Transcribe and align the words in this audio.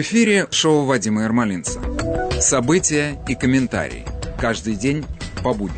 Эфире 0.00 0.48
шоу 0.50 0.86
Вадима 0.86 1.24
Ермолинца. 1.24 1.78
События 2.40 3.22
и 3.28 3.34
комментарии. 3.34 4.06
Каждый 4.38 4.74
день 4.74 5.04
по 5.44 5.52
будням. 5.52 5.76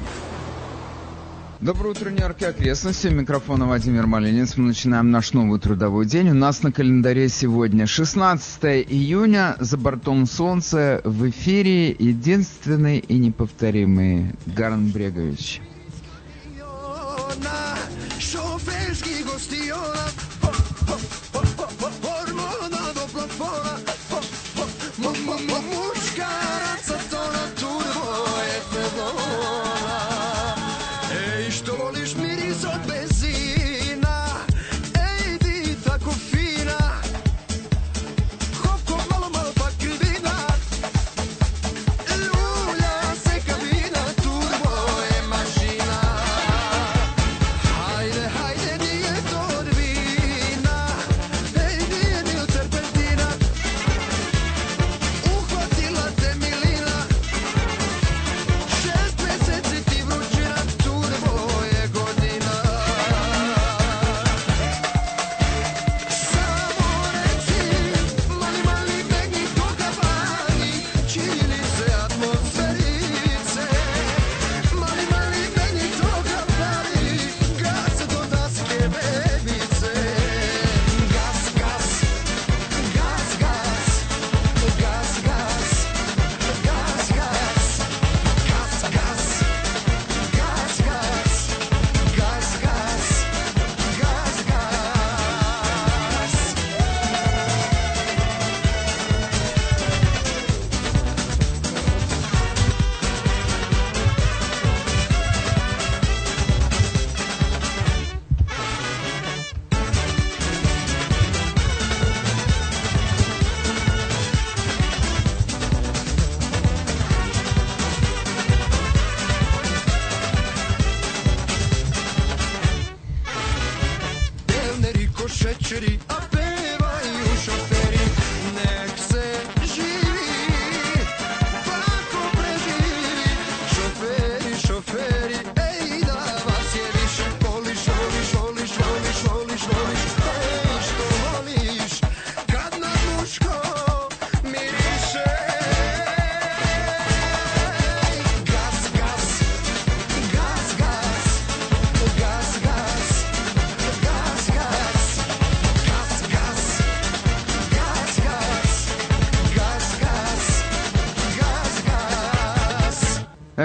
Доброе 1.60 1.90
утро, 1.90 2.08
Нью-Йорк 2.08 2.40
окрестности. 2.42 3.08
Микрофона 3.08 3.66
Владимир 3.66 4.06
Малинец. 4.06 4.56
Мы 4.56 4.68
начинаем 4.68 5.10
наш 5.10 5.32
новый 5.32 5.58
трудовой 5.58 6.06
день. 6.06 6.30
У 6.30 6.34
нас 6.34 6.62
на 6.62 6.70
календаре 6.70 7.28
сегодня 7.28 7.88
16 7.88 8.62
июня. 8.88 9.56
За 9.58 9.76
бортом 9.76 10.26
солнца 10.26 11.00
в 11.02 11.28
эфире 11.28 11.90
единственный 11.90 12.98
и 12.98 13.18
неповторимый 13.18 14.36
Гарн 14.46 14.90
Брегович. 14.90 15.60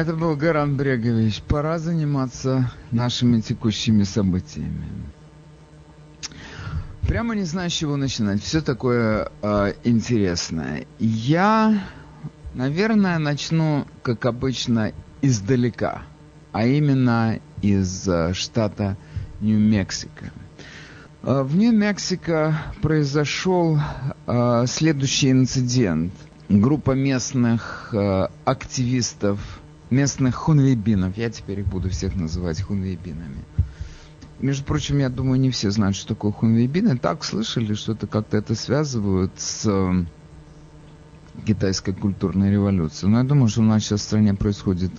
Это 0.07 0.16
был 0.16 0.38
Гаран 0.38 0.78
Брегович. 0.78 1.41
Пора 1.41 1.79
заниматься 1.79 2.72
нашими 2.91 3.41
текущими 3.41 4.03
событиями. 4.03 4.85
Прямо 7.06 7.35
не 7.35 7.44
знаю, 7.44 7.69
с 7.69 7.73
чего 7.73 7.97
начинать. 7.97 8.41
Все 8.41 8.62
такое 8.62 9.29
э, 9.41 9.73
интересное. 9.84 10.85
Я, 10.97 11.84
наверное, 12.53 13.18
начну, 13.19 13.85
как 14.01 14.25
обычно, 14.25 14.94
издалека, 15.22 16.03
а 16.53 16.66
именно 16.66 17.41
из 17.62 18.07
э, 18.07 18.34
штата 18.34 18.95
Нью-Мексико. 19.41 20.31
Э, 21.24 21.41
В 21.44 21.57
Нью-Мексико 21.57 22.56
произошел 22.81 23.78
э, 24.25 24.66
следующий 24.69 25.31
инцидент. 25.31 26.13
Группа 26.47 26.91
местных 26.91 27.89
э, 27.91 28.29
активистов, 28.45 29.41
местных 29.90 30.36
хунвейбинов, 30.36 31.18
я 31.18 31.30
теперь 31.30 31.62
их 31.62 31.68
буду 31.68 31.90
всех 31.90 32.16
называть 32.16 32.62
хунвейбинами. 32.62 33.44
Между 34.40 34.66
прочим, 34.66 35.00
я 35.00 35.09
думаю, 35.09 35.40
не 35.40 35.50
все 35.50 35.72
знают, 35.72 35.96
что 35.96 36.09
такое 36.09 36.31
хунвейбины. 36.31 36.98
Так 36.98 37.24
слышали, 37.24 37.74
что-то 37.74 38.06
как-то 38.06 38.38
это 38.38 38.53
связывают 38.53 39.31
с 39.38 39.66
э, 39.66 40.06
китайской 41.44 41.94
культурной 41.94 42.52
революцией. 42.52 43.12
Но 43.12 43.18
я 43.18 43.24
думаю, 43.24 43.48
что 43.48 43.62
у 43.62 43.64
нас 43.64 43.84
сейчас 43.84 44.02
в 44.02 44.03
стране 44.03 44.36
происходит 44.36 44.92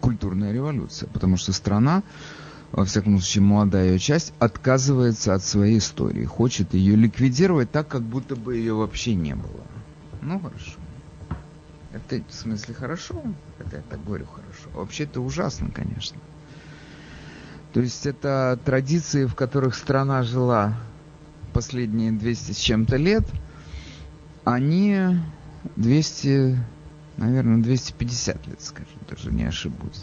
культурная 0.00 0.52
революция, 0.52 1.08
потому 1.08 1.38
что 1.38 1.54
страна, 1.54 2.02
во 2.70 2.84
всяком 2.84 3.18
случае, 3.18 3.44
молодая 3.44 3.92
ее 3.92 3.98
часть, 3.98 4.34
отказывается 4.38 5.32
от 5.32 5.42
своей 5.42 5.78
истории, 5.78 6.26
хочет 6.26 6.74
ее 6.74 6.96
ликвидировать 6.96 7.70
так, 7.70 7.88
как 7.88 8.02
будто 8.02 8.36
бы 8.36 8.56
ее 8.56 8.74
вообще 8.74 9.14
не 9.14 9.34
было. 9.34 9.64
Ну, 10.20 10.38
хорошо. 10.38 10.83
Это 11.94 12.24
в 12.28 12.34
смысле 12.34 12.74
хорошо? 12.74 13.22
Это 13.60 13.80
так 13.82 14.04
говорю 14.04 14.26
хорошо. 14.26 14.68
Вообще 14.72 15.04
это 15.04 15.20
ужасно, 15.20 15.70
конечно. 15.70 16.20
То 17.72 17.80
есть 17.80 18.04
это 18.04 18.58
традиции, 18.64 19.26
в 19.26 19.36
которых 19.36 19.76
страна 19.76 20.24
жила 20.24 20.76
последние 21.52 22.10
200 22.10 22.50
с 22.50 22.58
чем-то 22.58 22.96
лет, 22.96 23.24
они 24.42 25.16
200, 25.76 26.58
наверное, 27.16 27.62
250 27.62 28.46
лет, 28.48 28.60
скажем, 28.60 29.00
даже 29.08 29.30
не 29.30 29.44
ошибусь. 29.44 30.02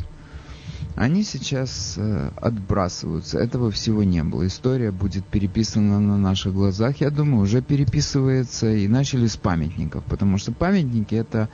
Они 0.95 1.23
сейчас 1.23 1.95
э, 1.97 2.31
отбрасываются. 2.35 3.39
Этого 3.39 3.71
всего 3.71 4.03
не 4.03 4.23
было. 4.23 4.45
История 4.45 4.91
будет 4.91 5.25
переписана 5.25 5.99
на 5.99 6.17
наших 6.17 6.53
глазах. 6.53 6.97
Я 7.01 7.09
думаю, 7.09 7.43
уже 7.43 7.61
переписывается. 7.61 8.69
И 8.69 8.87
начали 8.87 9.27
с 9.27 9.37
памятников. 9.37 10.03
Потому 10.05 10.37
что 10.37 10.51
памятники 10.51 11.15
это 11.15 11.49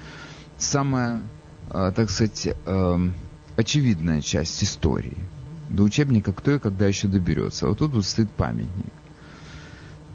самая, 0.58 1.22
э, 1.70 1.92
так 1.96 2.10
сказать, 2.10 2.50
э, 2.66 3.10
очевидная 3.56 4.22
часть 4.22 4.64
истории. 4.64 5.18
До 5.70 5.84
учебника 5.84 6.34
кто 6.34 6.52
и 6.52 6.60
когда 6.60 6.88
еще 6.88 7.08
доберется. 7.08 7.66
А 7.66 7.70
вот 7.70 7.80
тут 7.80 7.94
вот 7.94 8.06
стоит 8.06 8.32
памятник. 8.32 8.94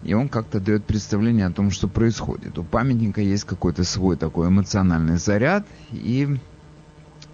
И 0.02 0.14
он 0.14 0.28
как-то 0.28 0.58
дает 0.58 0.84
представление 0.84 1.46
о 1.46 1.52
том, 1.52 1.70
что 1.70 1.86
происходит. 1.86 2.58
У 2.58 2.64
памятника 2.64 3.20
есть 3.20 3.44
какой-то 3.44 3.84
свой 3.84 4.16
такой 4.16 4.48
эмоциональный 4.48 5.16
заряд 5.16 5.64
и, 5.92 6.38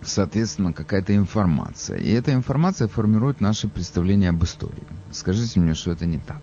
соответственно, 0.03 0.73
какая-то 0.73 1.15
информация. 1.15 1.99
И 1.99 2.11
эта 2.11 2.33
информация 2.33 2.89
формирует 2.89 3.41
наше 3.41 3.69
представление 3.69 4.31
об 4.31 4.43
истории. 4.45 4.87
Скажите 5.11 5.61
мне, 5.61 5.75
что 5.75 5.93
это 5.93 6.07
не 6.07 6.19
так. 6.19 6.43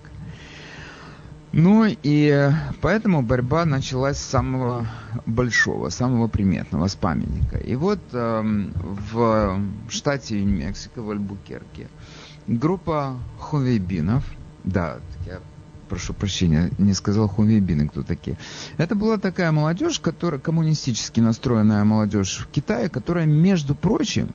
Ну 1.52 1.86
и 1.86 2.52
поэтому 2.81 3.22
борьба 3.22 3.63
началась 3.63 4.18
с 4.18 4.25
самого 4.25 4.88
большого, 5.25 5.88
самого 5.88 6.28
приметного, 6.28 6.88
с 6.88 6.96
памятника. 6.96 7.57
И 7.57 7.75
вот 7.75 8.00
э, 8.12 8.42
в 9.13 9.62
штате 9.88 10.44
Нью-Мексико, 10.44 11.02
в 11.02 11.10
Альбукерке, 11.12 11.88
группа 12.48 13.18
хунвейбинов, 13.40 14.25
да, 14.66 14.98
я 15.25 15.40
прошу 15.95 16.13
прощения, 16.13 16.71
не 16.77 16.94
сказал 16.94 17.30
хунвейбины, 17.30 17.88
кто 17.88 18.03
такие. 18.03 18.38
Это 18.75 18.95
была 18.95 19.18
такая 19.18 19.53
молодежь, 19.53 20.01
которая, 20.01 20.42
коммунистически 20.42 21.21
настроенная 21.21 21.86
молодежь 21.86 22.39
в 22.39 22.51
Китае, 22.51 22.89
которая, 22.89 23.25
между 23.25 23.75
прочим, 23.75 24.31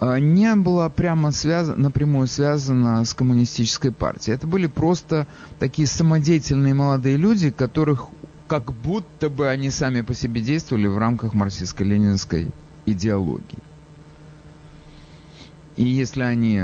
а, 0.00 0.18
не 0.18 0.52
была 0.56 0.88
прямо 0.88 1.30
связана, 1.30 1.80
напрямую 1.80 2.26
связана 2.26 3.04
с 3.04 3.14
коммунистической 3.14 3.92
партией. 3.92 4.34
Это 4.34 4.48
были 4.48 4.66
просто 4.66 5.28
такие 5.60 5.86
самодеятельные 5.86 6.74
молодые 6.74 7.16
люди, 7.16 7.52
которых 7.52 8.08
как 8.48 8.72
будто 8.72 9.30
бы 9.30 9.48
они 9.48 9.70
сами 9.70 10.00
по 10.00 10.12
себе 10.12 10.40
действовали 10.40 10.88
в 10.88 10.98
рамках 10.98 11.34
марксистско-ленинской 11.34 12.50
идеологии. 12.84 13.62
И 15.76 15.84
если 15.84 16.22
они 16.22 16.60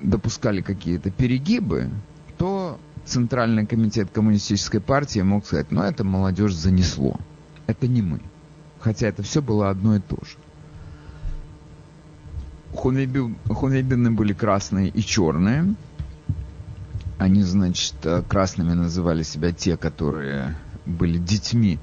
допускали 0.00 0.62
какие-то 0.62 1.10
перегибы, 1.10 1.90
Центральный 3.04 3.66
комитет 3.66 4.10
коммунистической 4.10 4.80
партии 4.80 5.20
мог 5.20 5.46
сказать, 5.46 5.70
ну 5.70 5.82
это 5.82 6.04
молодежь 6.04 6.54
занесло. 6.54 7.18
Это 7.66 7.86
не 7.86 8.02
мы. 8.02 8.20
Хотя 8.80 9.08
это 9.08 9.22
все 9.22 9.42
было 9.42 9.70
одно 9.70 9.96
и 9.96 10.00
то 10.00 10.16
же. 10.24 10.36
Хунвейбины 12.74 14.10
были 14.10 14.32
красные 14.32 14.88
и 14.88 15.00
черные. 15.00 15.74
Они, 17.18 17.42
значит, 17.42 17.94
красными 18.28 18.72
называли 18.72 19.22
себя 19.22 19.52
те, 19.52 19.76
которые 19.76 20.56
были 20.84 21.18
детьми 21.18 21.78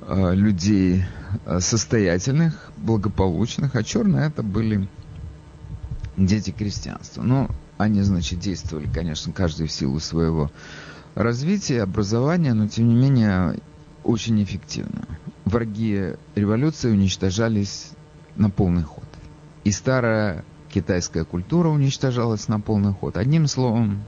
э, 0.00 0.34
людей 0.34 1.04
э, 1.44 1.60
состоятельных, 1.60 2.70
благополучных, 2.76 3.74
а 3.74 3.82
черные 3.82 4.28
это 4.28 4.42
были 4.42 4.88
дети 6.16 6.50
крестьянства. 6.50 7.22
Ну, 7.22 7.48
они, 7.78 8.02
значит, 8.02 8.38
действовали, 8.38 8.88
конечно, 8.92 9.32
каждый 9.32 9.66
в 9.66 9.72
силу 9.72 10.00
своего 10.00 10.50
развития, 11.14 11.82
образования, 11.82 12.54
но, 12.54 12.68
тем 12.68 12.88
не 12.88 12.94
менее, 12.94 13.58
очень 14.02 14.42
эффективно. 14.42 15.06
Враги 15.44 16.14
революции 16.34 16.90
уничтожались 16.90 17.90
на 18.36 18.50
полный 18.50 18.82
ход. 18.82 19.04
И 19.64 19.70
старая 19.72 20.44
китайская 20.68 21.24
культура 21.24 21.68
уничтожалась 21.68 22.48
на 22.48 22.60
полный 22.60 22.92
ход. 22.92 23.16
Одним 23.16 23.46
словом, 23.46 24.04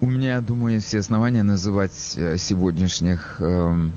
у 0.00 0.06
меня, 0.06 0.40
думаю, 0.40 0.74
есть 0.74 0.86
все 0.86 0.98
основания 0.98 1.42
называть 1.42 2.14
э, 2.16 2.36
сегодняшних 2.36 3.36
э, 3.40 3.88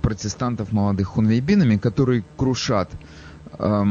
протестантов 0.00 0.72
молодых 0.72 1.08
хунвейбинами, 1.08 1.76
которые 1.76 2.24
крушат 2.36 2.90
э, 3.58 3.84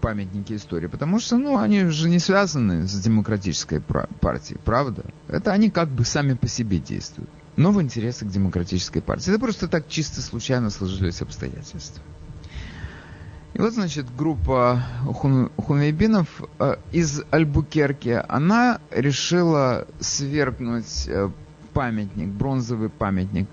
памятники 0.00 0.54
истории, 0.54 0.86
потому 0.86 1.20
что, 1.20 1.36
ну, 1.36 1.58
они 1.58 1.84
же 1.86 2.08
не 2.08 2.18
связаны 2.18 2.86
с 2.86 3.00
демократической 3.00 3.80
партией, 3.80 4.58
правда? 4.64 5.04
Это 5.28 5.52
они 5.52 5.70
как 5.70 5.88
бы 5.88 6.04
сами 6.04 6.34
по 6.34 6.48
себе 6.48 6.78
действуют, 6.78 7.30
но 7.56 7.70
в 7.72 7.80
интересах 7.80 8.28
демократической 8.28 9.00
партии. 9.00 9.30
Это 9.30 9.38
просто 9.38 9.68
так 9.68 9.88
чисто 9.88 10.20
случайно 10.20 10.70
сложились 10.70 11.22
обстоятельства. 11.22 12.02
И 13.52 13.58
вот, 13.58 13.74
значит, 13.74 14.06
группа 14.16 14.82
хун, 15.06 15.50
хунвейбинов 15.56 16.28
э, 16.58 16.76
из 16.92 17.22
Альбукерки, 17.30 18.22
она 18.28 18.80
решила 18.90 19.88
свергнуть 19.98 21.08
э, 21.08 21.30
памятник, 21.72 22.28
бронзовый 22.28 22.90
памятник 22.90 23.48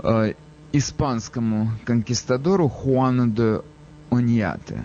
э, 0.00 0.34
испанскому 0.72 1.70
конкистадору 1.86 2.68
Хуану 2.68 3.28
де 3.28 3.62
Оньяте. 4.10 4.82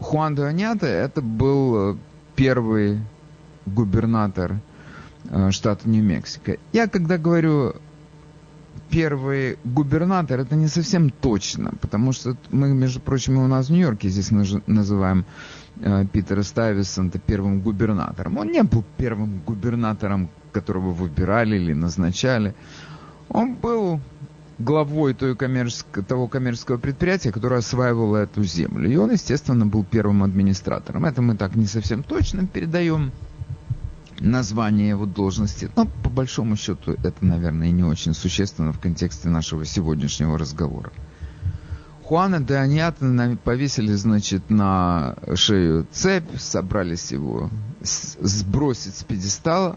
Хуан 0.00 0.34
де 0.34 0.42
это 0.86 1.22
был 1.22 1.92
э, 1.92 1.96
первый 2.34 3.00
губернатор 3.66 4.56
э, 5.30 5.50
штата 5.50 5.88
Нью-Мексико. 5.88 6.58
Я 6.72 6.86
когда 6.88 7.18
говорю 7.18 7.74
первый 8.90 9.58
губернатор, 9.64 10.40
это 10.40 10.54
не 10.54 10.68
совсем 10.68 11.10
точно, 11.10 11.72
потому 11.80 12.12
что 12.12 12.36
мы, 12.50 12.68
между 12.68 13.00
прочим, 13.00 13.38
у 13.38 13.46
нас 13.46 13.66
в 13.66 13.72
Нью-Йорке 13.72 14.08
здесь 14.08 14.30
называем 14.66 15.24
э, 15.80 16.04
Питера 16.12 16.42
Стайвисонта 16.42 17.18
первым 17.18 17.60
губернатором. 17.60 18.38
Он 18.38 18.50
не 18.50 18.62
был 18.62 18.84
первым 18.96 19.40
губернатором, 19.46 20.28
которого 20.52 20.92
выбирали 20.92 21.56
или 21.56 21.72
назначали. 21.72 22.54
Он 23.28 23.54
был 23.54 24.00
главой 24.58 25.14
той 25.14 25.36
коммерческого, 25.36 26.04
того 26.04 26.28
коммерческого 26.28 26.78
предприятия, 26.78 27.32
которое 27.32 27.58
осваивало 27.58 28.16
эту 28.16 28.42
землю. 28.44 28.90
И 28.90 28.96
он, 28.96 29.12
естественно, 29.12 29.66
был 29.66 29.84
первым 29.84 30.22
администратором. 30.22 31.04
Это 31.04 31.22
мы 31.22 31.36
так 31.36 31.56
не 31.56 31.66
совсем 31.66 32.02
точно 32.02 32.46
передаем 32.46 33.12
название 34.20 34.90
его 34.90 35.04
должности. 35.04 35.70
Но 35.76 35.86
по 36.02 36.08
большому 36.08 36.56
счету 36.56 36.92
это, 36.92 37.24
наверное, 37.24 37.70
не 37.70 37.84
очень 37.84 38.14
существенно 38.14 38.72
в 38.72 38.80
контексте 38.80 39.28
нашего 39.28 39.64
сегодняшнего 39.64 40.38
разговора. 40.38 40.90
Хуана 42.04 42.40
де 42.40 42.54
Аньята 42.54 43.36
повесили, 43.42 43.92
значит, 43.94 44.48
на 44.48 45.16
шею 45.34 45.86
цепь, 45.90 46.38
собрались 46.38 47.10
его 47.10 47.50
сбросить 47.82 48.94
с 48.94 49.02
пьедестала. 49.02 49.76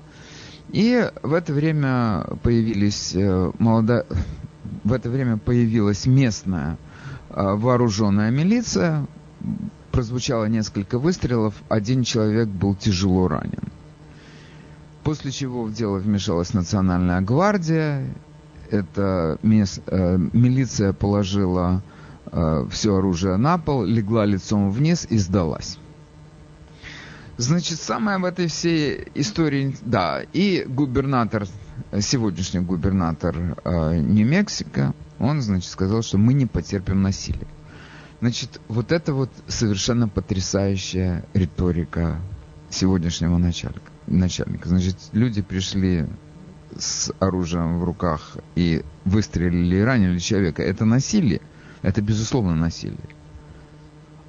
И 0.71 1.09
в 1.23 1.33
это 1.33 1.51
время 1.51 2.27
появились 2.43 3.15
э, 3.15 3.51
молодая, 3.57 4.05
в 4.83 4.93
это 4.93 5.09
время 5.09 5.37
появилась 5.37 6.05
местная 6.05 6.77
э, 7.29 7.55
вооруженная 7.55 8.31
милиция, 8.31 9.07
прозвучало 9.91 10.45
несколько 10.45 10.99
выстрелов, 10.99 11.53
один 11.67 12.03
человек 12.03 12.47
был 12.47 12.75
тяжело 12.75 13.27
ранен. 13.27 13.63
После 15.03 15.31
чего 15.31 15.63
в 15.63 15.73
дело 15.73 15.97
вмешалась 15.97 16.53
национальная 16.53 17.21
гвардия. 17.21 18.05
Это 18.69 19.39
мест, 19.41 19.81
э, 19.87 20.17
милиция 20.17 20.93
положила 20.93 21.81
э, 22.31 22.67
все 22.69 22.95
оружие 22.95 23.37
на 23.37 23.57
пол, 23.57 23.83
легла 23.83 24.25
лицом 24.25 24.69
вниз 24.69 25.07
и 25.09 25.17
сдалась. 25.17 25.79
Значит, 27.37 27.79
самое 27.79 28.17
в 28.17 28.25
этой 28.25 28.47
всей 28.47 29.07
истории, 29.15 29.75
да, 29.81 30.21
и 30.33 30.65
губернатор, 30.67 31.47
сегодняшний 32.01 32.61
губернатор 32.61 33.57
э, 33.63 33.97
Нью-Мексико, 33.97 34.93
он, 35.19 35.41
значит, 35.41 35.69
сказал, 35.69 36.01
что 36.01 36.17
мы 36.17 36.33
не 36.33 36.45
потерпим 36.45 37.01
насилия. 37.01 37.47
Значит, 38.21 38.59
вот 38.67 38.91
это 38.91 39.13
вот 39.13 39.29
совершенно 39.47 40.07
потрясающая 40.07 41.25
риторика 41.33 42.19
сегодняшнего 42.69 43.37
начальника 43.37 43.91
начальника. 44.09 44.69
Значит, 44.69 44.95
люди 45.11 45.41
пришли 45.41 46.07
с 46.77 47.11
оружием 47.19 47.79
в 47.79 47.83
руках 47.83 48.37
и 48.55 48.83
выстрелили 49.05 49.77
и 49.77 49.81
ранили 49.81 50.19
человека. 50.19 50.61
Это 50.63 50.85
насилие. 50.85 51.41
Это, 51.81 52.01
безусловно, 52.01 52.55
насилие. 52.55 52.97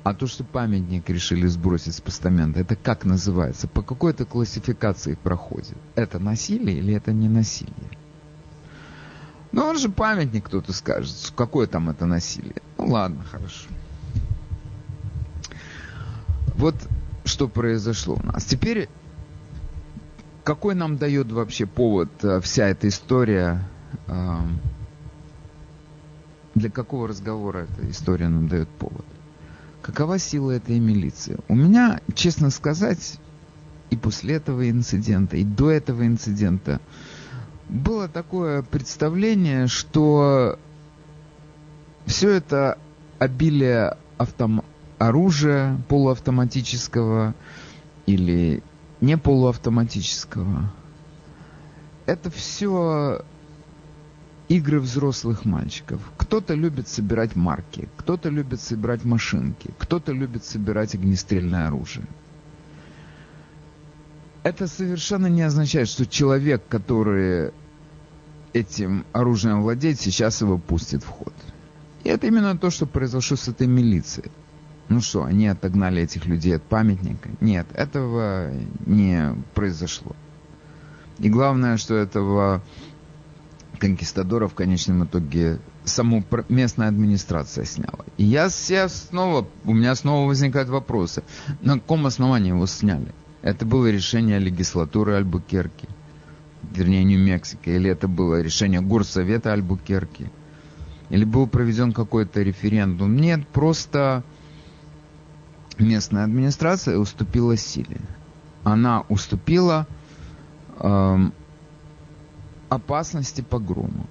А 0.02 0.14
то, 0.14 0.26
что 0.26 0.44
памятник 0.44 1.10
решили 1.10 1.46
сбросить 1.46 1.94
с 1.94 2.00
постамента, 2.00 2.60
это 2.60 2.74
как 2.74 3.04
называется? 3.04 3.68
По 3.68 3.82
какой 3.82 4.14
то 4.14 4.24
классификации 4.24 5.14
проходит? 5.14 5.76
Это 5.94 6.18
насилие 6.18 6.78
или 6.78 6.94
это 6.94 7.12
не 7.12 7.28
насилие? 7.28 7.74
Ну, 9.52 9.64
он 9.64 9.78
же 9.78 9.90
памятник, 9.90 10.46
кто-то 10.46 10.72
скажет. 10.72 11.32
Какое 11.36 11.66
там 11.66 11.90
это 11.90 12.06
насилие? 12.06 12.62
Ну, 12.78 12.86
ладно, 12.86 13.24
хорошо. 13.24 13.68
Вот 16.54 16.76
что 17.24 17.48
произошло 17.48 18.14
у 18.14 18.26
нас. 18.26 18.44
Теперь 18.44 18.88
какой 20.44 20.74
нам 20.74 20.96
дает 20.96 21.30
вообще 21.30 21.66
повод 21.66 22.08
э, 22.22 22.40
вся 22.40 22.68
эта 22.68 22.88
история? 22.88 23.62
Э, 24.06 24.38
для 26.54 26.70
какого 26.70 27.08
разговора 27.08 27.66
эта 27.70 27.90
история 27.90 28.28
нам 28.28 28.48
дает 28.48 28.68
повод? 28.68 29.04
Какова 29.90 30.20
сила 30.20 30.52
этой 30.52 30.78
милиции? 30.78 31.36
У 31.48 31.56
меня, 31.56 32.00
честно 32.14 32.50
сказать, 32.50 33.18
и 33.90 33.96
после 33.96 34.36
этого 34.36 34.70
инцидента, 34.70 35.36
и 35.36 35.42
до 35.42 35.68
этого 35.68 36.06
инцидента 36.06 36.80
было 37.68 38.06
такое 38.06 38.62
представление, 38.62 39.66
что 39.66 40.60
все 42.06 42.30
это 42.30 42.78
обилие 43.18 43.96
автом... 44.16 44.62
оружия 44.98 45.76
полуавтоматического 45.88 47.34
или 48.06 48.62
не 49.00 49.18
полуавтоматического. 49.18 50.70
Это 52.06 52.30
все 52.30 53.24
игры 54.50 54.80
взрослых 54.80 55.44
мальчиков. 55.44 56.00
Кто-то 56.16 56.54
любит 56.54 56.88
собирать 56.88 57.36
марки, 57.36 57.88
кто-то 57.96 58.30
любит 58.30 58.60
собирать 58.60 59.04
машинки, 59.04 59.70
кто-то 59.78 60.10
любит 60.10 60.44
собирать 60.44 60.94
огнестрельное 60.94 61.68
оружие. 61.68 62.04
Это 64.42 64.66
совершенно 64.66 65.28
не 65.28 65.42
означает, 65.42 65.88
что 65.88 66.04
человек, 66.04 66.64
который 66.68 67.52
этим 68.52 69.04
оружием 69.12 69.62
владеет, 69.62 70.00
сейчас 70.00 70.40
его 70.40 70.58
пустит 70.58 71.04
в 71.04 71.08
ход. 71.08 71.34
И 72.02 72.08
это 72.08 72.26
именно 72.26 72.58
то, 72.58 72.70
что 72.70 72.86
произошло 72.86 73.36
с 73.36 73.46
этой 73.46 73.68
милицией. 73.68 74.32
Ну 74.88 75.00
что, 75.00 75.22
они 75.22 75.46
отогнали 75.46 76.02
этих 76.02 76.26
людей 76.26 76.56
от 76.56 76.64
памятника? 76.64 77.28
Нет, 77.40 77.68
этого 77.74 78.50
не 78.84 79.32
произошло. 79.54 80.16
И 81.20 81.28
главное, 81.28 81.76
что 81.76 81.94
этого 81.94 82.62
конкистадора 83.80 84.46
в 84.46 84.54
конечном 84.54 85.04
итоге 85.04 85.58
саму 85.84 86.22
местная 86.48 86.88
администрация 86.88 87.64
сняла. 87.64 88.04
И 88.18 88.24
я 88.24 88.48
себя 88.50 88.88
снова, 88.88 89.48
у 89.64 89.72
меня 89.72 89.94
снова 89.94 90.28
возникают 90.28 90.68
вопросы. 90.68 91.24
На 91.62 91.74
каком 91.74 92.06
основании 92.06 92.50
его 92.50 92.66
сняли? 92.66 93.12
Это 93.42 93.64
было 93.64 93.90
решение 93.90 94.38
легислатуры 94.38 95.14
Альбукерки, 95.14 95.88
вернее, 96.70 97.02
Нью-Мексико, 97.04 97.70
или 97.70 97.90
это 97.90 98.06
было 98.06 98.42
решение 98.42 98.82
Горсовета 98.82 99.52
Альбукерки, 99.54 100.30
или 101.08 101.24
был 101.24 101.46
проведен 101.46 101.92
какой-то 101.92 102.42
референдум. 102.42 103.16
Нет, 103.16 103.48
просто 103.48 104.22
местная 105.78 106.24
администрация 106.24 106.98
уступила 106.98 107.56
силе. 107.56 108.00
Она 108.62 109.04
уступила 109.08 109.86
эм, 110.78 111.32
опасности 112.70 113.42
погрома. 113.42 114.06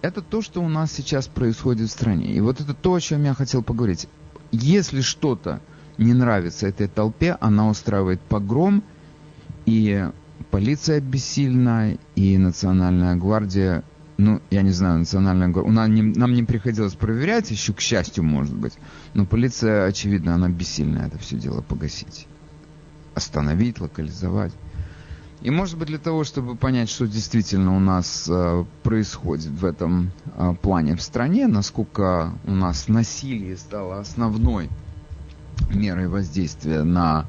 Это 0.00 0.22
то, 0.22 0.40
что 0.40 0.62
у 0.62 0.68
нас 0.68 0.92
сейчас 0.92 1.26
происходит 1.26 1.88
в 1.88 1.92
стране. 1.92 2.32
И 2.32 2.40
вот 2.40 2.60
это 2.60 2.72
то, 2.72 2.94
о 2.94 3.00
чем 3.00 3.24
я 3.24 3.34
хотел 3.34 3.62
поговорить. 3.62 4.08
Если 4.52 5.02
что-то 5.02 5.60
не 5.98 6.14
нравится 6.14 6.68
этой 6.68 6.86
толпе, 6.86 7.36
она 7.40 7.68
устраивает 7.68 8.20
погром, 8.20 8.84
и 9.66 10.08
полиция 10.50 11.00
бессильна, 11.00 11.98
и 12.14 12.38
национальная 12.38 13.16
гвардия, 13.16 13.82
ну, 14.16 14.40
я 14.50 14.62
не 14.62 14.70
знаю, 14.70 15.00
национальная 15.00 15.48
гвардия, 15.48 15.72
нам 15.72 15.94
не, 15.94 16.02
нам 16.02 16.32
не 16.32 16.44
приходилось 16.44 16.94
проверять, 16.94 17.50
еще 17.50 17.74
к 17.74 17.80
счастью, 17.80 18.22
может 18.22 18.54
быть, 18.54 18.74
но 19.14 19.26
полиция, 19.26 19.86
очевидно, 19.86 20.34
она 20.34 20.48
бессильна 20.48 21.00
это 21.00 21.18
все 21.18 21.36
дело 21.36 21.60
погасить, 21.60 22.28
остановить, 23.14 23.80
локализовать. 23.80 24.52
И, 25.40 25.50
может 25.50 25.78
быть, 25.78 25.86
для 25.86 25.98
того, 25.98 26.24
чтобы 26.24 26.56
понять, 26.56 26.90
что 26.90 27.06
действительно 27.06 27.76
у 27.76 27.78
нас 27.78 28.26
э, 28.28 28.64
происходит 28.82 29.52
в 29.52 29.64
этом 29.64 30.10
э, 30.36 30.54
плане 30.60 30.96
в 30.96 31.02
стране, 31.02 31.46
насколько 31.46 32.32
у 32.44 32.50
нас 32.50 32.88
насилие 32.88 33.56
стало 33.56 34.00
основной 34.00 34.68
мерой 35.70 36.08
воздействия 36.08 36.82
на 36.82 37.26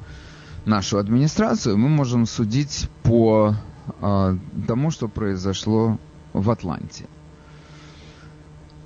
нашу 0.64 0.98
администрацию, 0.98 1.78
мы 1.78 1.88
можем 1.88 2.26
судить 2.26 2.88
по 3.04 3.54
э, 4.00 4.36
тому, 4.66 4.90
что 4.90 5.06
произошло 5.06 5.96
в 6.32 6.50
Атланте. 6.50 7.06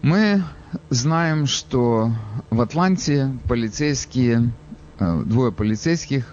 Мы 0.02 0.43
знаем, 0.90 1.47
что 1.47 2.12
в 2.50 2.61
Атланте 2.61 3.38
полицейские, 3.49 4.52
двое 4.99 5.50
полицейских 5.50 6.26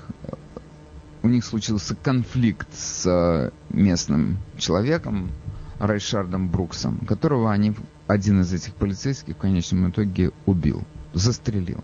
у 1.23 1.27
них 1.27 1.45
случился 1.45 1.95
конфликт 1.95 2.67
с 2.73 3.05
э, 3.05 3.51
местным 3.69 4.37
человеком, 4.57 5.31
Райшардом 5.79 6.49
Бруксом, 6.49 6.99
которого 7.07 7.51
они, 7.51 7.73
один 8.07 8.41
из 8.41 8.53
этих 8.53 8.73
полицейских 8.75 9.35
в 9.35 9.39
конечном 9.39 9.89
итоге 9.89 10.31
убил, 10.45 10.83
застрелил. 11.13 11.83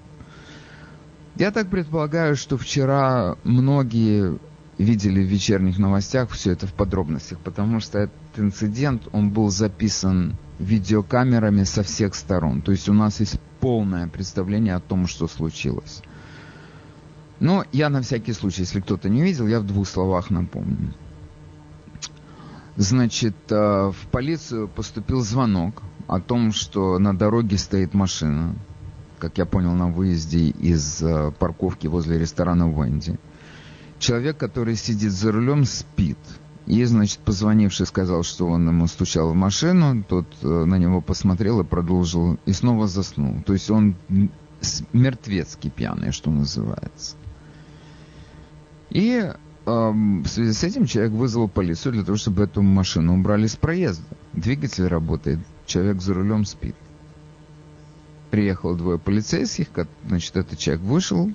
Я 1.36 1.52
так 1.52 1.70
предполагаю, 1.70 2.36
что 2.36 2.58
вчера 2.58 3.36
многие 3.44 4.38
видели 4.78 5.22
в 5.22 5.28
вечерних 5.28 5.80
новостях 5.80 6.30
все 6.32 6.52
это 6.52 6.68
в 6.68 6.74
подробностях, 6.74 7.40
потому 7.40 7.80
что 7.80 8.00
этот 8.00 8.16
инцидент, 8.38 9.08
он 9.12 9.32
был 9.32 9.50
записан 9.50 10.36
видеокамерами 10.60 11.64
со 11.64 11.84
всех 11.84 12.16
сторон. 12.16 12.62
То 12.62 12.72
есть 12.72 12.90
у 12.90 12.94
нас 12.94 13.20
есть 13.20 13.40
полное 13.60 14.08
представление 14.08 14.76
о 14.76 14.80
том, 14.80 15.08
что 15.08 15.28
случилось. 15.28 16.02
Но 17.40 17.66
я 17.72 17.90
на 17.90 18.02
всякий 18.02 18.34
случай, 18.34 18.62
если 18.62 18.80
кто-то 18.80 19.10
не 19.10 19.22
видел, 19.22 19.48
я 19.48 19.60
в 19.60 19.66
двух 19.66 19.88
словах 19.88 20.30
напомню. 20.30 20.94
Значит, 22.76 23.36
э, 23.50 23.56
в 23.92 24.08
полицию 24.12 24.68
поступил 24.68 25.22
звонок 25.22 25.82
о 26.08 26.20
том, 26.20 26.52
что 26.52 27.00
на 27.00 27.18
дороге 27.18 27.58
стоит 27.58 27.94
машина, 27.94 28.56
как 29.20 29.38
я 29.38 29.46
понял, 29.46 29.74
на 29.74 29.88
выезде 29.88 30.50
из 30.50 31.02
э, 31.02 31.32
парковки 31.40 31.88
возле 31.88 32.20
ресторана 32.20 32.70
Венди. 32.70 33.20
Человек, 34.00 34.38
который 34.38 34.76
сидит 34.76 35.12
за 35.12 35.32
рулем, 35.32 35.66
спит. 35.66 36.20
И, 36.68 36.84
значит, 36.84 37.20
позвонивший 37.20 37.88
сказал, 37.88 38.24
что 38.24 38.46
он 38.48 38.68
ему 38.68 38.88
стучал 38.88 39.32
в 39.32 39.36
машину, 39.36 40.04
тот 40.04 40.28
э, 40.44 40.48
на 40.48 40.76
него 40.78 41.02
посмотрел 41.02 41.62
и 41.62 41.64
продолжил, 41.64 42.38
и 42.46 42.54
снова 42.54 42.88
заснул. 42.88 43.42
То 43.44 43.54
есть 43.54 43.72
он 43.72 43.96
мертвецкий 44.94 45.70
пьяный, 45.72 46.12
что 46.12 46.30
называется. 46.30 47.16
И 48.90 49.32
эм, 49.66 50.24
в 50.24 50.28
связи 50.28 50.54
с 50.54 50.64
этим 50.64 50.86
человек 50.86 51.12
вызвал 51.12 51.48
полицию 51.48 51.94
для 51.94 52.04
того, 52.04 52.18
чтобы 52.18 52.44
эту 52.44 52.62
машину 52.62 53.16
убрали 53.16 53.48
с 53.48 53.56
проезда. 53.56 54.06
Двигатель 54.34 54.88
работает, 54.88 55.40
человек 55.66 56.02
за 56.02 56.14
рулем 56.14 56.46
спит. 56.46 56.76
Приехало 58.32 58.76
двое 58.76 59.00
полицейских, 59.00 59.68
значит, 60.06 60.36
этот 60.36 60.60
человек 60.60 60.84
вышел, 60.84 61.32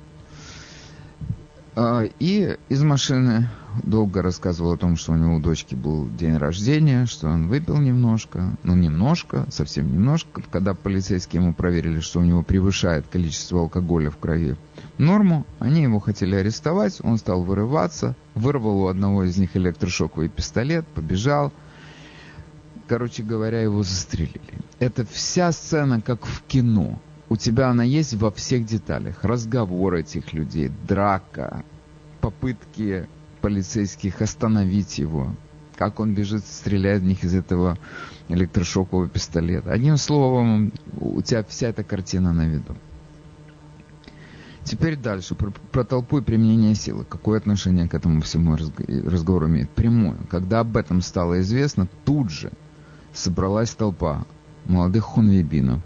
и 1.76 2.56
из 2.68 2.82
машины 2.82 3.48
долго 3.82 4.20
рассказывал 4.20 4.72
о 4.72 4.76
том, 4.76 4.96
что 4.96 5.12
у 5.12 5.16
него 5.16 5.36
у 5.36 5.40
дочки 5.40 5.74
был 5.74 6.08
день 6.08 6.36
рождения, 6.36 7.06
что 7.06 7.28
он 7.28 7.48
выпил 7.48 7.78
немножко, 7.78 8.56
ну 8.62 8.74
немножко, 8.74 9.46
совсем 9.50 9.90
немножко. 9.90 10.42
Когда 10.50 10.74
полицейские 10.74 11.42
ему 11.42 11.54
проверили, 11.54 12.00
что 12.00 12.20
у 12.20 12.24
него 12.24 12.42
превышает 12.42 13.06
количество 13.10 13.60
алкоголя 13.60 14.10
в 14.10 14.18
крови 14.18 14.56
норму, 14.98 15.46
они 15.58 15.82
его 15.82 16.00
хотели 16.00 16.34
арестовать, 16.34 16.98
он 17.02 17.16
стал 17.16 17.42
вырываться, 17.42 18.14
вырвал 18.34 18.82
у 18.82 18.86
одного 18.88 19.24
из 19.24 19.36
них 19.38 19.56
электрошоковый 19.56 20.28
пистолет, 20.28 20.86
побежал. 20.88 21.52
Короче 22.86 23.22
говоря, 23.22 23.62
его 23.62 23.82
застрелили. 23.82 24.40
Это 24.78 25.06
вся 25.06 25.50
сцена, 25.52 26.02
как 26.02 26.26
в 26.26 26.42
кино. 26.42 26.98
У 27.32 27.36
тебя 27.38 27.70
она 27.70 27.82
есть 27.82 28.12
во 28.12 28.30
всех 28.30 28.66
деталях. 28.66 29.24
Разговор 29.24 29.94
этих 29.94 30.34
людей, 30.34 30.70
драка, 30.86 31.64
попытки 32.20 33.08
полицейских 33.40 34.20
остановить 34.20 34.98
его, 34.98 35.34
как 35.76 35.98
он 35.98 36.14
бежит, 36.14 36.44
стреляет 36.44 37.00
в 37.00 37.06
них 37.06 37.24
из 37.24 37.34
этого 37.34 37.78
электрошокового 38.28 39.08
пистолета. 39.08 39.72
Одним 39.72 39.96
словом, 39.96 40.74
у 41.00 41.22
тебя 41.22 41.42
вся 41.44 41.68
эта 41.68 41.82
картина 41.82 42.34
на 42.34 42.46
виду. 42.46 42.76
Теперь 44.64 44.98
дальше, 44.98 45.34
про, 45.34 45.52
про 45.52 45.84
толпу 45.84 46.18
и 46.18 46.22
применение 46.22 46.74
силы. 46.74 47.06
Какое 47.06 47.38
отношение 47.38 47.88
к 47.88 47.94
этому 47.94 48.20
всему 48.20 48.58
разговору 48.58 49.48
имеет? 49.48 49.70
Прямое. 49.70 50.18
Когда 50.28 50.60
об 50.60 50.76
этом 50.76 51.00
стало 51.00 51.40
известно, 51.40 51.88
тут 52.04 52.28
же 52.28 52.52
собралась 53.14 53.70
толпа 53.70 54.26
молодых 54.66 55.04
хунвейбинов, 55.04 55.80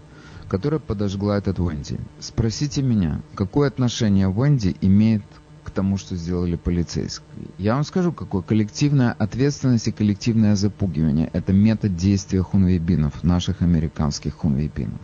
которая 0.49 0.79
подожгла 0.79 1.37
этот 1.37 1.59
Венди. 1.59 1.99
Спросите 2.19 2.81
меня, 2.81 3.21
какое 3.35 3.67
отношение 3.67 4.31
Венди 4.31 4.75
имеет 4.81 5.23
к 5.63 5.71
тому, 5.71 5.97
что 5.97 6.15
сделали 6.15 6.55
полицейские? 6.55 7.27
Я 7.57 7.75
вам 7.75 7.83
скажу, 7.83 8.11
какое 8.11 8.41
коллективная 8.41 9.11
ответственность 9.11 9.87
и 9.87 9.91
коллективное 9.91 10.55
запугивание. 10.55 11.29
Это 11.33 11.53
метод 11.53 11.95
действия 11.95 12.41
хунвейбинов, 12.41 13.23
наших 13.23 13.61
американских 13.61 14.35
хунвейбинов 14.35 15.01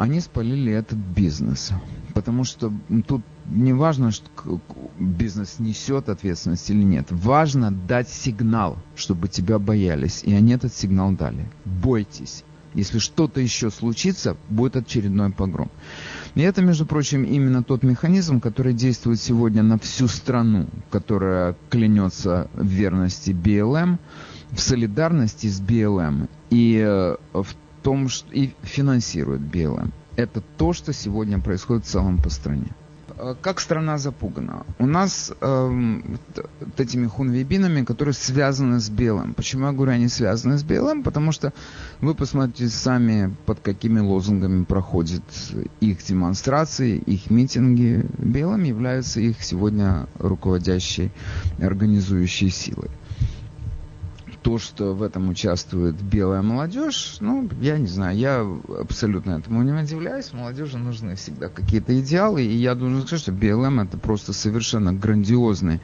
они 0.00 0.20
спалили 0.20 0.72
этот 0.72 0.98
бизнес. 0.98 1.72
Потому 2.14 2.44
что 2.44 2.72
тут 3.06 3.22
не 3.46 3.72
важно, 3.72 4.10
что 4.10 4.60
бизнес 4.98 5.58
несет 5.58 6.08
ответственность 6.08 6.70
или 6.70 6.82
нет. 6.82 7.06
Важно 7.10 7.70
дать 7.70 8.08
сигнал, 8.08 8.78
чтобы 8.96 9.28
тебя 9.28 9.58
боялись. 9.58 10.22
И 10.24 10.32
они 10.32 10.52
этот 10.52 10.74
сигнал 10.74 11.12
дали. 11.12 11.50
Бойтесь. 11.64 12.44
Если 12.74 12.98
что-то 12.98 13.40
еще 13.40 13.70
случится, 13.70 14.36
будет 14.48 14.76
очередной 14.76 15.30
погром. 15.30 15.70
И 16.34 16.42
это, 16.42 16.62
между 16.62 16.86
прочим, 16.86 17.24
именно 17.24 17.62
тот 17.62 17.82
механизм, 17.82 18.40
который 18.40 18.72
действует 18.72 19.20
сегодня 19.20 19.62
на 19.62 19.78
всю 19.78 20.06
страну, 20.06 20.68
которая 20.90 21.56
клянется 21.68 22.48
в 22.54 22.66
верности 22.66 23.32
БЛМ, 23.32 23.98
в 24.50 24.60
солидарности 24.60 25.48
с 25.48 25.60
БЛМ 25.60 26.28
и 26.50 26.82
э, 26.84 27.16
в 27.32 27.48
том, 27.82 28.08
что 28.08 28.32
и 28.32 28.52
финансирует 28.62 29.40
БЛМ. 29.40 29.92
Это 30.16 30.42
то, 30.56 30.72
что 30.72 30.92
сегодня 30.92 31.40
происходит 31.40 31.84
в 31.84 31.88
целом 31.88 32.18
по 32.18 32.30
стране. 32.30 32.68
А 33.20 33.34
как 33.34 33.60
страна 33.60 33.98
запугана? 33.98 34.64
У 34.78 34.86
нас 34.86 35.32
э, 35.40 36.00
вот 36.60 36.80
этими 36.80 37.06
хунвейбинами, 37.06 37.84
которые 37.84 38.14
связаны 38.14 38.80
с 38.80 38.88
белым. 38.88 39.34
Почему 39.34 39.66
я 39.66 39.72
говорю, 39.72 39.92
они 39.92 40.08
связаны 40.08 40.56
с 40.56 40.62
белым? 40.62 41.02
Потому 41.02 41.32
что 41.32 41.52
вы 42.00 42.14
посмотрите 42.14 42.68
сами, 42.68 43.34
под 43.46 43.60
какими 43.60 44.00
лозунгами 44.00 44.64
проходят 44.64 45.22
их 45.80 46.02
демонстрации, 46.02 46.96
их 46.98 47.30
митинги. 47.30 48.06
Белым 48.18 48.64
являются 48.64 49.20
их 49.20 49.42
сегодня 49.42 50.06
руководящей, 50.18 51.12
организующей 51.60 52.50
силой 52.50 52.90
то, 54.42 54.58
что 54.58 54.94
в 54.94 55.02
этом 55.02 55.28
участвует 55.28 56.00
белая 56.00 56.42
молодежь, 56.42 57.18
ну, 57.20 57.48
я 57.60 57.78
не 57.78 57.86
знаю, 57.86 58.16
я 58.16 58.40
абсолютно 58.80 59.32
этому 59.32 59.62
не 59.62 59.72
удивляюсь. 59.72 60.32
Молодежи 60.32 60.78
нужны 60.78 61.14
всегда 61.16 61.48
какие-то 61.48 61.98
идеалы, 62.00 62.42
и 62.42 62.56
я 62.56 62.74
должен 62.74 63.02
сказать, 63.02 63.22
что 63.22 63.32
BLM 63.32 63.84
это 63.84 63.98
просто 63.98 64.32
совершенно 64.32 64.92
грандиозный 64.92 65.80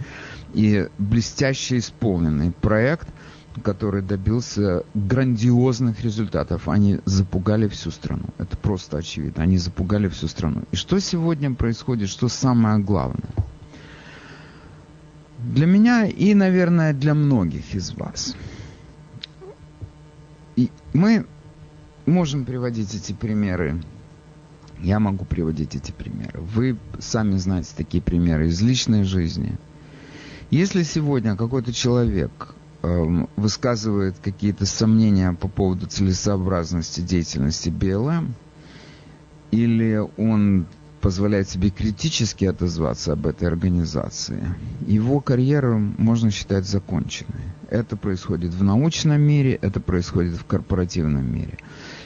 и 0.54 0.88
блестяще 0.98 1.78
исполненный 1.78 2.50
проект, 2.50 3.08
который 3.62 4.02
добился 4.02 4.84
грандиозных 4.94 6.02
результатов. 6.02 6.68
Они 6.68 7.00
запугали 7.04 7.68
всю 7.68 7.90
страну. 7.90 8.24
Это 8.38 8.56
просто 8.56 8.98
очевидно. 8.98 9.42
Они 9.42 9.58
запугали 9.58 10.08
всю 10.08 10.28
страну. 10.28 10.62
И 10.72 10.76
что 10.76 10.98
сегодня 11.00 11.54
происходит, 11.54 12.08
что 12.08 12.28
самое 12.28 12.78
главное? 12.78 13.30
Для 15.38 15.66
меня 15.66 16.06
и, 16.06 16.34
наверное, 16.34 16.92
для 16.92 17.14
многих 17.14 17.74
из 17.74 17.92
вас. 17.92 18.34
И 20.56 20.70
мы 20.94 21.26
можем 22.06 22.44
приводить 22.44 22.94
эти 22.94 23.12
примеры. 23.12 23.82
Я 24.80 24.98
могу 24.98 25.24
приводить 25.24 25.74
эти 25.74 25.92
примеры. 25.92 26.40
Вы 26.40 26.76
сами 26.98 27.36
знаете 27.36 27.70
такие 27.76 28.02
примеры 28.02 28.48
из 28.48 28.60
личной 28.60 29.04
жизни. 29.04 29.56
Если 30.50 30.82
сегодня 30.82 31.36
какой-то 31.36 31.72
человек 31.72 32.55
высказывает 33.36 34.16
какие-то 34.22 34.66
сомнения 34.66 35.32
по 35.32 35.48
поводу 35.48 35.86
целесообразности 35.86 37.00
деятельности 37.00 37.70
БЛМ, 37.70 38.34
или 39.50 40.02
он 40.16 40.66
позволяет 41.00 41.48
себе 41.48 41.70
критически 41.70 42.46
отозваться 42.46 43.12
об 43.12 43.26
этой 43.26 43.46
организации, 43.46 44.42
его 44.86 45.20
карьеру 45.20 45.78
можно 45.78 46.30
считать 46.30 46.66
законченной. 46.66 47.42
Это 47.70 47.96
происходит 47.96 48.52
в 48.54 48.64
научном 48.64 49.20
мире, 49.20 49.58
это 49.62 49.80
происходит 49.80 50.34
в 50.34 50.44
корпоративном 50.44 51.32
мире. 51.32 51.58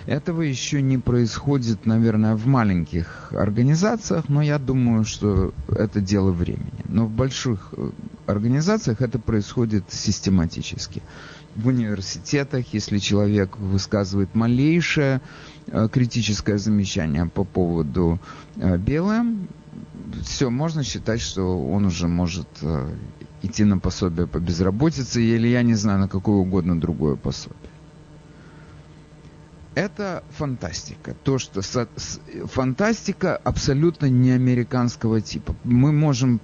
Этого 0.07 0.43
еще 0.43 0.83
не 0.83 0.99
происходит, 0.99 1.87
наверное, 1.87 2.35
в 2.35 2.47
маленьких 2.47 3.33
организациях, 3.33 4.29
но 4.29 4.43
я 4.43 4.59
думаю, 4.59 5.05
что 5.05 5.53
это 5.69 6.01
дело 6.01 6.31
времени. 6.31 6.85
Но 6.89 7.07
в 7.07 7.11
больших 7.11 7.75
э, 7.77 7.91
организациях 8.27 9.01
это 9.01 9.19
происходит 9.19 9.85
систематически. 9.91 11.03
В 11.57 11.67
университетах, 11.67 12.73
если 12.73 12.99
человек 12.99 13.59
высказывает 13.59 14.35
малейшее 14.35 15.21
Э, 15.73 15.89
критическое 15.91 16.59
замечание 16.59 17.27
по 17.27 17.45
поводу 17.45 18.19
э, 18.57 18.77
БЛМ, 18.77 19.49
все, 20.25 20.51
можно 20.51 20.83
считать, 20.83 21.21
что 21.21 21.43
он 21.43 21.85
уже 21.87 22.09
может 22.09 22.49
идти 23.43 23.65
на 23.65 23.79
пособие 23.79 24.27
по 24.27 24.39
безработице 24.39 25.23
или, 25.23 25.47
я 25.47 25.63
не 25.63 25.75
знаю, 25.75 26.01
на 26.01 26.09
какое 26.09 26.37
угодно 26.37 26.79
другое 26.79 27.15
пособие. 27.15 27.70
Это 29.75 30.25
фантастика. 30.31 31.15
То, 31.23 31.39
что 31.39 31.63
со, 31.63 31.89
с, 31.97 32.21
фантастика 32.47 33.37
абсолютно 33.37 34.07
не 34.07 34.33
американского 34.33 35.21
типа. 35.21 35.55
Мы 35.63 35.93
можем, 35.93 36.41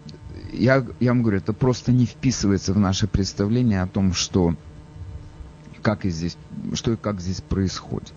я, 0.52 0.86
я 1.00 1.10
вам 1.10 1.22
говорю, 1.22 1.38
это 1.38 1.52
просто 1.52 1.92
не 1.92 2.06
вписывается 2.06 2.72
в 2.72 2.78
наше 2.78 3.08
представление 3.08 3.82
о 3.82 3.88
том, 3.88 4.12
что 4.12 4.54
как 5.82 6.04
и 6.04 6.10
здесь, 6.10 6.36
что 6.74 6.92
и 6.92 6.96
как 6.96 7.20
здесь 7.20 7.40
происходит. 7.40 8.12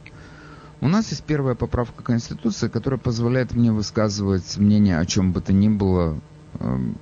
У 0.81 0.87
нас 0.87 1.09
есть 1.09 1.23
первая 1.23 1.55
поправка 1.55 2.03
Конституции, 2.03 2.67
которая 2.67 2.99
позволяет 2.99 3.53
мне 3.53 3.71
высказывать 3.71 4.57
мнение 4.57 4.97
о 4.97 5.05
чем 5.05 5.33
бы 5.33 5.41
то 5.41 5.51
ни 5.51 5.67
было, 5.67 6.19
эм, 6.59 6.97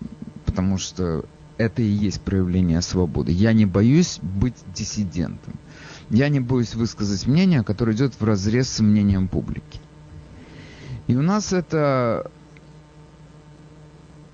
потому 0.45 0.77
что 0.77 1.25
это 1.57 1.81
и 1.81 1.85
есть 1.85 2.21
проявление 2.21 2.81
свободы. 2.81 3.31
Я 3.31 3.53
не 3.53 3.65
боюсь 3.65 4.19
быть 4.21 4.55
диссидентом. 4.73 5.53
Я 6.09 6.29
не 6.29 6.39
боюсь 6.39 6.75
высказать 6.75 7.27
мнение, 7.27 7.63
которое 7.63 7.93
идет 7.93 8.13
в 8.19 8.23
разрез 8.23 8.69
с 8.69 8.79
мнением 8.79 9.27
публики. 9.27 9.79
И 11.07 11.15
у 11.15 11.21
нас 11.21 11.53
это 11.53 12.31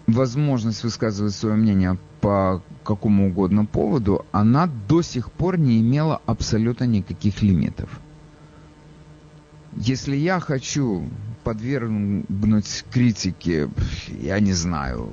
возможность 0.08 0.84
высказывать 0.84 1.34
свое 1.34 1.56
мнение 1.56 1.98
по 2.22 2.62
какому 2.84 3.28
угодно 3.28 3.66
поводу, 3.66 4.26
она 4.32 4.70
до 4.88 5.02
сих 5.02 5.32
пор 5.32 5.58
не 5.58 5.82
имела 5.82 6.22
абсолютно 6.26 6.86
никаких 6.86 7.42
лимитов. 7.42 7.90
Если 9.76 10.16
я 10.16 10.40
хочу 10.40 11.10
подвергнуть 11.44 12.86
критике, 12.92 13.70
я 14.08 14.40
не 14.40 14.54
знаю, 14.54 15.10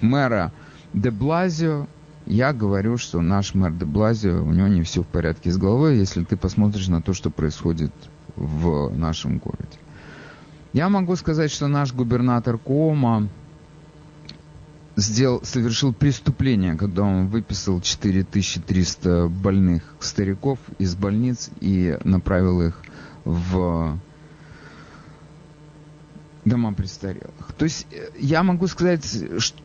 мэра 0.00 0.52
де 0.92 1.10
Блазио, 1.10 1.86
я 2.26 2.52
говорю, 2.52 2.98
что 2.98 3.20
наш 3.20 3.54
мэр 3.54 3.72
де 3.72 3.84
Блазио, 3.84 4.42
у 4.42 4.52
него 4.52 4.66
не 4.66 4.82
все 4.82 5.02
в 5.02 5.06
порядке 5.06 5.50
с 5.50 5.56
головой, 5.56 5.96
если 5.96 6.24
ты 6.24 6.36
посмотришь 6.36 6.88
на 6.88 7.00
то, 7.00 7.12
что 7.12 7.30
происходит 7.30 7.92
в 8.34 8.90
нашем 8.96 9.38
городе. 9.38 9.78
Я 10.72 10.88
могу 10.88 11.16
сказать, 11.16 11.50
что 11.50 11.68
наш 11.68 11.94
губернатор 11.94 12.58
Кома 12.58 13.28
сделал, 14.96 15.40
совершил 15.44 15.94
преступление, 15.94 16.74
когда 16.74 17.02
он 17.02 17.28
выписал 17.28 17.80
4300 17.80 19.28
больных 19.28 19.94
стариков 20.00 20.58
из 20.78 20.94
больниц 20.94 21.50
и 21.60 21.96
направил 22.04 22.60
их 22.60 22.82
в 23.24 23.98
дома 26.44 26.72
престарелых. 26.72 27.52
То 27.58 27.64
есть 27.64 27.86
э, 27.90 28.08
я 28.18 28.42
могу 28.42 28.66
сказать, 28.66 29.04
что 29.38 29.58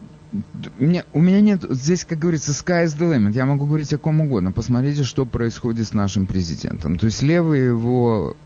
мне, 0.79 1.03
у 1.13 1.21
меня 1.21 1.41
нет, 1.41 1.65
здесь, 1.69 2.05
как 2.05 2.19
говорится, 2.19 2.51
sky 2.51 2.85
is 2.85 2.97
the 2.97 3.13
limit. 3.13 3.33
Я 3.33 3.45
могу 3.45 3.65
говорить 3.65 3.93
о 3.93 3.97
ком 3.97 4.21
угодно. 4.21 4.51
Посмотрите, 4.51 5.03
что 5.03 5.25
происходит 5.25 5.87
с 5.87 5.93
нашим 5.93 6.25
президентом. 6.25 6.97
То 6.97 7.07
есть 7.07 7.21
левые 7.21 7.65
его 7.67 8.37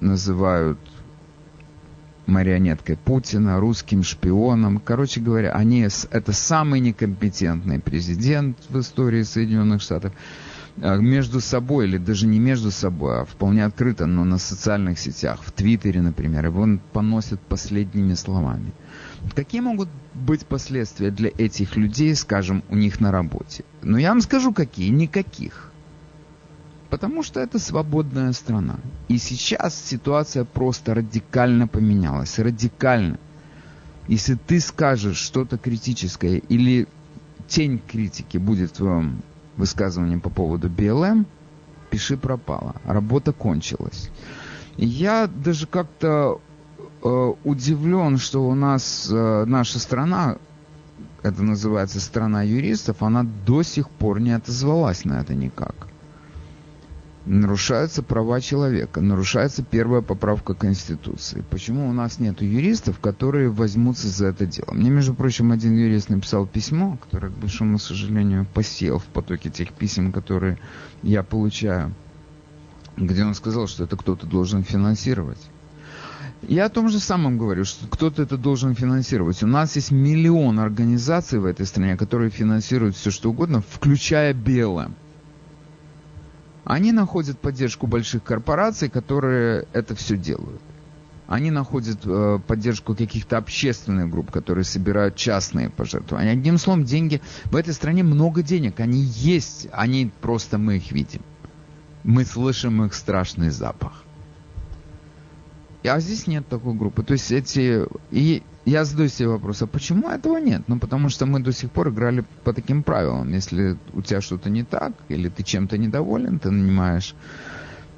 называют 0.00 0.78
марионеткой 2.26 2.96
Путина, 2.96 3.60
русским 3.60 4.02
шпионом. 4.02 4.78
Короче 4.78 5.20
говоря, 5.20 5.52
они, 5.52 5.86
это 6.10 6.32
самый 6.32 6.80
некомпетентный 6.80 7.78
президент 7.78 8.56
в 8.70 8.80
истории 8.80 9.22
Соединенных 9.22 9.82
Штатов. 9.82 10.12
А, 10.80 10.96
между 10.96 11.40
собой, 11.40 11.86
или 11.86 11.98
даже 11.98 12.26
не 12.26 12.38
между 12.38 12.70
собой, 12.70 13.20
а 13.20 13.24
вполне 13.24 13.64
открыто, 13.64 14.06
но 14.06 14.24
на 14.24 14.38
социальных 14.38 14.98
сетях, 14.98 15.40
в 15.44 15.52
Твиттере, 15.52 16.00
например, 16.00 16.46
его 16.46 16.62
он 16.62 16.80
поносит 16.92 17.40
последними 17.40 18.14
словами. 18.14 18.72
Какие 19.34 19.60
могут 19.60 19.88
быть 20.12 20.46
последствия 20.46 21.10
для 21.10 21.30
этих 21.36 21.76
людей, 21.76 22.14
скажем, 22.14 22.62
у 22.68 22.76
них 22.76 23.00
на 23.00 23.10
работе? 23.10 23.64
Ну, 23.82 23.96
я 23.96 24.10
вам 24.10 24.20
скажу, 24.20 24.52
какие. 24.52 24.90
Никаких. 24.90 25.72
Потому 26.90 27.22
что 27.22 27.40
это 27.40 27.58
свободная 27.58 28.32
страна. 28.32 28.76
И 29.08 29.18
сейчас 29.18 29.74
ситуация 29.74 30.44
просто 30.44 30.94
радикально 30.94 31.66
поменялась. 31.66 32.38
Радикально. 32.38 33.18
Если 34.06 34.34
ты 34.34 34.60
скажешь 34.60 35.16
что-то 35.16 35.58
критическое 35.58 36.36
или 36.36 36.86
тень 37.48 37.80
критики 37.84 38.36
будет 38.38 38.70
в 38.70 38.74
твоем 38.74 39.22
высказыванием 39.56 40.20
по 40.20 40.30
поводу 40.30 40.68
БЛМ, 40.68 41.26
пиши 41.90 42.16
пропало. 42.16 42.76
Работа 42.84 43.32
кончилась. 43.32 44.10
Я 44.76 45.26
даже 45.26 45.66
как-то 45.66 46.40
удивлен, 47.08 48.18
что 48.18 48.48
у 48.48 48.54
нас 48.54 49.08
э, 49.10 49.44
наша 49.46 49.78
страна, 49.78 50.38
это 51.22 51.42
называется 51.42 52.00
страна 52.00 52.42
юристов, 52.42 53.02
она 53.02 53.24
до 53.46 53.62
сих 53.62 53.90
пор 53.90 54.20
не 54.20 54.32
отозвалась 54.32 55.04
на 55.04 55.20
это 55.20 55.34
никак 55.34 55.88
нарушаются 57.26 58.02
права 58.02 58.40
человека, 58.40 59.00
нарушается 59.00 59.62
первая 59.62 60.02
поправка 60.02 60.54
Конституции. 60.54 61.44
Почему 61.50 61.88
у 61.88 61.92
нас 61.92 62.18
нет 62.18 62.42
юристов, 62.42 62.98
которые 62.98 63.48
возьмутся 63.48 64.08
за 64.08 64.26
это 64.26 64.46
дело? 64.46 64.72
Мне, 64.72 64.90
между 64.90 65.14
прочим, 65.14 65.52
один 65.52 65.74
юрист 65.74 66.10
написал 66.10 66.46
письмо, 66.46 66.98
которое, 67.02 67.30
к 67.30 67.36
большому 67.36 67.78
сожалению, 67.78 68.46
посел 68.52 68.98
в 68.98 69.04
потоке 69.06 69.50
тех 69.50 69.72
писем, 69.72 70.12
которые 70.12 70.58
я 71.02 71.22
получаю, 71.22 71.94
где 72.96 73.24
он 73.24 73.34
сказал, 73.34 73.66
что 73.66 73.84
это 73.84 73.96
кто-то 73.96 74.26
должен 74.26 74.62
финансировать. 74.62 75.40
Я 76.48 76.66
о 76.66 76.68
том 76.68 76.88
же 76.88 76.98
самом 76.98 77.38
говорю, 77.38 77.64
что 77.64 77.86
кто-то 77.86 78.22
это 78.22 78.36
должен 78.36 78.74
финансировать. 78.74 79.42
У 79.42 79.46
нас 79.46 79.76
есть 79.76 79.90
миллион 79.90 80.58
организаций 80.60 81.38
в 81.38 81.44
этой 81.44 81.66
стране, 81.66 81.96
которые 81.96 82.30
финансируют 82.30 82.96
все 82.96 83.10
что 83.10 83.30
угодно, 83.30 83.62
включая 83.62 84.34
БЛМ 84.34 84.94
они 86.64 86.92
находят 86.92 87.38
поддержку 87.38 87.86
больших 87.86 88.24
корпораций, 88.24 88.88
которые 88.88 89.66
это 89.72 89.94
все 89.94 90.16
делают. 90.16 90.60
Они 91.26 91.50
находят 91.50 92.00
э, 92.04 92.38
поддержку 92.46 92.94
каких-то 92.94 93.38
общественных 93.38 94.10
групп, 94.10 94.30
которые 94.30 94.64
собирают 94.64 95.16
частные 95.16 95.70
пожертвования. 95.70 96.32
Одним 96.32 96.58
словом, 96.58 96.84
деньги 96.84 97.22
в 97.46 97.56
этой 97.56 97.72
стране 97.72 98.02
много 98.02 98.42
денег. 98.42 98.80
Они 98.80 99.00
есть, 99.00 99.68
они 99.72 100.10
просто 100.20 100.58
мы 100.58 100.76
их 100.76 100.92
видим. 100.92 101.22
Мы 102.02 102.26
слышим 102.26 102.84
их 102.84 102.92
страшный 102.92 103.48
запах. 103.48 104.04
А 105.86 106.00
здесь 106.00 106.26
нет 106.26 106.48
такой 106.48 106.74
группы. 106.74 107.02
То 107.02 107.12
есть 107.12 107.30
эти... 107.30 107.86
И 108.10 108.42
я 108.64 108.84
задаю 108.84 109.08
себе 109.08 109.28
вопрос, 109.28 109.60
а 109.62 109.66
почему 109.66 110.08
этого 110.08 110.38
нет? 110.38 110.62
Ну, 110.66 110.78
потому 110.78 111.10
что 111.10 111.26
мы 111.26 111.40
до 111.40 111.52
сих 111.52 111.70
пор 111.70 111.90
играли 111.90 112.24
по 112.44 112.52
таким 112.54 112.82
правилам. 112.82 113.30
Если 113.32 113.76
у 113.92 114.00
тебя 114.00 114.20
что-то 114.20 114.48
не 114.48 114.64
так, 114.64 114.92
или 115.08 115.28
ты 115.28 115.42
чем-то 115.42 115.76
недоволен, 115.76 116.38
ты 116.38 116.50
нанимаешь 116.50 117.14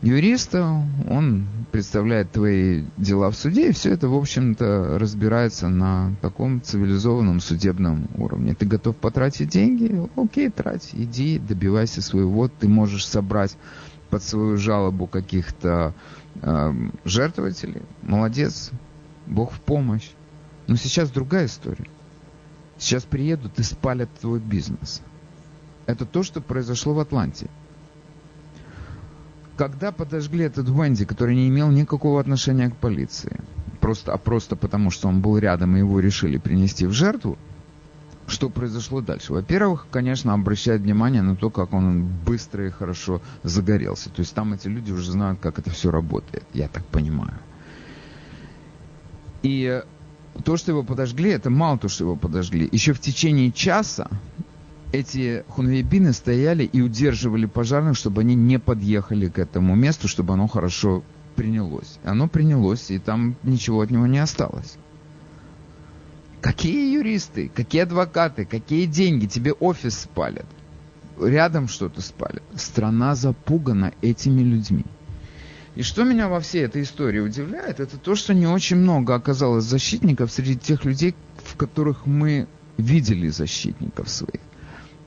юриста, 0.02 0.82
он 1.08 1.46
представляет 1.70 2.32
твои 2.32 2.84
дела 2.96 3.30
в 3.30 3.36
суде, 3.36 3.68
и 3.68 3.72
все 3.72 3.92
это, 3.92 4.08
в 4.08 4.14
общем-то, 4.14 4.98
разбирается 4.98 5.68
на 5.68 6.14
таком 6.20 6.60
цивилизованном 6.62 7.40
судебном 7.40 8.08
уровне. 8.16 8.54
Ты 8.54 8.66
готов 8.66 8.96
потратить 8.96 9.50
деньги? 9.50 10.08
Окей, 10.16 10.50
трать, 10.50 10.90
иди, 10.92 11.38
добивайся 11.38 12.02
своего. 12.02 12.48
Ты 12.48 12.68
можешь 12.68 13.06
собрать 13.06 13.56
под 14.10 14.22
свою 14.22 14.56
жалобу 14.56 15.06
каких-то 15.06 15.94
э, 16.42 16.72
жертвователей. 17.04 17.82
Молодец, 18.02 18.70
Бог 19.26 19.52
в 19.52 19.60
помощь. 19.60 20.10
Но 20.66 20.76
сейчас 20.76 21.10
другая 21.10 21.46
история. 21.46 21.86
Сейчас 22.78 23.04
приедут 23.04 23.58
и 23.58 23.62
спалят 23.62 24.10
твой 24.20 24.40
бизнес. 24.40 25.02
Это 25.86 26.04
то, 26.04 26.22
что 26.22 26.40
произошло 26.40 26.94
в 26.94 27.00
Атланте. 27.00 27.48
Когда 29.56 29.92
подожгли 29.92 30.44
этот 30.44 30.68
Венди, 30.68 31.04
который 31.04 31.34
не 31.34 31.48
имел 31.48 31.70
никакого 31.70 32.20
отношения 32.20 32.68
к 32.68 32.76
полиции, 32.76 33.40
просто, 33.80 34.12
а 34.12 34.18
просто 34.18 34.56
потому, 34.56 34.90
что 34.90 35.08
он 35.08 35.20
был 35.20 35.38
рядом 35.38 35.76
и 35.76 35.78
его 35.78 36.00
решили 36.00 36.36
принести 36.36 36.86
в 36.86 36.92
жертву, 36.92 37.38
что 38.26 38.48
произошло 38.48 39.00
дальше? 39.00 39.32
Во-первых, 39.32 39.86
конечно, 39.90 40.32
обращает 40.32 40.82
внимание 40.82 41.22
на 41.22 41.36
то, 41.36 41.50
как 41.50 41.72
он 41.72 42.06
быстро 42.06 42.66
и 42.66 42.70
хорошо 42.70 43.22
загорелся. 43.42 44.10
То 44.10 44.20
есть 44.20 44.34
там 44.34 44.52
эти 44.52 44.68
люди 44.68 44.92
уже 44.92 45.10
знают, 45.10 45.40
как 45.40 45.58
это 45.58 45.70
все 45.70 45.90
работает, 45.90 46.44
я 46.52 46.68
так 46.68 46.84
понимаю. 46.86 47.38
И 49.42 49.82
то, 50.44 50.56
что 50.56 50.72
его 50.72 50.82
подожгли, 50.82 51.30
это 51.30 51.50
мало 51.50 51.78
то, 51.78 51.88
что 51.88 52.04
его 52.04 52.16
подожгли. 52.16 52.68
Еще 52.72 52.92
в 52.92 53.00
течение 53.00 53.52
часа 53.52 54.08
эти 54.92 55.44
хунвейбины 55.48 56.12
стояли 56.12 56.64
и 56.64 56.80
удерживали 56.80 57.46
пожарных, 57.46 57.96
чтобы 57.96 58.22
они 58.22 58.34
не 58.34 58.58
подъехали 58.58 59.28
к 59.28 59.38
этому 59.38 59.74
месту, 59.74 60.08
чтобы 60.08 60.34
оно 60.34 60.46
хорошо 60.46 61.04
принялось. 61.36 61.98
Оно 62.02 62.28
принялось, 62.28 62.90
и 62.90 62.98
там 62.98 63.36
ничего 63.42 63.82
от 63.82 63.90
него 63.90 64.06
не 64.06 64.18
осталось. 64.18 64.78
Какие 66.40 66.94
юристы, 66.94 67.50
какие 67.54 67.82
адвокаты, 67.82 68.44
какие 68.44 68.86
деньги 68.86 69.26
тебе 69.26 69.52
офис 69.52 70.00
спалят? 70.00 70.46
Рядом 71.20 71.68
что-то 71.68 72.02
спалят. 72.02 72.42
Страна 72.54 73.14
запугана 73.14 73.92
этими 74.02 74.42
людьми. 74.42 74.84
И 75.74 75.82
что 75.82 76.04
меня 76.04 76.28
во 76.28 76.40
всей 76.40 76.64
этой 76.64 76.82
истории 76.82 77.20
удивляет, 77.20 77.80
это 77.80 77.98
то, 77.98 78.14
что 78.14 78.32
не 78.32 78.46
очень 78.46 78.76
много 78.76 79.14
оказалось 79.14 79.64
защитников 79.64 80.32
среди 80.32 80.56
тех 80.56 80.84
людей, 80.84 81.14
в 81.44 81.56
которых 81.56 82.06
мы 82.06 82.48
видели 82.78 83.28
защитников 83.28 84.08
своих. 84.08 84.40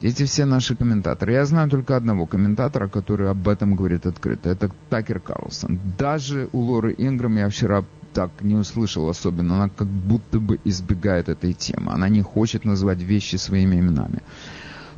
Эти 0.02 0.24
все 0.26 0.46
наши 0.46 0.76
комментаторы. 0.76 1.34
Я 1.34 1.46
знаю 1.46 1.70
только 1.70 1.98
одного 1.98 2.26
комментатора, 2.26 2.88
который 2.88 3.30
об 3.30 3.48
этом 3.48 3.76
говорит 3.76 4.06
открыто. 4.06 4.50
Это 4.50 4.72
Такер 4.90 5.20
Карлсон. 5.20 5.80
Даже 5.98 6.50
у 6.54 6.60
Лоры 6.60 6.96
Инграм 6.98 7.36
я 7.36 7.50
вчера 7.50 7.84
так 8.14 8.32
не 8.42 8.56
услышал 8.56 9.10
особенно. 9.10 9.56
Она 9.56 9.70
как 9.70 9.88
будто 9.88 10.40
бы 10.40 10.60
избегает 10.66 11.30
этой 11.30 11.54
темы. 11.54 11.92
Она 11.92 12.10
не 12.10 12.22
хочет 12.22 12.66
называть 12.66 13.02
вещи 13.02 13.38
своими 13.38 13.78
именами. 13.78 14.22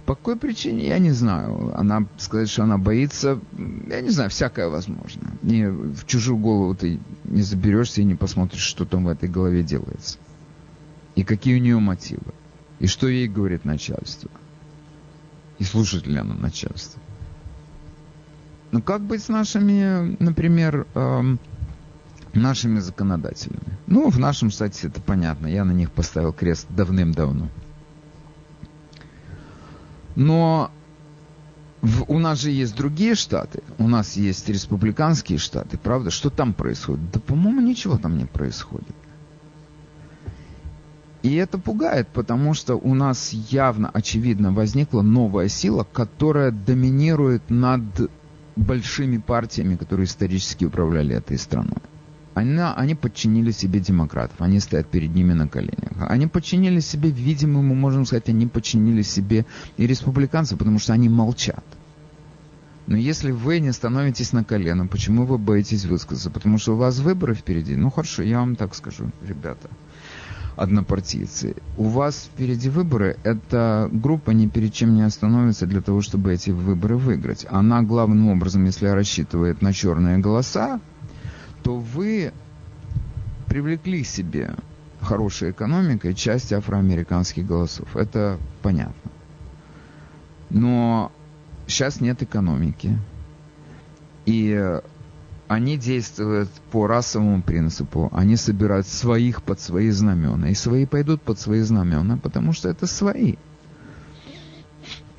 По 0.06 0.16
какой 0.16 0.36
причине, 0.36 0.88
я 0.88 1.00
не 1.00 1.12
знаю. 1.12 1.72
Она 1.78 2.08
сказать, 2.18 2.50
что 2.50 2.64
она 2.64 2.78
боится, 2.78 3.40
я 3.88 4.02
не 4.02 4.10
знаю, 4.10 4.30
всякое 4.30 4.68
возможно. 4.68 5.32
Не, 5.42 5.70
в 5.70 6.06
чужую 6.06 6.38
голову 6.38 6.76
ты 6.76 7.00
не 7.24 7.44
заберешься 7.44 8.02
и 8.02 8.06
не 8.06 8.16
посмотришь, 8.16 8.64
что 8.64 8.86
там 8.86 9.06
в 9.06 9.10
этой 9.10 9.30
голове 9.30 9.64
делается. 9.64 10.18
И 11.16 11.24
какие 11.24 11.56
у 11.56 11.62
нее 11.62 11.80
мотивы. 11.80 12.34
И 12.80 12.88
что 12.88 13.08
ей 13.08 13.28
говорит 13.28 13.64
начальство. 13.64 14.32
И 15.60 15.64
слушает 15.64 16.08
ли 16.08 16.18
она 16.18 16.34
начальство. 16.34 17.00
Ну 18.72 18.82
как 18.82 19.02
быть 19.02 19.22
с 19.22 19.30
нашими, 19.30 20.16
например, 20.20 20.88
эм, 20.96 21.40
нашими 22.34 22.80
законодателями? 22.80 23.78
Ну, 23.88 24.10
в 24.10 24.20
нашем 24.20 24.50
штате 24.50 24.88
это 24.88 25.02
понятно. 25.02 25.48
Я 25.48 25.66
на 25.66 25.72
них 25.72 25.92
поставил 25.92 26.34
крест 26.34 26.68
давным-давно. 26.70 27.50
Но 30.16 30.72
в, 31.82 32.04
у 32.08 32.20
нас 32.20 32.40
же 32.40 32.52
есть 32.52 32.76
другие 32.76 33.16
штаты. 33.16 33.64
У 33.78 33.88
нас 33.88 34.16
есть 34.16 34.48
республиканские 34.50 35.38
штаты, 35.38 35.78
правда? 35.78 36.12
Что 36.12 36.30
там 36.30 36.54
происходит? 36.54 37.12
Да, 37.12 37.20
по-моему, 37.20 37.62
ничего 37.62 37.98
там 37.98 38.18
не 38.18 38.26
происходит. 38.26 38.96
И 41.24 41.36
это 41.36 41.60
пугает, 41.60 42.08
потому 42.08 42.54
что 42.54 42.76
у 42.76 42.96
нас 42.96 43.32
явно, 43.32 43.90
очевидно, 43.94 44.52
возникла 44.52 45.02
новая 45.02 45.50
сила, 45.50 45.86
которая 45.92 46.52
доминирует 46.52 47.50
над 47.50 47.84
большими 48.56 49.18
партиями, 49.18 49.76
которые 49.76 50.06
исторически 50.06 50.66
управляли 50.66 51.16
этой 51.16 51.38
страной. 51.38 51.78
Они, 52.42 52.60
они 52.60 52.96
подчинили 52.96 53.52
себе 53.52 53.80
демократов, 53.80 54.36
они 54.42 54.60
стоят 54.60 54.88
перед 54.88 55.14
ними 55.14 55.34
на 55.34 55.48
коленях. 55.48 55.92
Они 56.10 56.26
подчинили 56.26 56.80
себе, 56.80 57.12
видимо, 57.12 57.62
мы 57.62 57.76
можем 57.76 58.04
сказать, 58.06 58.30
они 58.30 58.48
подчинили 58.48 59.04
себе 59.04 59.46
и 59.78 59.86
республиканцев, 59.86 60.58
потому 60.58 60.80
что 60.80 60.94
они 60.94 61.08
молчат. 61.08 61.64
Но 62.88 62.98
если 62.98 63.30
вы 63.30 63.60
не 63.60 63.72
становитесь 63.72 64.34
на 64.34 64.44
колено, 64.44 64.88
почему 64.88 65.26
вы 65.28 65.38
боитесь 65.38 65.86
высказаться? 65.86 66.32
Потому 66.32 66.58
что 66.58 66.74
у 66.74 66.78
вас 66.78 66.98
выборы 66.98 67.36
впереди. 67.36 67.76
Ну 67.76 67.92
хорошо, 67.92 68.24
я 68.24 68.40
вам 68.40 68.56
так 68.56 68.74
скажу, 68.74 69.12
ребята 69.22 69.70
однопартийцы. 70.56 71.56
У 71.78 71.84
вас 71.90 72.30
впереди 72.34 72.70
выборы. 72.70 73.18
Эта 73.24 73.88
группа 73.92 74.32
ни 74.32 74.48
перед 74.48 74.74
чем 74.74 74.96
не 74.96 75.04
остановится 75.04 75.68
для 75.68 75.82
того, 75.82 76.02
чтобы 76.02 76.34
эти 76.34 76.50
выборы 76.50 76.98
выиграть. 76.98 77.46
Она 77.50 77.84
главным 77.84 78.30
образом, 78.30 78.66
если 78.66 78.88
рассчитывает 78.88 79.62
на 79.62 79.74
черные 79.74 80.18
голоса, 80.18 80.80
то 81.64 81.78
вы 81.78 82.34
привлекли 83.48 84.04
себе 84.04 84.56
хорошей 85.02 85.52
экономикой 85.52 86.14
часть 86.14 86.54
афроамериканских 86.54 87.46
голосов. 87.46 87.96
Это 87.96 88.38
понятно. 88.62 89.12
Но 90.50 91.12
сейчас 91.68 92.02
нет 92.02 92.22
экономики. 92.22 92.98
И 94.26 94.80
они 95.48 95.78
действуют 95.78 96.50
по 96.72 96.88
расовому 96.88 97.42
принципу. 97.42 98.10
Они 98.14 98.36
собирают 98.36 98.88
своих 98.88 99.44
под 99.44 99.60
свои 99.60 99.90
знамена. 99.90 100.50
И 100.50 100.54
свои 100.54 100.86
пойдут 100.86 101.22
под 101.22 101.40
свои 101.40 101.62
знамена, 101.62 102.18
потому 102.18 102.54
что 102.54 102.70
это 102.70 102.88
свои. 102.88 103.36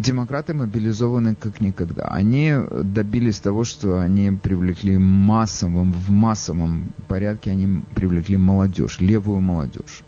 Демократы 0.02 0.52
мобилизованы 0.52 1.36
как 1.36 1.60
никогда. 1.60 2.02
Они 2.04 2.52
добились 2.82 3.38
того, 3.38 3.62
что 3.62 4.00
они 4.00 4.32
привлекли 4.32 4.98
массовым, 4.98 5.92
в 5.92 6.10
массовом 6.10 6.92
порядке 7.06 7.52
они 7.52 7.82
привлекли 7.94 8.36
молодежь, 8.36 8.98
левую 8.98 9.40
молодежь 9.40 10.02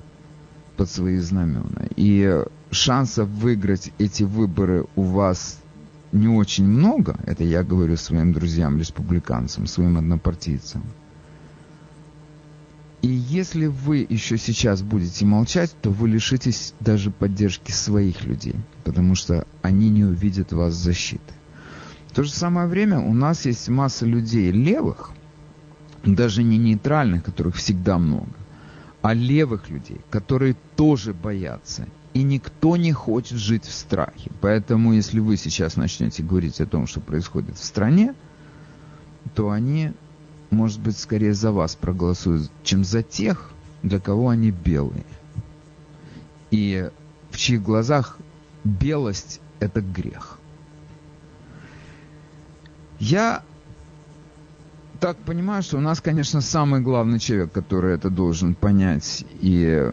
под 0.76 0.90
свои 0.90 1.18
знамена. 1.18 1.86
И 1.94 2.42
шансов 2.72 3.28
выиграть 3.28 3.92
эти 3.98 4.24
выборы 4.24 4.86
у 4.96 5.02
вас 5.02 5.60
не 6.10 6.26
очень 6.26 6.66
много, 6.66 7.16
это 7.24 7.44
я 7.44 7.62
говорю 7.62 7.96
своим 7.96 8.32
друзьям, 8.32 8.78
республиканцам, 8.78 9.68
своим 9.68 9.96
однопартийцам. 9.96 10.82
И 13.04 13.06
если 13.06 13.66
вы 13.66 14.06
еще 14.08 14.38
сейчас 14.38 14.80
будете 14.80 15.26
молчать, 15.26 15.76
то 15.82 15.90
вы 15.90 16.08
лишитесь 16.08 16.72
даже 16.80 17.10
поддержки 17.10 17.70
своих 17.70 18.24
людей, 18.24 18.54
потому 18.82 19.14
что 19.14 19.46
они 19.60 19.90
не 19.90 20.06
увидят 20.06 20.54
вас 20.54 20.72
защиты. 20.72 21.34
В 22.08 22.14
то 22.14 22.22
же 22.22 22.30
самое 22.30 22.66
время 22.66 23.00
у 23.00 23.12
нас 23.12 23.44
есть 23.44 23.68
масса 23.68 24.06
людей 24.06 24.50
левых, 24.50 25.10
даже 26.02 26.42
не 26.42 26.56
нейтральных, 26.56 27.24
которых 27.24 27.56
всегда 27.56 27.98
много, 27.98 28.32
а 29.02 29.12
левых 29.12 29.68
людей, 29.68 30.00
которые 30.08 30.56
тоже 30.74 31.12
боятся 31.12 31.86
и 32.14 32.22
никто 32.22 32.78
не 32.78 32.92
хочет 32.92 33.36
жить 33.36 33.66
в 33.66 33.72
страхе. 33.74 34.30
Поэтому, 34.40 34.94
если 34.94 35.20
вы 35.20 35.36
сейчас 35.36 35.76
начнете 35.76 36.22
говорить 36.22 36.58
о 36.62 36.66
том, 36.66 36.86
что 36.86 37.00
происходит 37.00 37.58
в 37.58 37.64
стране, 37.66 38.14
то 39.34 39.50
они, 39.50 39.92
может 40.54 40.80
быть, 40.80 40.96
скорее 40.96 41.34
за 41.34 41.52
вас 41.52 41.76
проголосуют, 41.76 42.50
чем 42.62 42.84
за 42.84 43.02
тех, 43.02 43.50
для 43.82 44.00
кого 44.00 44.30
они 44.30 44.50
белые. 44.50 45.04
И 46.50 46.90
в 47.30 47.36
чьих 47.36 47.62
глазах 47.62 48.18
белость– 48.64 49.40
это 49.60 49.80
грех. 49.80 50.38
Я 52.98 53.42
так 55.00 55.16
понимаю, 55.18 55.62
что 55.62 55.76
у 55.76 55.80
нас, 55.80 56.00
конечно, 56.00 56.40
самый 56.40 56.80
главный 56.80 57.18
человек, 57.18 57.52
который 57.52 57.94
это 57.94 58.08
должен 58.08 58.54
понять 58.54 59.26
и 59.40 59.90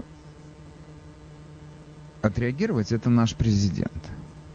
отреагировать, 2.22 2.92
это 2.92 3.10
наш 3.10 3.36
президент. 3.36 3.92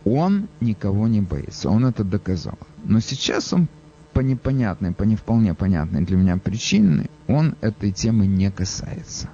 Он 0.05 0.49
никого 0.61 1.09
не 1.09 1.21
боится, 1.21 1.69
он 1.69 1.85
это 1.85 2.05
доказал. 2.05 2.59
Но 2.85 3.01
сейчас 3.01 3.53
он 3.53 3.69
по 4.17 4.21
непонятной, 4.21 4.93
по 4.93 5.03
не 5.03 5.15
вполне 5.15 5.53
понятной 5.53 6.01
для 6.01 6.17
меня 6.17 6.39
причине, 6.39 7.11
он 7.29 7.55
этой 7.61 7.93
темы 7.93 8.27
не 8.27 8.51
касается. 8.51 9.29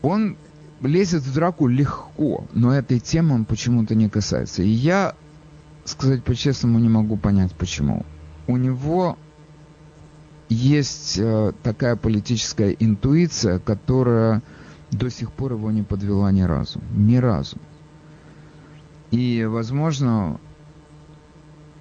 он 0.00 0.36
лезет 0.80 1.24
в 1.24 1.34
драку 1.34 1.66
легко, 1.66 2.46
но 2.52 2.72
этой 2.72 3.00
темы 3.00 3.34
он 3.34 3.46
почему-то 3.46 3.96
не 3.96 4.08
касается. 4.08 4.62
И 4.62 4.68
я, 4.68 5.16
сказать 5.84 6.22
по-честному, 6.22 6.78
не 6.78 6.88
могу 6.88 7.16
понять, 7.16 7.52
почему. 7.52 8.06
У 8.46 8.56
него 8.56 9.18
есть 10.48 11.18
э, 11.18 11.52
такая 11.64 11.96
политическая 11.96 12.70
интуиция, 12.78 13.58
которая 13.58 14.40
до 14.92 15.10
сих 15.10 15.32
пор 15.32 15.54
его 15.54 15.72
не 15.72 15.82
подвела 15.82 16.30
ни 16.30 16.42
разу. 16.42 16.80
Ни 16.94 17.16
разу. 17.16 17.56
И, 19.10 19.44
возможно, 19.44 20.38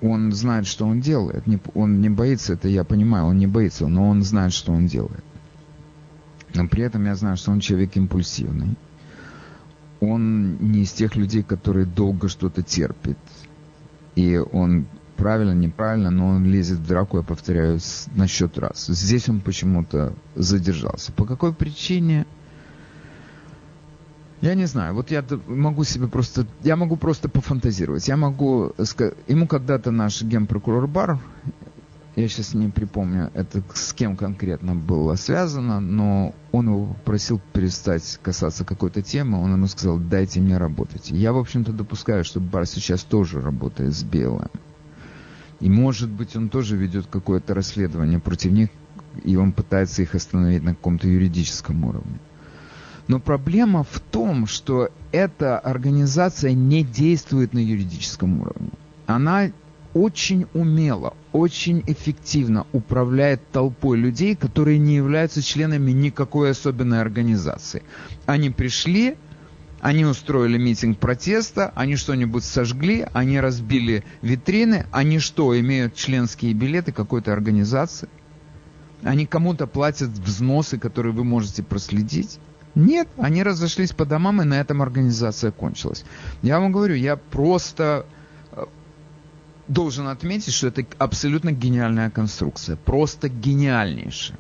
он 0.06 0.32
знает, 0.32 0.68
что 0.68 0.86
он 0.86 1.02
делает. 1.02 1.48
Не, 1.48 1.60
он 1.74 2.02
не 2.02 2.10
боится, 2.10 2.54
это 2.54 2.68
я 2.68 2.84
понимаю, 2.84 3.26
он 3.26 3.38
не 3.38 3.48
боится, 3.48 3.88
но 3.88 4.08
он 4.10 4.24
знает, 4.24 4.54
что 4.54 4.72
он 4.72 4.88
делает. 4.88 5.24
Но 6.54 6.68
при 6.68 6.84
этом 6.84 7.06
я 7.06 7.16
знаю, 7.16 7.38
что 7.38 7.52
он 7.52 7.60
человек 7.60 7.98
импульсивный. 7.98 8.78
Он 10.00 10.58
не 10.58 10.84
из 10.84 10.92
тех 10.92 11.16
людей, 11.16 11.44
которые 11.44 11.86
долго 11.86 12.30
что-то 12.30 12.62
терпит. 12.62 13.18
И 14.16 14.38
он 14.38 14.86
правильно, 15.18 15.54
неправильно, 15.54 16.12
но 16.12 16.28
он 16.28 16.46
лезет 16.46 16.80
в 16.80 16.88
драку, 16.88 17.18
я 17.18 17.24
повторяю, 17.24 17.80
на 18.16 18.28
счет 18.28 18.58
раз. 18.58 18.88
Здесь 18.88 19.28
он 19.28 19.42
почему-то 19.42 20.14
задержался. 20.36 21.12
По 21.14 21.26
какой 21.26 21.54
причине? 21.54 22.26
Я 24.42 24.54
не 24.54 24.66
знаю, 24.66 24.94
вот 24.94 25.12
я 25.12 25.24
могу 25.48 25.84
себе 25.86 26.08
просто, 26.08 26.46
я 26.64 26.76
могу 26.76 26.98
просто 26.98 27.30
пофантазировать. 27.30 28.08
Я 28.08 28.18
могу, 28.18 28.74
ему 29.28 29.48
когда-то 29.48 29.92
наш 29.92 30.22
генпрокурор 30.22 30.88
Бар, 30.88 31.20
я 32.16 32.30
сейчас 32.30 32.54
не 32.54 32.70
припомню, 32.70 33.30
это 33.34 33.62
с 33.74 33.94
кем 33.94 34.16
конкретно 34.16 34.74
было 34.74 35.16
связано, 35.16 35.82
но 35.82 36.34
он 36.54 36.68
его 36.68 36.96
просил 37.04 37.42
перестать 37.52 38.20
касаться 38.22 38.64
какой-то 38.64 39.02
темы, 39.02 39.42
он 39.42 39.54
ему 39.54 39.68
сказал, 39.68 39.98
дайте 39.98 40.40
мне 40.40 40.58
работать. 40.58 41.12
Я, 41.12 41.34
в 41.34 41.38
общем-то, 41.38 41.74
допускаю, 41.74 42.24
что 42.24 42.40
Бар 42.40 42.66
сейчас 42.66 43.04
тоже 43.04 43.42
работает 43.42 43.94
с 43.94 44.04
Белым. 44.04 44.50
И, 45.60 45.70
может 45.70 46.10
быть, 46.10 46.36
он 46.36 46.50
тоже 46.50 46.78
ведет 46.78 47.08
какое-то 47.08 47.54
расследование 47.54 48.20
против 48.20 48.52
них, 48.52 48.70
и 49.24 49.36
он 49.36 49.52
пытается 49.52 50.02
их 50.02 50.16
остановить 50.16 50.64
на 50.64 50.74
каком-то 50.76 51.08
юридическом 51.08 51.84
уровне. 51.84 52.20
Но 53.08 53.20
проблема 53.20 53.84
в 53.84 54.00
том, 54.00 54.48
что 54.48 54.90
эта 55.12 55.60
организация 55.60 56.54
не 56.54 56.84
действует 56.84 57.54
на 57.54 57.60
юридическом 57.60 58.42
уровне. 58.42 58.72
Она 59.06 59.52
очень 59.94 60.48
умело, 60.54 61.14
очень 61.32 61.82
эффективно 61.88 62.68
управляет 62.74 63.42
толпой 63.52 63.98
людей, 63.98 64.36
которые 64.36 64.78
не 64.78 64.96
являются 64.96 65.42
членами 65.42 65.92
никакой 65.92 66.52
особенной 66.52 67.00
организации. 67.00 67.82
Они 68.26 68.50
пришли, 68.50 69.16
они 69.80 70.04
устроили 70.04 70.58
митинг 70.58 70.98
протеста, 70.98 71.72
они 71.76 71.96
что-нибудь 71.96 72.44
сожгли, 72.44 73.08
они 73.14 73.40
разбили 73.40 74.04
витрины, 74.22 74.88
они 74.92 75.20
что, 75.20 75.58
имеют 75.58 75.96
членские 75.96 76.54
билеты 76.54 76.92
какой-то 76.92 77.32
организации? 77.32 78.10
Они 79.04 79.26
кому-то 79.26 79.68
платят 79.68 80.10
взносы, 80.10 80.78
которые 80.80 81.14
вы 81.14 81.24
можете 81.24 81.62
проследить? 81.62 82.40
Нет, 82.76 83.08
они 83.18 83.42
разошлись 83.42 83.94
по 83.94 84.06
домам, 84.06 84.42
и 84.42 84.46
на 84.46 84.56
этом 84.56 84.82
организация 84.82 85.52
кончилась. 85.52 86.04
Я 86.42 86.60
вам 86.60 86.74
говорю, 86.74 86.96
я 86.96 87.16
просто 87.16 88.06
э, 88.52 88.66
должен 89.70 90.08
отметить, 90.08 90.54
что 90.54 90.68
это 90.68 90.86
абсолютно 90.98 91.54
гениальная 91.54 92.10
конструкция. 92.10 92.76
Просто 92.76 93.30
гениальнейшая. 93.30 94.38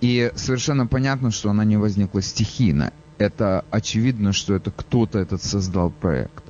И 0.00 0.32
совершенно 0.34 0.88
понятно, 0.88 1.30
что 1.30 1.48
она 1.48 1.64
не 1.64 1.76
возникла 1.76 2.20
стихийно. 2.20 2.92
Это 3.16 3.64
очевидно, 3.70 4.32
что 4.32 4.54
это 4.54 4.72
кто-то 4.72 5.20
этот 5.20 5.42
создал 5.42 5.90
проект. 5.90 6.44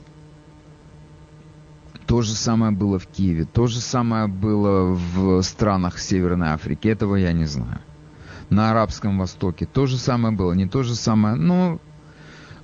То 2.07 2.23
же 2.23 2.35
самое 2.35 2.73
было 2.73 2.99
в 2.99 3.07
Киеве, 3.07 3.45
то 3.45 3.67
же 3.67 3.81
самое 3.81 4.29
было 4.29 4.95
в 4.95 5.43
странах 5.43 5.99
Северной 5.99 6.49
Африки. 6.49 6.89
Этого 6.89 7.17
я 7.17 7.33
не 7.33 7.45
знаю 7.45 7.81
на 8.51 8.71
Арабском 8.71 9.19
Востоке. 9.19 9.67
То 9.67 9.87
же 9.87 9.99
самое 9.99 10.35
было, 10.35 10.53
не 10.53 10.67
то 10.67 10.83
же 10.83 10.95
самое, 10.95 11.35
но 11.35 11.81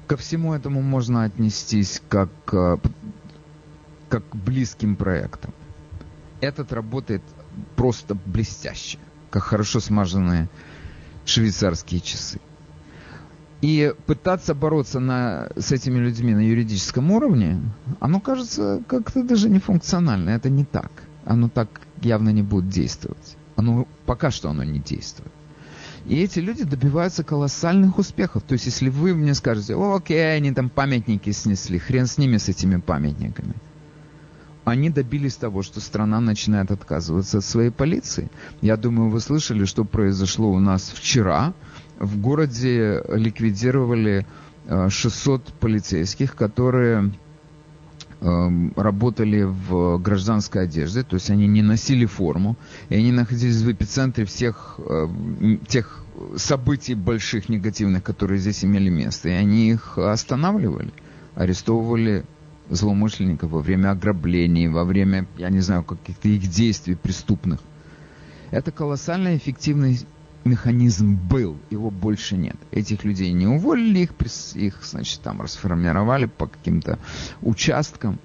ко 0.07 0.16
всему 0.16 0.55
этому 0.55 0.83
можно 0.83 1.25
отнестись 1.25 2.03
как, 2.09 2.31
э, 2.53 2.79
как 4.09 4.25
близким 4.33 4.97
проектам. 4.97 5.53
Этот 6.40 6.73
работает 6.73 7.23
просто 7.77 8.14
блестяще, 8.14 8.99
как 9.31 9.45
хорошо 9.45 9.81
смаженные 9.81 10.49
швейцарские 11.25 12.01
часы. 12.01 12.40
И 13.61 13.95
пытаться 14.07 14.57
бороться 14.57 14.99
на, 14.99 15.51
с 15.57 15.71
этими 15.71 15.99
людьми 15.99 16.35
на 16.35 16.40
юридическом 16.40 17.12
уровне, 17.12 17.61
оно 18.01 18.18
кажется 18.18 18.83
как-то 18.88 19.23
даже 19.23 19.49
нефункционально. 19.49 20.31
Это 20.31 20.51
не 20.51 20.64
так. 20.64 20.90
Оно 21.25 21.49
так 21.49 21.68
явно 22.01 22.31
не 22.31 22.42
будет 22.42 22.68
действовать. 22.68 23.37
Оно, 23.55 23.87
пока 24.05 24.33
что 24.33 24.51
оно 24.51 24.64
не 24.64 24.81
действует. 24.81 25.31
И 26.07 26.21
эти 26.21 26.41
люди 26.41 26.65
добиваются 26.65 27.23
колоссальных 27.23 27.99
успехов. 27.99 28.43
То 28.43 28.55
есть, 28.55 28.67
если 28.67 28.88
вы 28.88 29.15
мне 29.15 29.35
скажете, 29.35 29.77
О, 29.77 29.97
окей, 29.97 30.37
они 30.37 30.53
там 30.53 30.69
памятники 30.69 31.31
снесли, 31.31 31.79
хрен 31.79 32.07
с 32.07 32.19
ними, 32.19 32.38
с 32.38 32.49
этими 32.49 32.79
памятниками. 32.79 33.55
Они 34.65 34.91
добились 34.91 35.37
того, 35.37 35.62
что 35.62 35.81
страна 35.81 36.21
начинает 36.21 36.71
отказываться 36.71 37.38
от 37.38 37.45
своей 37.45 37.71
полиции. 37.71 38.31
Я 38.61 38.77
думаю, 38.77 39.11
вы 39.11 39.21
слышали, 39.21 39.65
что 39.65 39.85
произошло 39.85 40.51
у 40.53 40.61
нас 40.61 40.93
вчера. 40.95 41.53
В 41.99 42.19
городе 42.21 43.03
ликвидировали 43.09 44.27
600 44.88 45.49
э, 45.49 45.53
полицейских, 45.59 46.37
которые 46.37 47.12
работали 48.76 49.42
в 49.42 49.98
гражданской 49.98 50.64
одежде, 50.64 51.02
то 51.02 51.14
есть 51.14 51.30
они 51.30 51.48
не 51.48 51.62
носили 51.62 52.06
форму, 52.06 52.56
и 52.88 52.94
они 52.94 53.11
находились 53.11 53.62
в 53.62 53.72
эпицентре 53.72 54.24
всех 54.24 54.78
э, 54.78 55.08
тех 55.66 56.04
событий 56.37 56.94
больших 56.94 57.48
негативных, 57.48 58.04
которые 58.04 58.38
здесь 58.38 58.64
имели 58.64 58.90
место, 58.90 59.28
и 59.28 59.32
они 59.32 59.70
их 59.70 59.98
останавливали, 59.98 60.92
арестовывали 61.35 62.24
злоумышленников 62.70 63.50
во 63.50 63.61
время 63.61 63.90
ограблений, 63.90 64.68
во 64.68 64.85
время, 64.85 65.26
я 65.37 65.50
не 65.50 65.61
знаю, 65.61 65.82
каких-то 65.82 66.28
их 66.28 66.48
действий 66.48 66.94
преступных. 66.94 67.61
Это 68.50 68.70
колоссально 68.70 69.37
эффективный 69.37 69.98
механизм 70.44 71.14
был, 71.14 71.57
его 71.70 71.90
больше 71.90 72.37
нет. 72.37 72.57
Этих 72.70 73.05
людей 73.05 73.33
не 73.33 73.46
уволили, 73.46 74.00
их, 74.00 74.12
их 74.55 74.81
значит, 74.83 75.20
там 75.20 75.40
расформировали 75.40 76.26
по 76.26 76.46
каким-то 76.46 76.98
участкам. 77.40 78.18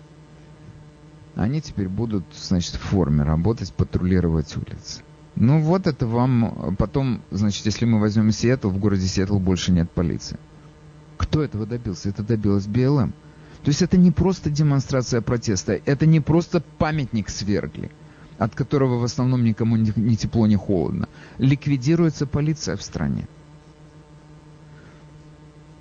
Они 1.36 1.62
теперь 1.62 1.88
будут, 1.88 2.25
значит, 2.36 2.75
в 2.75 2.80
форме 2.82 3.23
работать, 3.23 3.71
патрулировать 3.73 4.56
улицы. 4.58 5.01
Ну 5.36 5.60
вот 5.60 5.86
это 5.86 6.08
вам... 6.08 6.75
Потом, 6.77 7.21
значит, 7.30 7.65
если 7.65 7.86
мы 7.86 7.99
возьмем 7.99 8.32
Сиэтл, 8.32 8.69
в 8.69 8.80
городе 8.80 9.06
Сиэтл 9.06 9.38
больше 9.38 9.71
нет 9.71 9.89
полиции. 9.91 10.39
Кто 11.17 11.43
этого 11.43 11.65
добился? 11.65 12.10
Это 12.10 12.23
добилась 12.23 12.65
БЛМ. 12.65 13.13
То 13.63 13.69
есть 13.69 13.82
это 13.82 13.97
не 13.97 14.12
просто 14.12 14.49
демонстрация 14.49 15.21
протеста, 15.21 15.80
это 15.86 16.06
не 16.06 16.21
просто 16.21 16.63
памятник 16.77 17.30
свергли 17.30 17.91
от 18.38 18.56
которого 18.56 18.97
в 18.97 19.04
основном 19.04 19.43
никому 19.43 19.78
ни 19.78 20.15
тепло, 20.15 20.47
ни 20.47 20.56
холодно, 20.56 21.08
ликвидируется 21.38 22.26
полиция 22.28 22.78
в 22.78 22.84
стране. 22.84 23.28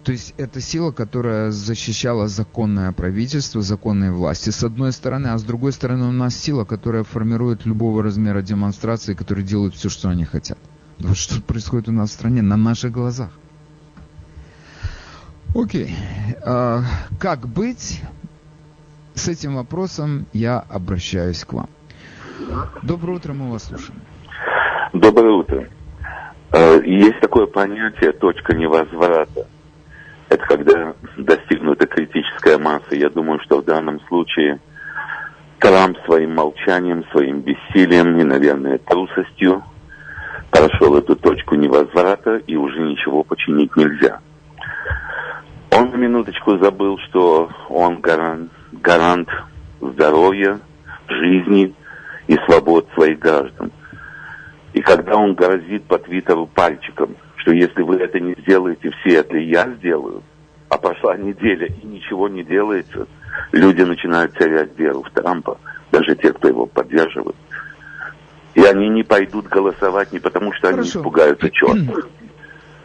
То 0.06 0.12
есть 0.12 0.34
это 0.36 0.60
сила, 0.60 0.92
которая 0.92 1.50
защищала 1.50 2.28
законное 2.28 2.92
правительство, 2.92 3.60
законные 3.60 4.12
власти, 4.12 4.50
с 4.50 4.62
одной 4.62 4.92
стороны, 4.92 5.26
а 5.26 5.38
с 5.38 5.42
другой 5.42 5.72
стороны 5.72 6.06
у 6.06 6.12
нас 6.12 6.36
сила, 6.36 6.64
которая 6.64 7.02
формирует 7.02 7.66
любого 7.66 8.04
размера 8.04 8.40
демонстрации, 8.40 9.14
которые 9.14 9.44
делают 9.44 9.74
все, 9.74 9.88
что 9.88 10.08
они 10.08 10.24
хотят. 10.24 10.58
Вот 11.00 11.16
что 11.16 11.42
происходит 11.42 11.88
у 11.88 11.92
нас 11.92 12.10
в 12.10 12.12
стране 12.12 12.40
на 12.40 12.56
наших 12.56 12.92
глазах. 12.92 13.30
Окей. 15.56 15.92
А, 16.42 16.84
как 17.18 17.48
быть? 17.48 18.00
С 19.14 19.26
этим 19.26 19.56
вопросом 19.56 20.26
я 20.32 20.60
обращаюсь 20.60 21.44
к 21.44 21.52
вам. 21.52 21.68
Доброе 22.82 23.16
утро, 23.16 23.32
мы 23.32 23.50
вас 23.50 23.64
слушаем. 23.64 24.00
Доброе 24.92 25.32
утро. 25.32 25.68
Э, 26.52 26.80
есть 26.84 27.20
такое 27.20 27.46
понятие 27.46 28.12
точка 28.12 28.54
невозврата. 28.54 29.46
Это 30.28 30.44
когда 30.46 30.94
достигнута 31.16 31.86
критическая 31.86 32.58
масса. 32.58 32.94
Я 32.94 33.08
думаю, 33.08 33.40
что 33.40 33.60
в 33.60 33.64
данном 33.64 34.00
случае 34.08 34.60
Трамп 35.60 35.96
своим 36.04 36.34
молчанием, 36.34 37.04
своим 37.10 37.40
бессилием 37.40 38.18
и, 38.18 38.24
наверное, 38.24 38.78
трусостью 38.78 39.64
прошел 40.50 40.96
эту 40.96 41.16
точку 41.16 41.54
невозврата, 41.54 42.36
и 42.46 42.56
уже 42.56 42.80
ничего 42.80 43.22
починить 43.22 43.74
нельзя. 43.76 44.20
Он 45.72 45.90
на 45.90 45.96
минуточку 45.96 46.58
забыл, 46.58 46.98
что 47.08 47.50
он 47.68 48.00
гарант, 48.00 48.52
гарант 48.72 49.28
здоровья, 49.80 50.60
жизни, 51.08 51.74
и 52.26 52.36
свобод 52.46 52.88
своих 52.94 53.18
граждан. 53.18 53.72
И 54.72 54.80
когда 54.80 55.16
он 55.16 55.34
грозит 55.34 55.84
по 55.84 55.98
Твиттеру 55.98 56.46
пальчиком, 56.46 57.16
что 57.36 57.52
если 57.52 57.82
вы 57.82 57.96
это 57.96 58.20
не 58.20 58.34
сделаете, 58.40 58.90
все 59.00 59.16
это 59.16 59.36
я 59.36 59.68
сделаю, 59.78 60.22
а 60.68 60.78
прошла 60.78 61.16
неделя 61.16 61.66
и 61.66 61.86
ничего 61.86 62.28
не 62.28 62.42
делается, 62.42 63.06
люди 63.52 63.82
начинают 63.82 64.36
терять 64.36 64.76
веру 64.76 65.02
в 65.02 65.10
Трампа, 65.10 65.58
даже 65.92 66.16
те, 66.16 66.32
кто 66.32 66.48
его 66.48 66.66
поддерживает. 66.66 67.36
И 68.54 68.62
они 68.62 68.88
не 68.88 69.02
пойдут 69.02 69.46
голосовать 69.46 70.12
не 70.12 70.18
потому, 70.18 70.52
что 70.54 70.68
Хорошо. 70.68 70.80
они 70.80 70.88
испугаются 70.88 71.50
черта, 71.52 72.08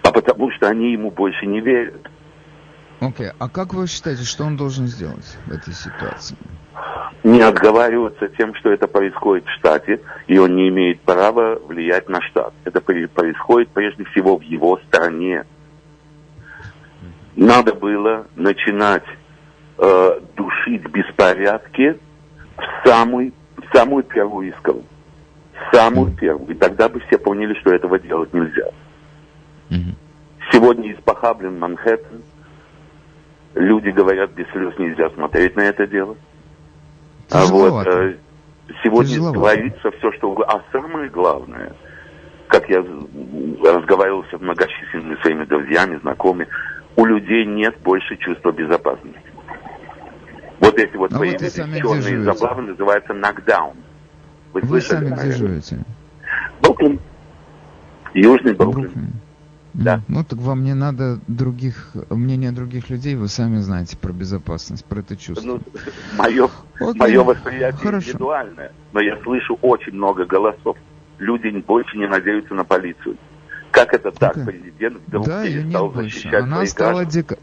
а 0.03 0.11
потому 0.11 0.51
что 0.51 0.67
они 0.67 0.93
ему 0.93 1.11
больше 1.11 1.45
не 1.45 1.61
верят. 1.61 2.07
Окей, 3.01 3.27
okay. 3.27 3.35
а 3.39 3.49
как 3.49 3.73
вы 3.73 3.87
считаете, 3.87 4.23
что 4.23 4.45
он 4.45 4.55
должен 4.55 4.87
сделать 4.87 5.37
в 5.45 5.51
этой 5.51 5.73
ситуации? 5.73 6.37
Не 7.23 7.41
отговариваться 7.41 8.29
тем, 8.29 8.55
что 8.55 8.71
это 8.71 8.87
происходит 8.87 9.45
в 9.45 9.51
штате, 9.59 10.01
и 10.27 10.37
он 10.37 10.55
не 10.55 10.69
имеет 10.69 11.01
права 11.01 11.59
влиять 11.59 12.07
на 12.07 12.21
штат. 12.21 12.53
Это 12.63 12.79
происходит 12.79 13.69
прежде 13.69 14.05
всего 14.05 14.37
в 14.37 14.41
его 14.41 14.79
стране. 14.87 15.45
Надо 17.35 17.73
было 17.73 18.27
начинать 18.35 19.03
э, 19.77 20.19
душить 20.37 20.87
беспорядки 20.89 21.99
в 22.55 22.87
самый, 22.87 23.33
в 23.57 23.75
самую 23.75 24.03
первую 24.03 24.49
искру 24.49 24.83
самую 25.71 26.11
первую. 26.15 26.49
И 26.51 26.53
тогда 26.53 26.89
бы 26.89 26.99
все 27.01 27.17
поняли, 27.17 27.53
что 27.59 27.73
этого 27.73 27.99
делать 27.99 28.33
нельзя. 28.33 28.69
Сегодня 30.51 30.93
испохаблен 30.93 31.59
Манхэттен. 31.59 32.23
Люди 33.55 33.89
говорят, 33.89 34.31
без 34.31 34.47
слез 34.51 34.73
нельзя 34.77 35.09
смотреть 35.11 35.55
на 35.55 35.61
это 35.61 35.85
дело. 35.85 36.15
А 37.29 37.45
вот 37.45 37.85
э, 37.87 38.15
сегодня 38.83 39.09
Тяжеловато. 39.09 39.39
говорится 39.39 39.91
все, 39.91 40.11
что 40.13 40.31
угодно. 40.31 40.53
А 40.53 40.63
самое 40.71 41.09
главное, 41.09 41.73
как 42.47 42.69
я 42.69 42.83
разговаривал 43.63 44.23
с 44.25 44.39
многочисленными 44.39 45.15
своими 45.21 45.45
друзьями, 45.45 45.99
знакомыми, 46.01 46.47
у 46.95 47.05
людей 47.05 47.45
нет 47.45 47.77
больше 47.83 48.15
чувства 48.17 48.51
безопасности. 48.51 49.19
Вот 50.59 50.77
эти 50.77 50.95
вот 50.95 51.11
а 51.13 51.19
появились 51.19 51.57
вот 51.57 51.75
черные 51.75 52.21
заплавы, 52.21 52.61
называются 52.63 53.13
нокдаун. 53.13 53.77
Вы, 54.53 54.61
Вы 54.61 54.81
сами 54.81 55.09
где 55.09 55.31
живете? 55.31 55.79
Бруклин. 56.61 56.99
Южный 58.13 58.53
Бруклин. 58.53 58.83
Бруклин. 58.85 59.20
Да. 59.73 60.01
Ну, 60.07 60.23
так 60.23 60.39
вам 60.39 60.63
не 60.63 60.73
надо 60.73 61.19
других, 61.27 61.91
мнения 62.09 62.51
других 62.51 62.89
людей, 62.89 63.15
вы 63.15 63.27
сами 63.27 63.59
знаете 63.59 63.97
про 63.97 64.11
безопасность, 64.11 64.85
про 64.85 64.99
это 64.99 65.15
чувство. 65.15 65.45
Ну, 65.45 65.61
мое, 66.17 66.49
okay. 66.79 66.97
мое 66.97 67.23
восприятие 67.23 67.79
Хорошо. 67.79 68.09
индивидуальное, 68.09 68.71
но 68.91 69.01
я 69.01 69.17
слышу 69.23 69.57
очень 69.61 69.93
много 69.93 70.25
голосов. 70.25 70.77
Люди 71.19 71.49
больше 71.65 71.97
не 71.97 72.07
надеются 72.07 72.53
на 72.53 72.65
полицию. 72.65 73.15
Как 73.71 73.93
это 73.93 74.11
так? 74.11 74.35
Okay. 74.35 74.45
Президент 74.45 74.97
вдруг 75.07 75.25
да, 75.25 75.43
перестал 75.45 75.93
защищать 75.93 76.43
Она 76.43 76.65
стала 76.65 77.05
дека... 77.05 77.37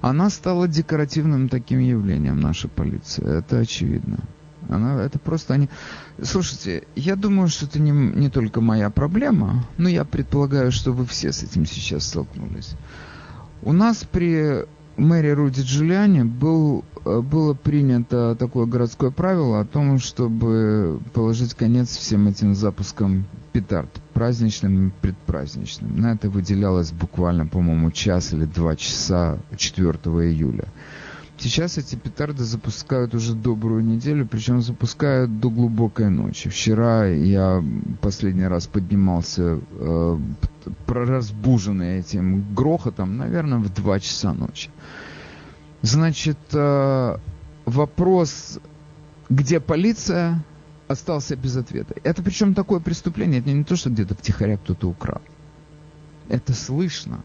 Она 0.00 0.28
стала 0.30 0.66
декоративным 0.66 1.48
таким 1.48 1.78
явлением, 1.78 2.40
наша 2.40 2.68
полиция. 2.68 3.38
Это 3.38 3.60
очевидно. 3.60 4.18
Она, 4.70 5.02
это 5.02 5.18
просто 5.18 5.54
они... 5.54 5.68
Слушайте, 6.22 6.84
я 6.94 7.16
думаю, 7.16 7.48
что 7.48 7.66
это 7.66 7.80
не, 7.80 7.90
не 7.90 8.30
только 8.30 8.60
моя 8.60 8.88
проблема, 8.88 9.66
но 9.76 9.88
я 9.88 10.04
предполагаю, 10.04 10.70
что 10.70 10.92
вы 10.92 11.04
все 11.06 11.32
с 11.32 11.42
этим 11.42 11.66
сейчас 11.66 12.06
столкнулись. 12.06 12.74
У 13.62 13.72
нас 13.72 14.04
при 14.10 14.64
мэре 14.96 15.32
Руди 15.32 15.62
Джулиани 15.62 16.22
был, 16.22 16.84
э, 17.04 17.20
было 17.20 17.54
принято 17.54 18.36
такое 18.38 18.66
городское 18.66 19.10
правило 19.10 19.60
о 19.60 19.64
том, 19.64 19.98
чтобы 19.98 21.00
положить 21.12 21.54
конец 21.54 21.96
всем 21.96 22.28
этим 22.28 22.54
запускам 22.54 23.24
петард, 23.52 23.90
праздничным 24.12 24.88
и 24.88 24.90
предпраздничным. 25.00 25.98
На 25.98 26.12
это 26.12 26.30
выделялось 26.30 26.92
буквально, 26.92 27.46
по-моему, 27.46 27.90
час 27.90 28.32
или 28.32 28.44
два 28.44 28.76
часа 28.76 29.38
4 29.56 29.88
июля. 29.88 30.66
Сейчас 31.40 31.78
эти 31.78 31.96
петарды 31.96 32.44
запускают 32.44 33.14
уже 33.14 33.34
добрую 33.34 33.82
неделю, 33.82 34.26
причем 34.26 34.60
запускают 34.60 35.40
до 35.40 35.48
глубокой 35.48 36.10
ночи. 36.10 36.50
Вчера 36.50 37.06
я 37.06 37.64
последний 38.02 38.46
раз 38.46 38.66
поднимался 38.66 39.58
э, 39.72 40.18
разбуженный 40.86 42.00
этим 42.00 42.54
грохотом, 42.54 43.16
наверное, 43.16 43.58
в 43.58 43.72
2 43.72 44.00
часа 44.00 44.34
ночи. 44.34 44.68
Значит, 45.80 46.36
э, 46.52 47.16
вопрос, 47.64 48.58
где 49.30 49.60
полиция, 49.60 50.44
остался 50.88 51.36
без 51.36 51.56
ответа. 51.56 51.94
Это 52.04 52.22
причем 52.22 52.52
такое 52.52 52.80
преступление, 52.80 53.40
это 53.40 53.50
не 53.50 53.64
то, 53.64 53.76
что 53.76 53.88
где-то 53.88 54.14
втихаря 54.14 54.58
кто-то 54.58 54.88
украл. 54.88 55.22
Это 56.28 56.52
слышно. 56.52 57.22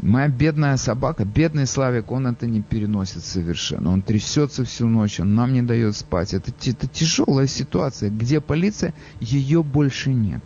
Моя 0.00 0.28
бедная 0.28 0.76
собака, 0.76 1.24
бедный 1.24 1.66
Славик, 1.66 2.12
он 2.12 2.28
это 2.28 2.46
не 2.46 2.62
переносит 2.62 3.24
совершенно. 3.24 3.90
Он 3.90 4.00
трясется 4.00 4.64
всю 4.64 4.86
ночь, 4.86 5.18
он 5.18 5.34
нам 5.34 5.52
не 5.52 5.62
дает 5.62 5.96
спать. 5.96 6.34
Это, 6.34 6.52
это 6.64 6.86
тяжелая 6.86 7.48
ситуация. 7.48 8.08
Где 8.08 8.40
полиция, 8.40 8.94
ее 9.20 9.64
больше 9.64 10.10
нет. 10.10 10.42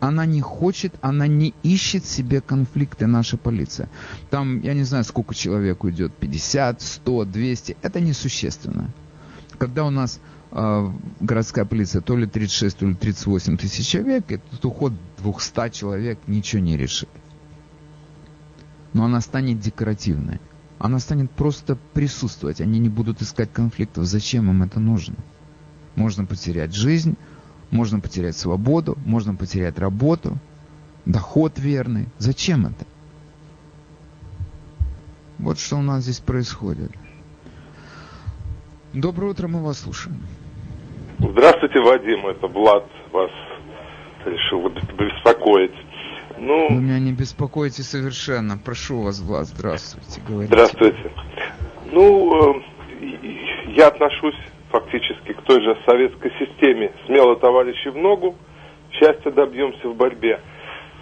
Она 0.00 0.26
не 0.26 0.40
хочет, 0.40 0.94
она 1.02 1.28
не 1.28 1.54
ищет 1.62 2.04
себе 2.04 2.40
конфликты, 2.40 3.06
наша 3.06 3.36
полиция. 3.36 3.88
Там, 4.30 4.60
я 4.62 4.74
не 4.74 4.82
знаю, 4.82 5.04
сколько 5.04 5.34
человек 5.34 5.84
уйдет, 5.84 6.12
50, 6.14 6.82
100, 6.82 7.24
200, 7.26 7.76
это 7.82 8.00
несущественно. 8.00 8.90
Когда 9.58 9.84
у 9.84 9.90
нас 9.90 10.18
э, 10.50 10.90
городская 11.20 11.64
полиция 11.64 12.00
то 12.00 12.16
ли 12.16 12.26
36, 12.26 12.78
то 12.78 12.86
ли 12.86 12.94
38 12.94 13.56
тысяч 13.58 13.86
человек, 13.86 14.32
этот 14.32 14.64
уход 14.64 14.94
200 15.22 15.70
человек 15.70 16.18
ничего 16.26 16.62
не 16.62 16.76
решит 16.76 17.08
но 18.92 19.04
она 19.04 19.20
станет 19.20 19.60
декоративной. 19.60 20.40
Она 20.78 20.98
станет 20.98 21.30
просто 21.30 21.76
присутствовать. 21.92 22.60
Они 22.60 22.78
не 22.78 22.88
будут 22.88 23.20
искать 23.20 23.52
конфликтов. 23.52 24.04
Зачем 24.04 24.50
им 24.50 24.62
это 24.62 24.80
нужно? 24.80 25.16
Можно 25.94 26.24
потерять 26.24 26.74
жизнь, 26.74 27.16
можно 27.70 28.00
потерять 28.00 28.36
свободу, 28.36 28.96
можно 29.04 29.34
потерять 29.34 29.78
работу, 29.78 30.38
доход 31.04 31.58
верный. 31.58 32.08
Зачем 32.18 32.66
это? 32.66 32.86
Вот 35.38 35.58
что 35.58 35.76
у 35.76 35.82
нас 35.82 36.04
здесь 36.04 36.20
происходит. 36.20 36.92
Доброе 38.92 39.32
утро, 39.32 39.48
мы 39.48 39.62
вас 39.62 39.80
слушаем. 39.80 40.20
Здравствуйте, 41.18 41.80
Вадим, 41.80 42.26
это 42.26 42.46
Влад 42.46 42.86
вас 43.12 43.30
решил 44.24 44.68
беспокоить. 44.68 45.72
Ну, 46.40 46.68
Вы 46.70 46.80
меня 46.80 46.98
не 46.98 47.12
беспокоите 47.12 47.82
совершенно. 47.82 48.56
Прошу 48.56 49.02
вас, 49.02 49.20
Влад, 49.20 49.44
здравствуйте. 49.44 50.22
Говорите. 50.26 50.54
Здравствуйте. 50.54 51.12
Ну, 51.92 52.56
э, 52.56 52.62
я 53.76 53.88
отношусь 53.88 54.36
фактически 54.70 55.34
к 55.34 55.42
той 55.42 55.62
же 55.62 55.76
советской 55.84 56.32
системе. 56.38 56.92
Смело, 57.04 57.36
товарищи, 57.36 57.88
в 57.88 57.96
ногу. 57.96 58.36
Счастья 58.92 59.30
добьемся 59.30 59.86
в 59.86 59.94
борьбе. 59.94 60.40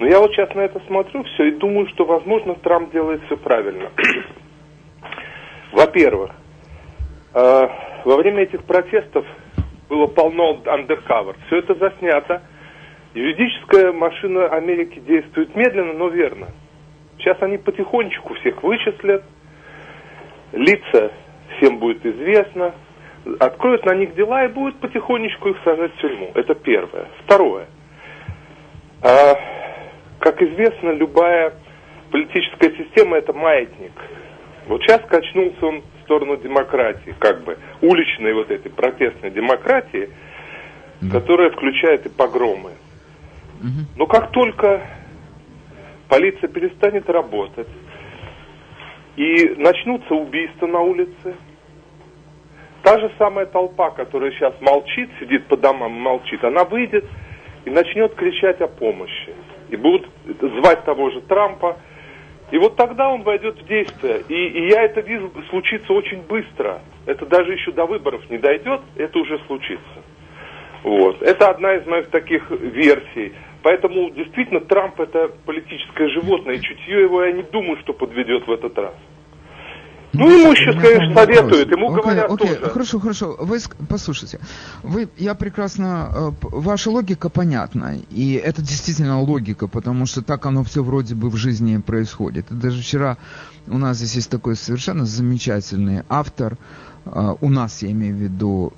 Но 0.01 0.09
я 0.09 0.19
вот 0.19 0.33
сейчас 0.33 0.53
на 0.57 0.63
это 0.63 0.81
смотрю 0.89 1.23
все 1.23 1.45
и 1.45 1.51
думаю, 1.53 1.89
что, 1.91 2.05
возможно, 2.05 2.57
Трамп 2.57 2.93
делает 2.93 3.23
все 3.27 3.37
правильно. 3.37 3.91
Во-первых, 5.73 6.33
э, 7.35 7.69
во 8.05 8.17
время 8.17 8.43
этих 8.43 8.65
протестов 8.65 9.25
было 9.89 10.09
полно 10.09 10.61
андеркавер. 10.67 11.37
Все 11.47 11.59
это 11.59 11.77
заснято. 11.77 12.43
Юридическая 13.19 13.91
машина 13.91 14.47
Америки 14.47 15.01
действует 15.01 15.53
медленно, 15.57 15.93
но 15.93 16.07
верно. 16.07 16.51
Сейчас 17.19 17.37
они 17.43 17.59
потихонечку 17.59 18.35
всех 18.35 18.63
вычислят, 18.63 19.25
лица 20.53 21.11
всем 21.57 21.79
будет 21.81 22.07
известно, 22.07 22.77
откроют 23.41 23.85
на 23.87 23.97
них 23.97 24.15
дела 24.15 24.45
и 24.45 24.49
будут 24.49 24.77
потихонечку 24.77 25.49
их 25.49 25.57
сажать 25.65 25.93
в 25.95 26.01
тюрьму. 26.01 26.31
Это 26.37 26.55
первое. 26.55 27.09
Второе. 27.25 27.67
А, 29.03 29.35
как 30.21 30.41
известно, 30.41 30.91
любая 30.91 31.55
политическая 32.13 32.71
система 32.71 33.17
это 33.17 33.33
маятник. 33.33 33.93
Вот 34.69 34.81
сейчас 34.83 35.01
качнулся 35.09 35.67
он 35.67 35.81
в 35.81 36.05
сторону 36.05 36.37
демократии, 36.37 37.17
как 37.19 37.43
бы 37.43 37.59
уличной 37.81 38.33
вот 38.35 38.53
этой 38.53 38.71
протестной 38.71 39.31
демократии, 39.33 40.09
которая 41.11 41.51
включает 41.51 42.07
и 42.07 42.11
погромы. 42.11 42.71
Но 43.97 44.07
как 44.07 44.31
только 44.33 44.83
полиция 46.09 46.49
перестанет 46.49 47.09
работать 47.09 47.69
и 49.17 49.55
начнутся 49.57 50.15
убийства 50.15 50.67
на 50.67 50.81
улице, 50.81 51.35
та 52.83 52.99
же 53.01 53.11
самая 53.19 53.47
толпа, 53.47 53.91
которая 53.91 54.31
сейчас 54.33 54.55
молчит, 54.61 55.11
сидит 55.21 55.47
по 55.47 55.57
домам 55.57 55.97
и 55.97 56.01
молчит, 56.01 56.43
она 56.45 56.65
выйдет 56.65 57.05
и 57.65 57.71
начнет 57.71 58.15
кричать 58.15 58.61
о 58.61 58.69
помощи. 58.69 59.35
И 59.69 59.77
будут 59.77 60.09
звать 60.41 60.85
того 60.85 61.11
же 61.11 61.21
Трампа. 61.23 61.77
И 62.51 62.57
вот 62.57 62.77
тогда 62.77 63.11
он 63.11 63.23
войдет 63.23 63.61
в 63.61 63.67
действие. 63.67 64.23
И, 64.29 64.35
и 64.35 64.69
я 64.71 64.85
это 64.85 65.01
вижу 65.03 65.31
случится 65.51 65.93
очень 65.93 66.23
быстро. 66.23 66.81
Это 67.05 67.27
даже 67.27 67.53
еще 67.53 67.73
до 67.73 67.85
выборов 67.85 68.23
не 68.31 68.39
дойдет, 68.39 68.81
это 68.97 69.19
уже 69.19 69.39
случится. 69.47 70.03
Вот. 70.83 71.21
Это 71.21 71.51
одна 71.51 71.75
из 71.75 71.87
моих 71.87 72.09
таких 72.09 72.51
версий. 72.51 73.35
Поэтому 73.63 74.11
действительно 74.11 74.61
Трамп 74.61 75.01
это 75.01 75.31
политическое 75.45 76.09
животное, 76.09 76.55
и 76.55 76.61
чутье 76.61 77.03
его 77.03 77.25
я 77.25 77.33
не 77.33 77.43
думаю, 77.43 77.79
что 77.81 77.93
подведет 77.93 78.47
в 78.47 78.51
этот 78.53 78.79
раз. 78.79 78.95
Ну, 80.13 80.27
ну 80.27 80.41
ему 80.41 80.55
сейчас, 80.55 80.75
конечно, 80.75 81.15
советуют, 81.15 81.71
ему 81.71 81.91
окей, 81.91 82.03
говорят 82.03 82.31
окей, 82.31 82.55
тоже. 82.55 82.71
Хорошо, 82.71 82.99
хорошо. 82.99 83.37
Вы 83.39 83.59
послушайте, 83.89 84.41
вы, 84.83 85.09
я 85.19 85.35
прекрасно, 85.35 86.11
э, 86.15 86.31
ваша 86.43 86.91
логика 86.91 87.29
понятна, 87.29 87.97
и 88.11 88.33
это 88.33 88.63
действительно 88.63 89.21
логика, 89.21 89.69
потому 89.69 90.07
что 90.07 90.23
так 90.23 90.47
оно 90.47 90.65
все 90.65 90.83
вроде 90.83 91.15
бы 91.15 91.29
в 91.29 91.37
жизни 91.37 91.77
происходит. 91.79 92.51
И 92.51 92.55
даже 92.55 92.81
вчера 92.81 93.19
у 93.67 93.77
нас 93.77 93.99
здесь 93.99 94.15
есть 94.17 94.31
такой 94.31 94.57
совершенно 94.57 95.05
замечательный 95.05 96.03
автор, 96.09 96.57
э, 97.05 97.35
у 97.41 97.51
нас 97.51 97.83
я 97.83 97.91
имею 97.91 98.15
в 98.15 98.19
виду 98.19 98.73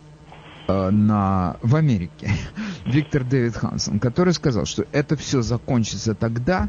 на, 0.90 1.56
в 1.62 1.76
Америке, 1.76 2.30
Виктор 2.86 3.24
Дэвид 3.24 3.56
Хансен, 3.56 3.98
который 3.98 4.32
сказал, 4.32 4.64
что 4.64 4.84
это 4.92 5.16
все 5.16 5.42
закончится 5.42 6.14
тогда, 6.14 6.68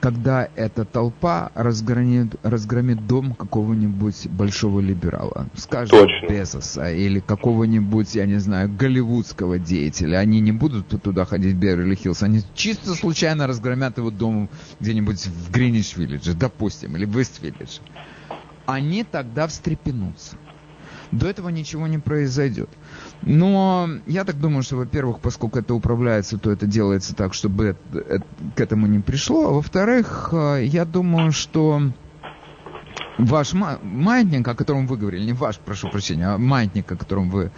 когда 0.00 0.48
эта 0.56 0.84
толпа 0.84 1.52
разгромит, 1.54 2.34
разгромит 2.42 3.06
дом 3.06 3.34
какого-нибудь 3.34 4.28
большого 4.28 4.80
либерала, 4.80 5.48
скажем, 5.54 5.98
Точно. 5.98 6.26
Безоса 6.26 6.90
или 6.90 7.20
какого-нибудь, 7.20 8.14
я 8.14 8.26
не 8.26 8.38
знаю, 8.38 8.70
голливудского 8.74 9.58
деятеля. 9.58 10.18
Они 10.18 10.40
не 10.40 10.52
будут 10.52 10.88
туда 11.02 11.26
ходить 11.26 11.54
в 11.54 11.58
Беверли-Хиллз, 11.58 12.22
они 12.22 12.42
чисто 12.54 12.94
случайно 12.94 13.46
разгромят 13.46 13.98
его 13.98 14.10
дом 14.10 14.48
где-нибудь 14.80 15.26
в 15.26 15.50
Гринич-Виллидже, 15.50 16.34
допустим, 16.34 16.96
или 16.96 17.04
в 17.04 17.14
Вест-Виллидже. 17.14 17.80
Они 18.66 19.04
тогда 19.04 19.46
встрепенутся. 19.46 20.36
До 21.12 21.28
этого 21.28 21.48
ничего 21.48 21.86
не 21.86 21.98
произойдет. 21.98 22.70
Но 23.22 23.88
я 24.06 24.24
так 24.24 24.38
думаю, 24.40 24.62
что, 24.62 24.76
во-первых, 24.76 25.20
поскольку 25.20 25.58
это 25.58 25.74
управляется, 25.74 26.38
то 26.38 26.50
это 26.50 26.66
делается 26.66 27.14
так, 27.14 27.34
чтобы 27.34 27.76
это, 27.92 28.24
к 28.56 28.60
этому 28.60 28.86
не 28.86 29.00
пришло. 29.00 29.48
А 29.48 29.52
во-вторых, 29.52 30.30
э, 30.32 30.64
я 30.64 30.84
думаю, 30.84 31.32
что 31.32 31.82
ваш 33.18 33.52
маятник, 33.52 34.48
о 34.48 34.54
котором 34.54 34.86
вы 34.86 34.96
говорили, 34.96 35.24
не 35.24 35.32
ваш, 35.32 35.58
прошу 35.58 35.90
прощения, 35.90 36.28
а 36.28 36.38
маятник, 36.38 36.90
о 36.90 36.96
котором 36.96 37.28
вы 37.28 37.50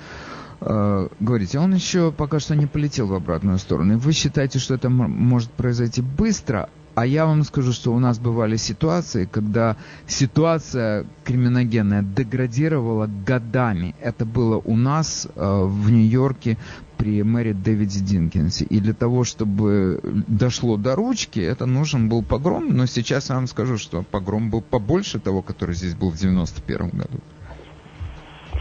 э, 0.61 1.09
говорите, 1.21 1.59
он 1.61 1.75
еще 1.75 2.11
пока 2.11 2.41
что 2.41 2.57
не 2.57 2.67
полетел 2.67 3.07
в 3.07 3.15
обратную 3.15 3.59
сторону. 3.59 3.95
И 3.95 3.97
вы 3.97 4.13
считаете, 4.13 4.59
что 4.59 4.75
это 4.75 4.91
может 4.91 5.51
произойти 5.53 6.03
быстро, 6.03 6.71
а 6.95 7.07
я 7.07 7.27
вам 7.27 7.43
скажу, 7.45 7.73
что 7.73 7.93
у 7.93 7.99
нас 7.99 8.19
бывали 8.19 8.57
ситуации, 8.57 9.29
когда 9.31 9.77
ситуация 10.07 11.07
криминогенная 11.25 12.03
деградировала 12.03 13.09
годами. 13.27 13.95
Это 14.01 14.25
было 14.25 14.59
у 14.59 14.77
нас 14.77 15.27
э, 15.35 15.63
в 15.65 15.91
Нью-Йорке 15.91 16.59
при 16.99 17.23
мэре 17.23 17.55
Дэвиде 17.55 18.01
Динкинсе. 18.01 18.65
И 18.65 18.79
для 18.79 18.95
того, 18.95 19.25
чтобы 19.25 20.01
дошло 20.29 20.77
до 20.77 20.95
ручки, 20.95 21.41
это 21.41 21.67
нужен 21.67 22.09
был 22.09 22.23
погром. 22.23 22.77
Но 22.77 22.87
сейчас 22.87 23.31
я 23.31 23.37
вам 23.37 23.47
скажу, 23.47 23.79
что 23.79 24.03
погром 24.03 24.51
был 24.51 24.61
побольше 24.61 25.19
того, 25.19 25.43
который 25.43 25.75
здесь 25.75 25.95
был 25.95 26.11
в 26.11 26.17
91 26.17 26.91
году. 26.91 27.19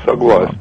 Согласен. 0.06 0.60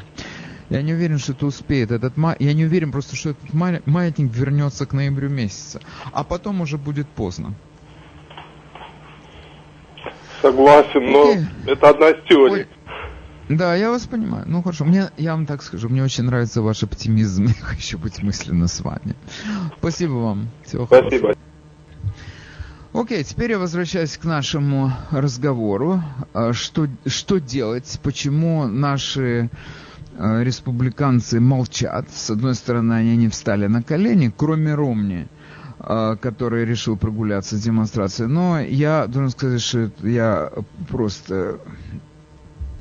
Я 0.70 0.82
не 0.82 0.94
уверен, 0.94 1.18
что 1.18 1.32
это 1.32 1.46
успеет. 1.46 1.90
Этот 1.90 2.16
ма... 2.16 2.36
Я 2.38 2.54
не 2.54 2.64
уверен 2.64 2.92
просто, 2.92 3.16
что 3.16 3.30
этот 3.30 3.52
маятник 3.52 4.32
вернется 4.32 4.86
к 4.86 4.92
ноябрю 4.92 5.28
месяца. 5.28 5.80
А 6.12 6.22
потом 6.24 6.60
уже 6.60 6.78
будет 6.78 7.08
поздно. 7.08 7.54
Согласен, 10.40 11.10
но 11.10 11.32
okay. 11.32 11.44
это 11.66 11.90
одна 11.90 12.10
из 12.10 12.24
теорий. 12.26 12.62
Ой. 12.62 12.68
Да, 13.50 13.74
я 13.74 13.90
вас 13.90 14.06
понимаю. 14.06 14.44
Ну 14.46 14.62
хорошо, 14.62 14.84
мне, 14.84 15.10
я 15.18 15.32
вам 15.32 15.44
так 15.44 15.62
скажу, 15.62 15.88
мне 15.88 16.04
очень 16.04 16.22
нравится 16.22 16.62
ваш 16.62 16.84
оптимизм. 16.84 17.46
Я 17.48 17.54
хочу 17.60 17.98
быть 17.98 18.22
мысленно 18.22 18.68
с 18.68 18.80
вами. 18.80 19.16
Спасибо 19.78 20.12
вам. 20.12 20.50
Всего 20.64 20.86
Спасибо. 20.86 21.10
хорошего. 21.10 21.34
Окей, 22.92 23.22
теперь 23.22 23.52
я 23.52 23.58
возвращаюсь 23.60 24.16
к 24.16 24.24
нашему 24.24 24.92
разговору. 25.12 26.02
А, 26.32 26.52
что, 26.52 26.88
что 27.06 27.38
делать? 27.38 28.00
Почему 28.02 28.66
наши 28.66 29.48
республиканцы 30.20 31.40
молчат. 31.40 32.10
С 32.10 32.30
одной 32.30 32.54
стороны, 32.54 32.94
они 32.94 33.16
не 33.16 33.28
встали 33.28 33.66
на 33.66 33.82
колени, 33.82 34.32
кроме 34.36 34.74
Ромни, 34.74 35.28
э, 35.78 36.16
который 36.20 36.64
решил 36.64 36.96
прогуляться 36.96 37.56
с 37.56 37.62
демонстрацией. 37.62 38.28
Но 38.28 38.60
я 38.60 39.06
должен 39.06 39.30
сказать, 39.30 39.62
что 39.62 39.90
я 40.02 40.52
просто 40.88 41.60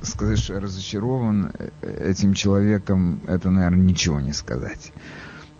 сказать, 0.02 0.40
что 0.40 0.54
я 0.54 0.60
разочарован 0.60 1.52
этим 1.82 2.34
человеком, 2.34 3.22
это, 3.28 3.50
наверное, 3.50 3.86
ничего 3.86 4.20
не 4.20 4.34
сказать. 4.34 4.92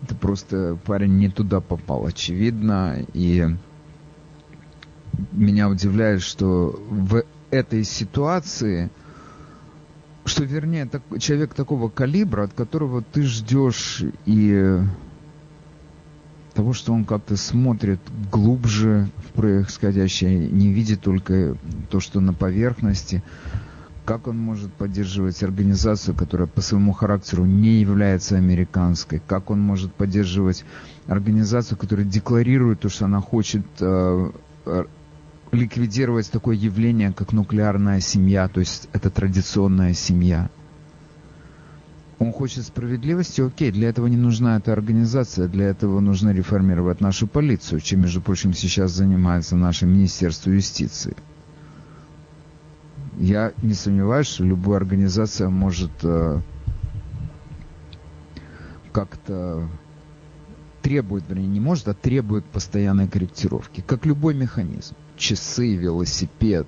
Это 0.02 0.14
просто 0.14 0.78
парень 0.86 1.18
не 1.18 1.28
туда 1.28 1.60
попал, 1.60 2.06
очевидно. 2.06 3.04
И 3.12 3.46
меня 5.32 5.68
удивляет, 5.68 6.22
что 6.22 6.78
в 6.88 7.24
этой 7.50 7.84
ситуации 7.84 8.90
что, 10.30 10.44
вернее, 10.44 10.86
так, 10.86 11.02
человек 11.18 11.54
такого 11.54 11.88
калибра, 11.88 12.44
от 12.44 12.52
которого 12.52 13.02
ты 13.02 13.22
ждешь 13.22 14.02
и 14.26 14.80
того, 16.54 16.72
что 16.72 16.92
он 16.92 17.04
как-то 17.04 17.36
смотрит 17.36 18.00
глубже 18.30 19.10
в 19.16 19.32
происходящее, 19.32 20.48
не 20.48 20.72
видит 20.72 21.00
только 21.00 21.56
то, 21.90 22.00
что 22.00 22.20
на 22.20 22.32
поверхности, 22.32 23.22
как 24.04 24.28
он 24.28 24.38
может 24.38 24.72
поддерживать 24.72 25.42
организацию, 25.42 26.14
которая 26.14 26.46
по 26.46 26.60
своему 26.60 26.92
характеру 26.92 27.44
не 27.44 27.80
является 27.80 28.36
американской, 28.36 29.20
как 29.26 29.50
он 29.50 29.60
может 29.60 29.92
поддерживать 29.92 30.64
организацию, 31.06 31.76
которая 31.76 32.06
декларирует 32.06 32.80
то, 32.80 32.88
что 32.88 33.04
она 33.04 33.20
хочет 33.20 33.66
э, 33.80 34.30
ликвидировать 35.52 36.30
такое 36.30 36.56
явление, 36.56 37.12
как 37.12 37.32
нуклеарная 37.32 38.00
семья, 38.00 38.48
то 38.48 38.60
есть 38.60 38.88
это 38.92 39.10
традиционная 39.10 39.94
семья. 39.94 40.48
Он 42.18 42.32
хочет 42.32 42.66
справедливости, 42.66 43.40
окей, 43.40 43.72
для 43.72 43.88
этого 43.88 44.06
не 44.06 44.16
нужна 44.16 44.58
эта 44.58 44.72
организация, 44.72 45.48
для 45.48 45.66
этого 45.68 46.00
нужно 46.00 46.30
реформировать 46.30 47.00
нашу 47.00 47.26
полицию, 47.26 47.80
чем, 47.80 48.02
между 48.02 48.20
прочим, 48.20 48.52
сейчас 48.52 48.92
занимается 48.92 49.56
наше 49.56 49.86
Министерство 49.86 50.50
юстиции. 50.50 51.16
Я 53.18 53.52
не 53.62 53.74
сомневаюсь, 53.74 54.26
что 54.26 54.44
любая 54.44 54.76
организация 54.76 55.48
может 55.48 55.90
э, 56.02 56.40
как-то 58.92 59.68
требует, 60.82 61.24
вернее, 61.28 61.48
не 61.48 61.60
может, 61.60 61.88
а 61.88 61.94
требует 61.94 62.44
постоянной 62.44 63.08
корректировки, 63.08 63.82
как 63.86 64.04
любой 64.06 64.34
механизм 64.34 64.94
часы, 65.20 65.76
велосипед, 65.76 66.66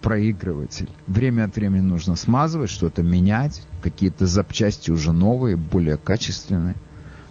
проигрыватель. 0.00 0.88
Время 1.06 1.44
от 1.44 1.56
времени 1.56 1.80
нужно 1.80 2.14
смазывать, 2.14 2.70
что-то 2.70 3.02
менять, 3.02 3.62
какие-то 3.82 4.26
запчасти 4.26 4.90
уже 4.90 5.12
новые, 5.12 5.56
более 5.56 5.96
качественные. 5.96 6.76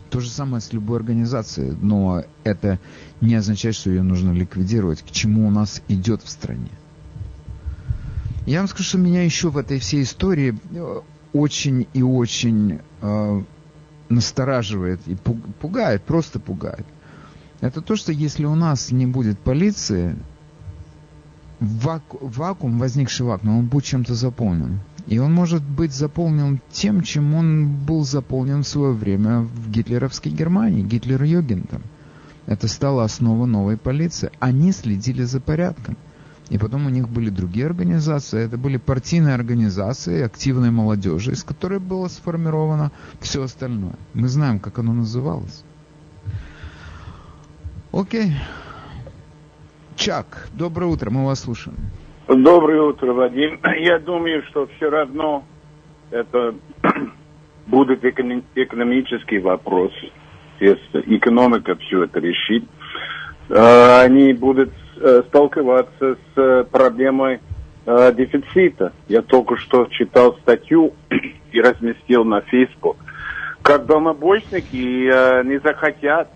То 0.09 0.19
же 0.19 0.29
самое 0.29 0.59
с 0.59 0.73
любой 0.73 0.97
организацией, 0.97 1.75
но 1.79 2.23
это 2.43 2.79
не 3.21 3.35
означает, 3.35 3.75
что 3.75 3.91
ее 3.91 4.01
нужно 4.01 4.31
ликвидировать, 4.31 5.03
к 5.03 5.11
чему 5.11 5.47
у 5.47 5.51
нас 5.51 5.81
идет 5.87 6.23
в 6.23 6.29
стране. 6.29 6.71
Я 8.45 8.59
вам 8.59 8.67
скажу, 8.67 8.83
что 8.83 8.97
меня 8.97 9.23
еще 9.23 9.49
в 9.51 9.57
этой 9.57 9.77
всей 9.77 10.01
истории 10.01 10.57
э, 10.71 11.01
очень 11.33 11.87
и 11.93 12.01
очень 12.01 12.79
э, 13.01 13.43
настораживает 14.09 14.99
и 15.05 15.15
пугает, 15.15 16.01
просто 16.03 16.39
пугает. 16.39 16.85
Это 17.61 17.81
то, 17.81 17.95
что 17.95 18.11
если 18.11 18.45
у 18.45 18.55
нас 18.55 18.91
не 18.91 19.05
будет 19.05 19.37
полиции, 19.37 20.15
ваку- 21.59 22.19
вакуум, 22.21 22.79
возникший 22.79 23.25
вакуум, 23.25 23.59
он 23.59 23.65
будет 23.65 23.85
чем-то 23.85 24.15
заполнен. 24.15 24.79
И 25.07 25.17
он 25.17 25.33
может 25.33 25.63
быть 25.63 25.91
заполнен 25.91 26.59
тем, 26.71 27.01
чем 27.01 27.33
он 27.33 27.75
был 27.75 28.03
заполнен 28.05 28.63
в 28.63 28.67
свое 28.67 28.93
время 28.93 29.39
в 29.41 29.71
гитлеровской 29.71 30.31
Германии, 30.31 30.83
Гитлер-Югентом. 30.83 31.81
Это 32.45 32.67
стало 32.67 33.03
основой 33.03 33.47
новой 33.47 33.77
полиции. 33.77 34.31
Они 34.39 34.71
следили 34.71 35.23
за 35.23 35.39
порядком. 35.39 35.97
И 36.49 36.57
потом 36.57 36.87
у 36.87 36.89
них 36.89 37.07
были 37.07 37.29
другие 37.29 37.67
организации. 37.67 38.43
Это 38.43 38.57
были 38.57 38.77
партийные 38.77 39.35
организации 39.35 40.23
активной 40.23 40.71
молодежи, 40.71 41.31
из 41.31 41.43
которой 41.43 41.79
было 41.79 42.07
сформировано 42.07 42.91
все 43.19 43.43
остальное. 43.43 43.95
Мы 44.15 44.27
знаем, 44.27 44.59
как 44.59 44.79
оно 44.79 44.93
называлось. 44.93 45.63
Окей. 47.91 48.35
Чак, 49.99 50.47
доброе 50.53 50.85
утро, 50.85 51.09
мы 51.09 51.25
вас 51.25 51.41
слушаем. 51.41 51.75
Доброе 52.25 52.83
утро, 52.83 53.11
Вадим. 53.11 53.59
Я 53.79 53.99
думаю, 53.99 54.43
что 54.43 54.65
все 54.77 54.89
равно 54.89 55.43
это 56.09 56.55
будет 57.67 58.05
экономический 58.05 59.39
вопрос. 59.39 59.91
Если 60.61 61.17
экономика 61.17 61.75
все 61.75 62.05
это 62.05 62.21
решит, 62.21 62.63
э, 63.49 64.01
они 64.01 64.31
будут 64.31 64.71
э, 65.01 65.21
сталкиваться 65.27 66.15
с 66.15 66.37
э, 66.37 66.63
проблемой 66.71 67.41
дефицита. 67.85 68.93
Я 69.09 69.21
только 69.21 69.57
что 69.57 69.85
читал 69.87 70.37
статью 70.43 70.93
и 71.51 71.59
разместил 71.59 72.23
на 72.23 72.39
Facebook. 72.39 72.95
Как 73.63 73.85
дальнобойщики 73.85 75.43
не 75.45 75.59
захотят 75.59 76.29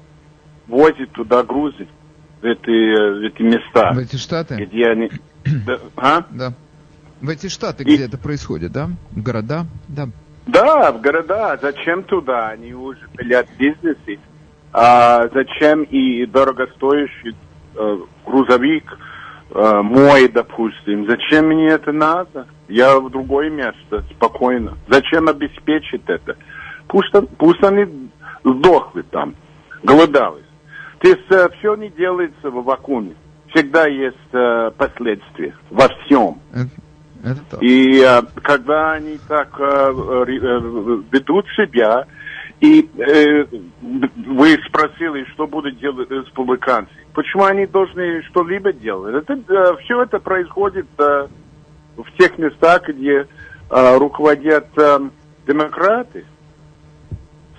возят 0.68 1.11
туда 1.11 1.43
грузы, 1.43 1.88
в 2.43 2.45
эти, 2.45 3.19
в 3.19 3.25
эти 3.25 3.41
места. 3.41 3.93
В 3.93 3.99
эти 3.99 4.17
штаты? 4.17 4.55
Где 4.65 4.87
они... 4.89 5.09
да, 5.65 5.79
а? 5.95 6.23
Да. 6.29 6.53
В 7.21 7.29
эти 7.29 7.47
штаты, 7.47 7.83
И- 7.83 7.95
где 7.95 8.05
это 8.05 8.17
происходит, 8.17 8.73
да? 8.73 8.89
В 9.11 9.23
города? 9.23 9.65
Да. 9.87 10.09
Да, 10.45 10.91
в 10.91 10.99
города. 10.99 11.57
Зачем 11.61 12.03
туда? 12.03 12.49
Они 12.49 12.73
уже 12.73 12.99
пилят 13.17 13.47
бизнесы. 13.57 14.19
А 14.73 15.29
зачем 15.33 15.83
и 15.83 16.25
дорогостоящий 16.25 17.35
э, 17.75 17.97
грузовик 18.25 18.97
э, 19.51 19.81
мой, 19.81 20.27
допустим? 20.27 21.07
Зачем 21.07 21.47
мне 21.47 21.67
это 21.69 21.93
надо? 21.93 22.47
Я 22.67 22.99
в 22.99 23.09
другое 23.09 23.49
место, 23.51 24.03
спокойно. 24.15 24.77
Зачем 24.89 25.29
обеспечить 25.29 26.03
это? 26.07 26.35
Пусть, 26.87 27.13
пусть 27.37 27.63
они 27.63 28.09
сдохли 28.43 29.03
там, 29.03 29.35
голодались. 29.83 30.43
То 31.04 31.10
есть 31.10 31.58
все 31.60 31.76
не 31.76 31.89
делается 31.89 32.49
в 32.49 32.64
вакууме. 32.64 33.14
Всегда 33.49 33.88
есть 33.88 34.16
э, 34.32 34.72
последствия 34.78 35.54
во 35.70 35.89
всем. 35.89 36.39
Это, 36.54 36.70
это 37.24 37.41
так. 37.51 37.62
И 37.62 37.99
э, 37.99 38.22
когда 38.41 38.93
они 38.93 39.20
так 39.28 39.49
э, 39.60 39.91
ведут 41.12 41.45
себя, 41.58 42.08
и 42.62 42.89
э, 42.97 43.45
вы 43.82 44.58
спросили, 44.66 45.26
что 45.34 45.45
будут 45.45 45.78
делать 45.78 46.10
республиканцы, 46.10 46.93
почему 47.14 47.43
они 47.43 47.66
должны 47.66 48.24
что-либо 48.30 48.72
делать? 48.72 49.28
Это, 49.28 49.76
все 49.84 50.04
это 50.04 50.20
происходит 50.20 50.88
э, 50.99 51.28
в 51.97 52.18
тех 52.18 52.38
местах, 52.38 52.88
где 52.88 53.28
э, 53.70 53.97
руководят 53.97 54.70
э, 54.78 54.99
демократы. 55.45 56.24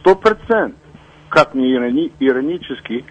Сто 0.00 0.16
процентов, 0.16 0.80
как 1.28 1.54
ни 1.54 1.76
ирони- 1.76 2.12
иронически. 2.18 3.04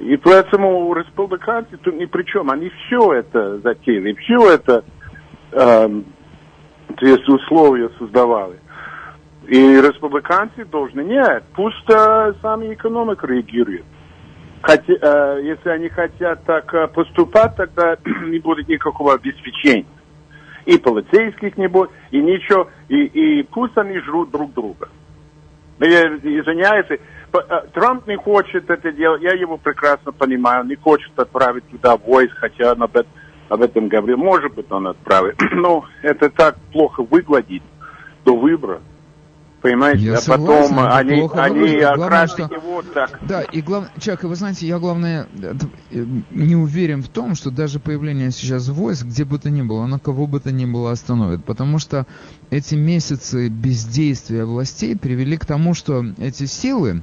И 0.00 0.16
поэтому 0.16 0.92
республиканцы 0.94 1.76
тут 1.76 1.94
ни 1.94 2.06
при 2.06 2.24
чем. 2.24 2.50
Они 2.50 2.70
все 2.70 3.12
это 3.12 3.58
затеяли, 3.60 4.14
все 4.14 4.52
это 4.52 4.84
эм, 5.52 6.04
то 6.96 7.06
есть 7.06 7.28
условия 7.28 7.90
создавали. 7.98 8.58
И 9.46 9.56
республиканцы 9.56 10.64
должны, 10.64 11.02
нет, 11.02 11.44
пусть 11.54 11.88
э, 11.88 12.32
сами 12.40 12.72
экономика 12.72 13.26
реагирует. 13.26 13.84
Хотя, 14.62 14.92
э, 14.92 15.40
если 15.42 15.70
они 15.70 15.88
хотят 15.88 16.44
так 16.44 16.72
э, 16.74 16.88
поступать, 16.88 17.56
тогда 17.56 17.96
не 18.26 18.38
будет 18.38 18.68
никакого 18.68 19.14
обеспечения. 19.14 19.86
И 20.66 20.76
полицейских 20.78 21.56
не 21.56 21.68
будет, 21.68 21.90
и 22.10 22.20
ничего, 22.20 22.68
и, 22.88 23.04
и 23.04 23.42
пусть 23.42 23.76
они 23.76 23.98
жрут 24.00 24.30
друг 24.30 24.52
друга. 24.52 24.88
Я 25.80 26.06
извиняюсь, 26.08 26.90
э, 26.90 26.98
Трамп 27.72 28.06
не 28.08 28.16
хочет 28.16 28.68
это 28.70 28.92
делать, 28.92 29.22
я 29.22 29.32
его 29.32 29.56
прекрасно 29.56 30.12
понимаю, 30.12 30.64
не 30.64 30.76
хочет 30.76 31.16
отправить 31.18 31.64
туда 31.68 31.96
войск, 31.96 32.34
хотя 32.36 32.72
он 32.72 32.82
об, 32.82 32.96
эт- 32.96 33.06
об 33.48 33.62
этом 33.62 33.88
говорил, 33.88 34.16
может 34.16 34.54
быть, 34.54 34.70
он 34.70 34.88
отправит, 34.88 35.36
но 35.52 35.84
это 36.02 36.28
так 36.30 36.56
плохо 36.72 37.02
выгладит 37.08 37.62
до 38.24 38.36
выбора, 38.36 38.80
понимаете, 39.62 40.02
Я 40.02 40.14
а 40.14 40.16
согласен, 40.16 40.74
потом 40.74 40.86
они, 40.92 41.20
плохо 41.20 41.42
они 41.44 41.58
выглядит. 41.60 41.84
Окрасят 41.84 42.46
что- 42.46 42.54
его 42.54 42.82
так. 42.82 43.18
Да, 43.22 43.42
и 43.42 43.60
главное, 43.62 43.90
Чак, 44.00 44.24
и 44.24 44.26
вы 44.26 44.34
знаете, 44.34 44.66
я 44.66 44.78
главное 44.78 45.26
э, 45.40 45.54
э, 45.92 46.04
не 46.30 46.56
уверен 46.56 47.02
в 47.02 47.08
том, 47.08 47.34
что 47.36 47.50
даже 47.50 47.78
появление 47.78 48.30
сейчас 48.32 48.68
войск, 48.68 49.04
где 49.06 49.24
бы 49.24 49.38
то 49.38 49.50
ни 49.50 49.62
было, 49.62 49.84
оно 49.84 49.98
кого 50.00 50.26
бы 50.26 50.40
то 50.40 50.50
ни 50.50 50.64
было 50.64 50.90
остановит. 50.90 51.44
Потому 51.44 51.78
что 51.78 52.06
эти 52.50 52.74
месяцы 52.74 53.48
бездействия 53.48 54.44
властей 54.44 54.96
привели 54.96 55.36
к 55.36 55.46
тому, 55.46 55.74
что 55.74 56.04
эти 56.18 56.46
силы 56.46 57.02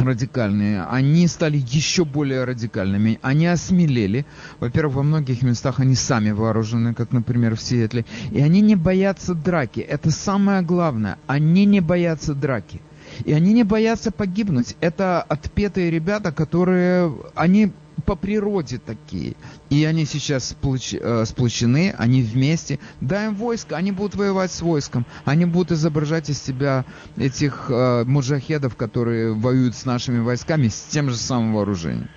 радикальные, 0.00 0.84
они 0.84 1.26
стали 1.26 1.56
еще 1.56 2.04
более 2.04 2.44
радикальными. 2.44 3.18
Они 3.22 3.46
осмелели. 3.46 4.26
Во-первых, 4.60 4.96
во 4.96 5.02
многих 5.02 5.42
местах 5.42 5.80
они 5.80 5.94
сами 5.94 6.30
вооружены, 6.30 6.94
как, 6.94 7.12
например, 7.12 7.56
в 7.56 7.60
Сиэтле. 7.60 8.04
И 8.30 8.40
они 8.40 8.60
не 8.60 8.76
боятся 8.76 9.34
драки. 9.34 9.80
Это 9.80 10.10
самое 10.10 10.62
главное. 10.62 11.18
Они 11.26 11.64
не 11.64 11.80
боятся 11.80 12.34
драки. 12.34 12.80
И 13.24 13.32
они 13.32 13.52
не 13.52 13.64
боятся 13.64 14.10
погибнуть. 14.10 14.76
Это 14.80 15.22
отпетые 15.22 15.90
ребята, 15.90 16.32
которые... 16.32 17.14
Они 17.34 17.72
по 18.06 18.16
природе 18.16 18.78
такие. 18.78 19.34
И 19.70 19.84
они 19.84 20.04
сейчас 20.04 20.54
сплоч- 20.54 20.98
э, 21.00 21.24
сплочены, 21.24 21.94
они 21.98 22.22
вместе. 22.22 22.78
Дай 23.00 23.26
им 23.26 23.34
войско, 23.34 23.76
они 23.76 23.92
будут 23.92 24.14
воевать 24.14 24.50
с 24.50 24.62
войском. 24.62 25.04
Они 25.24 25.44
будут 25.44 25.72
изображать 25.72 26.30
из 26.30 26.42
себя 26.42 26.84
этих 27.16 27.70
э, 27.70 28.04
муджахедов, 28.04 28.76
которые 28.76 29.32
воюют 29.34 29.74
с 29.74 29.84
нашими 29.84 30.20
войсками 30.20 30.68
с 30.68 30.82
тем 30.84 31.10
же 31.10 31.16
самым 31.16 31.54
вооружением. 31.54 32.08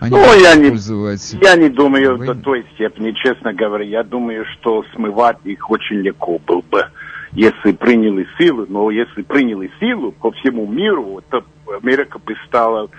Они 0.00 0.10
Ну, 0.14 0.22
я 0.40 0.54
не-. 0.56 0.70
Я 1.42 1.56
не 1.56 1.68
думаю 1.70 2.18
Вы- 2.18 2.26
до 2.26 2.34
той 2.34 2.66
степени, 2.74 3.12
честно 3.12 3.52
говоря. 3.54 3.84
Я 3.84 4.02
думаю, 4.02 4.44
что 4.54 4.84
смывать 4.94 5.38
их 5.44 5.70
очень 5.70 5.96
легко 5.96 6.38
было 6.38 6.60
бы, 6.60 6.84
если 7.32 7.72
приняли 7.72 8.26
силу. 8.38 8.66
Но 8.68 8.90
если 8.90 9.22
приняли 9.22 9.70
силу 9.80 10.12
по 10.12 10.30
всему 10.32 10.66
миру, 10.66 11.22
то 11.30 11.42
Америка 11.82 12.18
бы 12.18 12.34
стала 12.46 12.90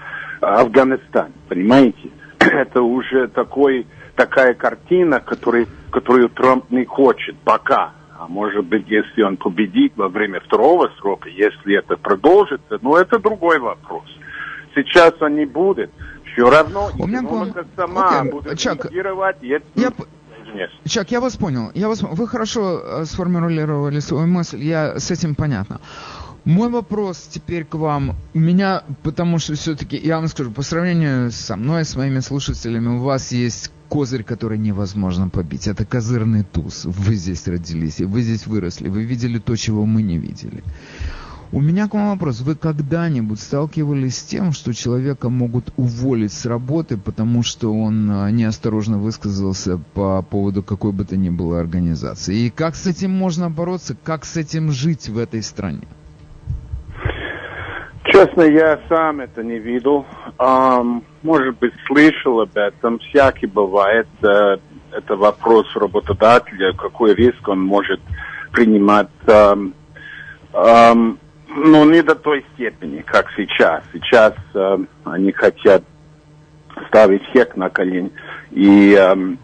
Афганистан, 0.41 1.31
понимаете? 1.47 2.09
Это 2.51 2.81
уже 2.81 3.27
такой, 3.27 3.87
такая 4.15 4.53
картина, 4.53 5.19
который, 5.19 5.67
которую 5.91 6.29
Трамп 6.29 6.69
не 6.71 6.85
хочет 6.85 7.37
пока. 7.39 7.93
А 8.19 8.27
может 8.27 8.65
быть, 8.65 8.87
если 8.87 9.21
он 9.21 9.37
победит 9.37 9.93
во 9.95 10.07
время 10.09 10.39
второго 10.39 10.89
срока, 10.99 11.29
если 11.29 11.77
это 11.77 11.97
продолжится, 11.97 12.79
ну 12.81 12.95
это 12.95 13.19
другой 13.19 13.59
вопрос. 13.59 14.05
Сейчас 14.73 15.13
он 15.21 15.35
не 15.35 15.45
будет. 15.45 15.91
Все 16.33 16.49
равно 16.49 16.89
У 16.97 17.07
меня 17.07 17.23
сама 17.75 18.19
Окей, 18.19 18.31
будет 18.31 18.57
Чак, 18.59 18.85
реагировать. 18.85 19.37
и 19.41 19.49
это- 19.49 19.65
я 19.75 19.91
Извиняюсь. 20.47 20.71
Чак, 20.85 21.11
я 21.11 21.19
вас 21.19 21.35
понял. 21.35 21.71
Я 21.73 21.87
вас... 21.87 22.01
Вы 22.01 22.27
хорошо 22.27 22.79
э, 23.01 23.05
сформулировали 23.05 23.99
свою 23.99 24.27
мысль. 24.27 24.63
Я 24.63 24.97
с 24.99 25.11
этим 25.11 25.35
понятно. 25.35 25.79
Мой 26.47 26.69
вопрос 26.69 27.27
теперь 27.29 27.65
к 27.65 27.75
вам. 27.75 28.15
У 28.33 28.39
меня, 28.39 28.83
потому 29.03 29.37
что 29.37 29.55
все-таки, 29.55 29.97
я 29.97 30.17
вам 30.17 30.29
скажу, 30.29 30.49
по 30.49 30.61
сравнению 30.61 31.29
со 31.29 31.57
мной, 31.57 31.83
с 31.83 31.97
моими 31.97 32.21
слушателями, 32.21 32.87
у 32.87 32.99
вас 32.99 33.33
есть 33.33 33.69
козырь, 33.89 34.23
который 34.23 34.57
невозможно 34.57 35.27
побить. 35.27 35.67
Это 35.67 35.83
козырный 35.83 36.45
туз. 36.45 36.85
Вы 36.85 37.15
здесь 37.15 37.45
родились, 37.47 37.99
и 37.99 38.05
вы 38.05 38.21
здесь 38.21 38.47
выросли. 38.47 38.87
Вы 38.87 39.03
видели 39.03 39.39
то, 39.39 39.57
чего 39.57 39.85
мы 39.85 40.01
не 40.03 40.17
видели. 40.17 40.63
У 41.51 41.59
меня 41.59 41.89
к 41.89 41.93
вам 41.93 42.11
вопрос. 42.11 42.39
Вы 42.39 42.55
когда-нибудь 42.55 43.41
сталкивались 43.41 44.19
с 44.19 44.23
тем, 44.23 44.53
что 44.53 44.73
человека 44.73 45.27
могут 45.27 45.73
уволить 45.75 46.31
с 46.31 46.45
работы, 46.45 46.95
потому 46.95 47.43
что 47.43 47.73
он 47.73 48.09
а, 48.09 48.31
неосторожно 48.31 48.97
высказался 48.97 49.77
по 49.93 50.21
поводу 50.21 50.63
какой 50.63 50.93
бы 50.93 51.03
то 51.03 51.17
ни 51.17 51.29
было 51.29 51.59
организации? 51.59 52.45
И 52.45 52.49
как 52.49 52.77
с 52.77 52.87
этим 52.87 53.11
можно 53.11 53.49
бороться? 53.49 53.97
Как 54.01 54.23
с 54.23 54.37
этим 54.37 54.71
жить 54.71 55.09
в 55.09 55.17
этой 55.17 55.43
стране? 55.43 55.83
Честно, 58.07 58.41
я 58.43 58.79
сам 58.89 59.19
это 59.21 59.43
не 59.43 59.59
видел. 59.59 60.05
Ам, 60.37 61.03
может 61.23 61.57
быть, 61.59 61.73
слышал 61.87 62.41
об 62.41 62.55
этом. 62.55 62.99
Всякий 62.99 63.47
бывает. 63.47 64.07
Э, 64.23 64.57
Это 64.91 65.17
вопрос 65.17 65.65
работодателя, 65.75 66.71
какой 66.73 67.13
риск 67.13 67.45
он 67.49 67.61
может 67.61 67.99
принимать. 68.53 69.09
Ам, 69.27 69.73
ам, 70.53 71.19
но 71.49 71.83
не 71.85 72.01
до 72.01 72.15
той 72.15 72.45
степени, 72.53 73.01
как 73.01 73.27
сейчас. 73.35 73.83
Сейчас 73.91 74.33
ам, 74.55 74.87
они 75.03 75.31
хотят 75.33 75.83
ставить 76.87 77.21
всех 77.29 77.57
на 77.57 77.69
колени. 77.69 78.11
И 78.51 78.95
ам, 78.95 79.37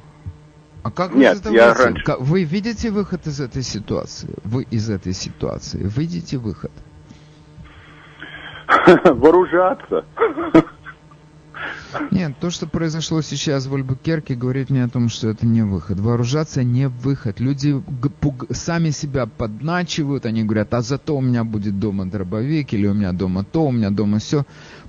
А 0.83 0.91
как 0.91 1.13
Нет, 1.13 1.45
вы 1.45 1.53
я 1.55 1.73
раньше- 1.73 2.03
Вы 2.19 2.43
видите 2.43 2.89
выход 2.89 3.27
из 3.27 3.39
этой 3.41 3.63
ситуации? 3.63 4.33
Вы 4.45 4.63
из 4.63 4.89
этой 4.89 5.13
ситуации 5.13 5.79
видите 5.83 6.37
выход? 6.37 6.71
вооружаться. 9.05 10.05
Нет, 12.11 12.33
то, 12.39 12.49
что 12.49 12.67
произошло 12.67 13.21
сейчас 13.21 13.67
в 13.67 13.75
Альбукерке, 13.75 14.35
говорит 14.35 14.69
мне 14.69 14.83
о 14.83 14.89
том, 14.89 15.09
что 15.09 15.29
это 15.29 15.45
не 15.45 15.61
выход. 15.61 15.99
Вооружаться 15.99 16.63
не 16.63 16.87
выход. 16.87 17.39
Люди 17.39 17.81
сами 18.49 18.89
себя 18.89 19.27
подначивают, 19.27 20.25
они 20.25 20.43
говорят, 20.43 20.73
а 20.73 20.81
зато 20.81 21.15
у 21.15 21.21
меня 21.21 21.43
будет 21.43 21.79
дома 21.79 22.05
дробовик, 22.05 22.73
или 22.73 22.87
у 22.87 22.93
меня 22.93 23.13
дома 23.13 23.43
то, 23.43 23.65
у 23.65 23.71
меня 23.71 23.91
дома 23.91 24.19
все. 24.19 24.43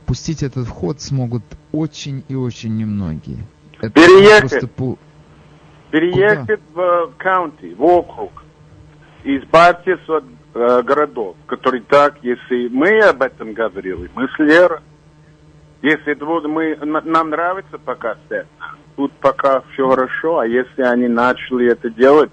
Пустить 0.07 0.43
этот 0.43 0.67
вход 0.67 1.01
смогут 1.01 1.43
очень 1.73 2.25
и 2.29 2.35
очень 2.35 2.77
немногие. 2.77 3.47
Это 3.81 3.91
Переехать. 3.91 4.51
просто 4.51 4.67
пу- 4.67 4.99
переехать 5.91 6.61
в 6.75 7.13
каунти, 7.19 7.75
в 7.75 7.83
округ, 7.83 8.33
избавьтесь 9.25 10.09
от 10.09 10.25
э, 10.55 10.83
городов, 10.83 11.37
которые 11.47 11.83
так, 11.83 12.17
если 12.23 12.69
мы 12.69 12.99
об 13.01 13.23
этом 13.23 13.53
говорили, 13.53 14.11
мы 14.15 14.29
с 14.29 14.39
Лера, 14.39 14.83
если 15.83 16.15
вот 16.15 16.47
мы, 16.47 16.77
нам 16.77 17.31
нравится 17.31 17.79
пока 17.79 18.17
Стэн, 18.27 18.47
тут 18.97 19.13
пока 19.21 19.63
все 19.73 19.89
хорошо, 19.89 20.39
а 20.39 20.47
если 20.47 20.83
они 20.83 21.09
начали 21.09 21.71
это 21.71 21.91
делать, 21.91 22.31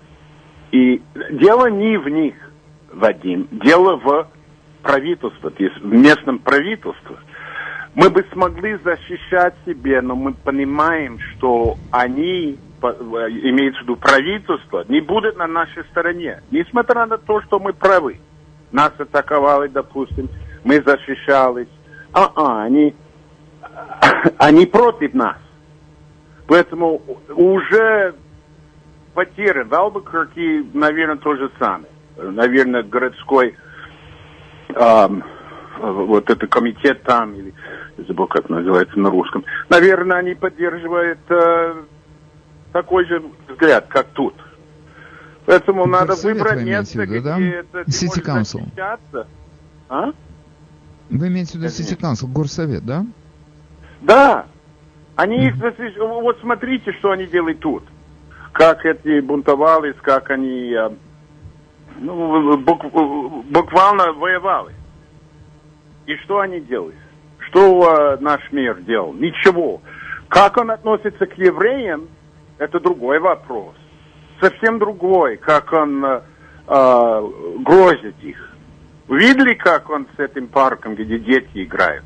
и 0.71 1.01
дело 1.31 1.67
не 1.67 1.97
в 1.97 2.07
них, 2.07 2.35
Вадим, 2.93 3.47
дело 3.51 3.97
в 3.97 4.27
правительстве, 4.81 5.71
в 5.81 5.85
местном 5.85 6.39
правительстве. 6.39 7.17
мы 7.93 8.09
бы 8.09 8.25
смогли 8.31 8.77
защищать 8.83 9.53
себя, 9.65 10.01
но 10.01 10.15
мы 10.15 10.33
понимаем, 10.33 11.19
что 11.19 11.77
они, 11.91 12.57
имеется 12.89 13.79
в 13.81 13.83
виду 13.83 13.95
правительство, 13.95 14.83
не 14.87 15.01
будут 15.01 15.37
на 15.37 15.47
нашей 15.47 15.83
стороне. 15.85 16.41
Несмотря 16.51 17.05
на 17.05 17.17
то, 17.17 17.41
что 17.41 17.59
мы 17.59 17.73
правы. 17.73 18.19
Нас 18.71 18.91
атаковали, 18.97 19.67
допустим, 19.67 20.29
мы 20.63 20.81
защищались. 20.81 21.67
А-а, 22.13 22.63
они, 22.63 22.95
они 24.37 24.65
против 24.65 25.13
нас. 25.13 25.37
Поэтому 26.47 27.01
уже 27.29 28.15
потерян. 29.13 29.67
В 29.67 29.73
Албукерке, 29.73 30.65
наверное, 30.73 31.17
то 31.17 31.35
же 31.35 31.51
самое. 31.59 31.91
Наверное, 32.17 32.83
городской 32.83 33.55
эм, 34.69 35.23
вот 35.79 36.29
это 36.29 36.47
комитет 36.47 37.03
там, 37.03 37.33
или 37.33 37.53
забыл, 37.97 38.27
как 38.27 38.49
называется 38.49 38.99
на 38.99 39.09
русском. 39.09 39.43
Наверное, 39.69 40.17
они 40.17 40.35
поддерживают 40.35 41.19
э, 41.29 41.73
такой 42.71 43.05
же 43.05 43.21
взгляд, 43.47 43.87
как 43.87 44.07
тут. 44.07 44.33
Поэтому 45.45 45.85
ну, 45.85 45.91
надо 45.91 46.15
выбрать 46.15 46.63
место, 46.63 47.03
виду, 47.03 47.23
да? 47.23 47.35
где 47.37 47.49
это 47.51 47.81
City 47.81 48.23
Council. 48.23 48.61
А? 49.89 50.11
Вы 51.09 51.27
имеете 51.27 51.53
в 51.57 51.61
виду 51.61 51.67
City 51.67 51.99
Council, 51.99 52.31
горсовет, 52.31 52.85
да? 52.85 53.05
Да. 54.01 54.45
Они 55.15 55.47
их, 55.47 55.55
вот 55.97 56.39
смотрите, 56.41 56.93
что 56.93 57.11
они 57.11 57.25
делают 57.25 57.59
тут. 57.59 57.83
Как 58.53 58.85
эти 58.85 59.19
бунтовались, 59.19 59.95
как 60.01 60.29
они 60.29 60.73
э, 60.73 60.89
ну, 61.99 62.57
буквально 62.57 64.13
воевали. 64.13 64.73
И 66.05 66.15
что 66.17 66.39
они 66.39 66.59
делают? 66.61 66.95
Что 67.39 68.15
э, 68.17 68.17
наш 68.21 68.41
мир 68.51 68.81
делал? 68.81 69.13
Ничего. 69.13 69.81
Как 70.27 70.57
он 70.57 70.71
относится 70.71 71.25
к 71.25 71.37
евреям, 71.37 72.07
это 72.61 72.79
другой 72.79 73.19
вопрос. 73.19 73.73
Совсем 74.39 74.77
другой, 74.77 75.37
как 75.37 75.73
он 75.73 76.05
э, 76.05 76.21
э, 76.67 77.29
грозит 77.59 78.15
их. 78.21 78.55
Видели, 79.09 79.55
как 79.55 79.89
он 79.89 80.07
с 80.15 80.19
этим 80.19 80.47
парком, 80.47 80.93
где 80.93 81.17
дети 81.17 81.63
играют? 81.63 82.05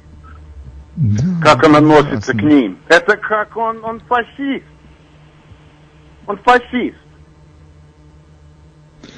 Да, 0.96 1.24
как 1.44 1.64
он 1.66 1.76
относится 1.76 2.32
ясно. 2.32 2.40
к 2.40 2.44
ним? 2.44 2.80
Это 2.88 3.18
как 3.18 3.58
он, 3.58 3.84
он 3.84 4.00
фашист. 4.08 4.66
Он 6.26 6.38
фашист. 6.38 6.98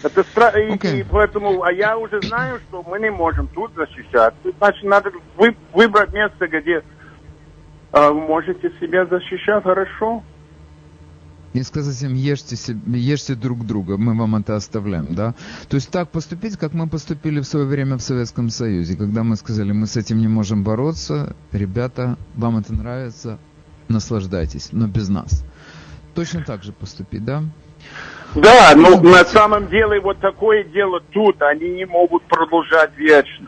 Это 0.04 0.24
стра... 0.24 0.52
okay. 0.56 0.98
и, 0.98 1.00
и 1.02 1.04
поэтому, 1.04 1.64
а 1.64 1.72
я 1.72 1.98
уже 1.98 2.20
знаю, 2.24 2.60
что 2.68 2.82
мы 2.82 3.00
не 3.00 3.12
можем 3.12 3.48
тут 3.50 3.72
защищаться. 3.76 4.40
Значит, 4.58 4.84
надо 4.84 5.12
вы, 5.38 5.56
выбрать 5.72 6.12
место, 6.14 6.48
где 6.48 6.84
э, 7.94 8.12
можете 8.12 8.72
себя 8.80 9.06
защищать 9.06 9.64
хорошо. 9.64 10.24
И 11.54 11.64
сказать 11.64 12.02
им, 12.04 12.14
ешьте, 12.14 12.56
ешьте 12.88 13.36
друг 13.36 13.66
друга, 13.66 13.98
мы 13.98 14.18
вам 14.18 14.36
это 14.36 14.56
оставляем, 14.56 15.16
да? 15.16 15.34
То 15.70 15.76
есть 15.76 15.90
так 15.90 16.10
поступить, 16.10 16.58
как 16.58 16.74
мы 16.74 16.88
поступили 16.88 17.40
в 17.40 17.46
свое 17.46 17.66
время 17.66 17.98
в 17.98 18.02
Советском 18.02 18.50
Союзе, 18.50 18.98
когда 18.98 19.24
мы 19.24 19.36
сказали, 19.38 19.72
мы 19.72 19.88
с 19.88 19.98
этим 19.98 20.20
не 20.20 20.28
можем 20.28 20.64
бороться, 20.64 21.36
ребята, 21.52 22.18
вам 22.36 22.58
это 22.58 22.74
нравится, 22.74 23.40
наслаждайтесь, 23.88 24.70
но 24.72 24.88
без 24.88 25.10
нас. 25.10 25.46
Точно 26.14 26.44
так 26.44 26.64
же 26.64 26.74
поступить, 26.74 27.24
да? 27.24 27.44
Да, 28.36 28.74
но 28.76 29.02
ну, 29.02 29.10
на 29.10 29.24
самом 29.24 29.68
деле 29.70 30.00
вот 30.02 30.20
такое 30.20 30.64
дело 30.64 31.00
тут, 31.12 31.42
они 31.42 31.70
не 31.70 31.86
могут 31.86 32.24
продолжать 32.24 32.92
вечно. 32.98 33.48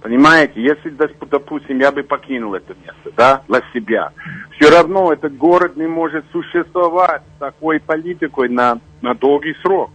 Понимаете, 0.00 0.62
если, 0.62 0.90
допустим, 0.90 1.80
я 1.80 1.90
бы 1.90 2.04
покинул 2.04 2.54
это 2.54 2.74
место, 2.84 3.10
да, 3.16 3.42
для 3.48 3.62
себя, 3.74 4.12
все 4.52 4.70
равно 4.70 5.12
этот 5.12 5.36
город 5.36 5.76
не 5.76 5.86
может 5.86 6.24
существовать 6.30 7.22
с 7.36 7.38
такой 7.40 7.80
политикой 7.80 8.48
на, 8.48 8.80
на 9.02 9.14
долгий 9.14 9.54
срок. 9.62 9.90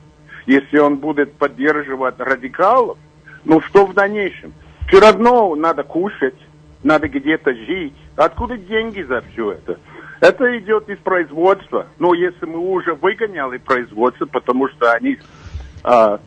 Если 0.46 0.78
он 0.78 0.98
будет 0.98 1.34
поддерживать 1.36 2.20
радикалов, 2.20 2.98
ну 3.46 3.62
что 3.62 3.86
в 3.86 3.94
дальнейшем? 3.94 4.54
Все 4.88 5.00
равно 5.00 5.56
надо 5.56 5.84
кушать, 5.84 6.36
надо 6.84 7.08
где-то 7.08 7.54
жить. 7.54 7.96
Откуда 8.18 8.58
деньги 8.58 9.02
за 9.04 9.24
все 9.32 9.54
это? 9.54 9.80
Это 10.20 10.58
идет 10.60 10.90
из 10.90 10.98
производства. 10.98 11.88
Но 11.98 12.14
если 12.14 12.46
мы 12.46 12.60
уже 12.60 12.94
выгоняли 12.94 13.58
производство, 13.58 14.26
потому 14.26 14.68
что 14.70 14.92
они 14.92 15.18
а, 15.84 16.20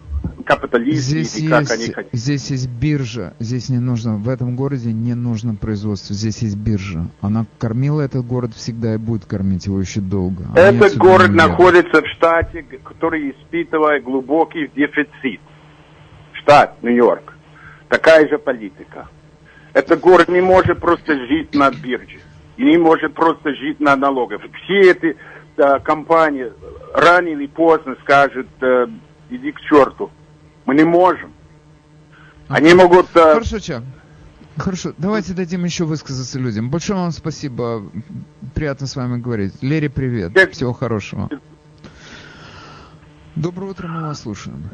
капиталисты, 0.46 1.02
здесь 1.02 1.38
или 1.38 1.50
как 1.50 1.60
есть, 1.62 1.72
они 1.72 1.92
хотят. 1.92 2.12
Здесь 2.12 2.50
есть 2.50 2.68
биржа. 2.68 3.34
Здесь 3.38 3.68
не 3.68 3.78
нужно, 3.78 4.16
в 4.16 4.28
этом 4.28 4.56
городе 4.56 4.92
не 4.92 5.14
нужно 5.14 5.54
производство. 5.54 6.14
Здесь 6.14 6.38
есть 6.38 6.56
биржа. 6.56 7.08
Она 7.20 7.44
кормила 7.58 8.00
этот 8.00 8.24
город 8.24 8.52
всегда 8.54 8.94
и 8.94 8.98
будет 8.98 9.26
кормить 9.26 9.66
его 9.66 9.80
еще 9.80 10.00
долго. 10.00 10.44
Они 10.54 10.78
этот 10.78 10.96
город 10.96 11.30
находится 11.32 12.00
в 12.00 12.06
штате, 12.16 12.62
который 12.62 13.32
испытывает 13.32 14.04
глубокий 14.04 14.70
дефицит. 14.74 15.40
Штат 16.32 16.82
Нью-Йорк. 16.82 17.34
Такая 17.88 18.28
же 18.28 18.38
политика. 18.38 19.08
Этот 19.72 20.00
город 20.00 20.28
не 20.28 20.40
может 20.40 20.80
просто 20.80 21.14
жить 21.26 21.54
на 21.54 21.70
бирже 21.70 22.20
и 22.56 22.64
не 22.64 22.78
может 22.78 23.14
просто 23.14 23.54
жить 23.54 23.80
на 23.80 23.96
налогах. 23.96 24.40
Все 24.62 24.92
эти 24.92 25.16
э, 25.56 25.78
компании 25.80 26.50
рано 26.94 27.28
или 27.28 27.46
поздно 27.46 27.96
скажут, 28.02 28.48
э, 28.60 28.86
иди 29.28 29.52
к 29.52 29.60
черту. 29.60 30.10
Мы 30.66 30.74
не 30.74 30.84
можем. 30.84 31.32
Они 32.48 32.74
могут... 32.74 33.06
Э... 33.16 33.34
Хорошо, 33.34 33.58
Чак. 33.60 33.82
Хорошо, 34.56 34.92
давайте 34.96 35.34
дадим 35.34 35.64
еще 35.64 35.84
высказаться 35.84 36.38
людям. 36.38 36.70
Большое 36.70 36.98
вам 36.98 37.10
спасибо. 37.10 37.82
Приятно 38.54 38.86
с 38.86 38.96
вами 38.96 39.20
говорить. 39.20 39.52
Лере, 39.62 39.90
привет. 39.90 40.32
Всего 40.52 40.72
хорошего. 40.72 41.28
Доброе 43.34 43.72
утро, 43.72 43.86
мы 43.86 44.00
вас 44.00 44.22
слушаем. 44.22 44.70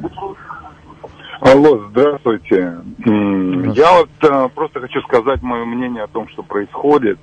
Алло, 1.40 1.88
здравствуйте. 1.90 2.78
здравствуйте. 2.98 3.80
Я 3.80 3.98
вот 3.98 4.10
э, 4.22 4.48
просто 4.54 4.80
хочу 4.80 5.00
сказать 5.02 5.42
мое 5.42 5.64
мнение 5.64 6.04
о 6.04 6.06
том, 6.06 6.28
что 6.28 6.44
происходит. 6.44 7.18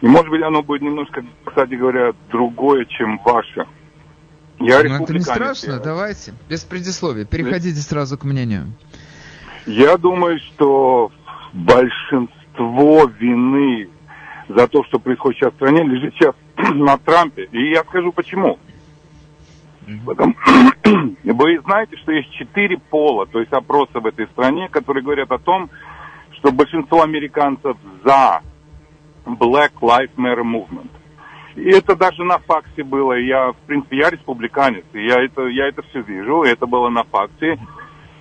И 0.00 0.06
может 0.06 0.30
быть 0.30 0.42
оно 0.42 0.62
будет 0.62 0.80
немножко, 0.80 1.22
кстати 1.44 1.74
говоря, 1.74 2.14
другое, 2.30 2.86
чем 2.86 3.20
ваше. 3.22 3.66
Я 4.60 4.82
ну, 4.84 5.02
это 5.02 5.12
не 5.12 5.20
страшно, 5.20 5.72
я... 5.72 5.78
давайте, 5.78 6.32
без 6.48 6.64
предисловия, 6.64 7.24
переходите 7.24 7.80
сразу 7.80 8.16
к 8.16 8.24
мнению. 8.24 8.72
Я 9.66 9.96
думаю, 9.96 10.38
что 10.38 11.10
большинство 11.52 13.06
вины 13.06 13.88
за 14.48 14.68
то, 14.68 14.84
что 14.84 14.98
происходит 14.98 15.38
сейчас 15.38 15.52
в 15.52 15.56
стране, 15.56 15.82
лежит 15.84 16.14
сейчас 16.14 16.34
на 16.74 16.98
Трампе. 16.98 17.48
И 17.50 17.70
я 17.70 17.82
скажу 17.84 18.12
почему. 18.12 18.58
Потому, 20.04 20.34
вы 21.24 21.60
знаете, 21.64 21.96
что 21.96 22.12
есть 22.12 22.30
четыре 22.32 22.78
пола, 22.78 23.26
то 23.26 23.40
есть 23.40 23.52
опросы 23.52 23.98
в 23.98 24.06
этой 24.06 24.26
стране, 24.28 24.68
которые 24.68 25.02
говорят 25.02 25.30
о 25.30 25.38
том, 25.38 25.70
что 26.32 26.52
большинство 26.52 27.02
американцев 27.02 27.76
за 28.04 28.40
Black 29.24 29.72
Lives 29.80 30.14
Matter 30.16 30.42
Movement. 30.42 30.90
И 31.56 31.70
это 31.70 31.94
даже 31.94 32.24
на 32.24 32.38
факсе 32.38 32.82
было. 32.82 33.12
Я, 33.12 33.52
в 33.52 33.56
принципе, 33.66 33.98
я 33.98 34.10
республиканец, 34.10 34.84
и 34.92 35.06
я 35.06 35.24
это, 35.24 35.46
я 35.46 35.68
это 35.68 35.82
все 35.82 36.02
вижу, 36.02 36.42
и 36.42 36.48
это 36.48 36.66
было 36.66 36.88
на 36.88 37.04
факсе. 37.04 37.58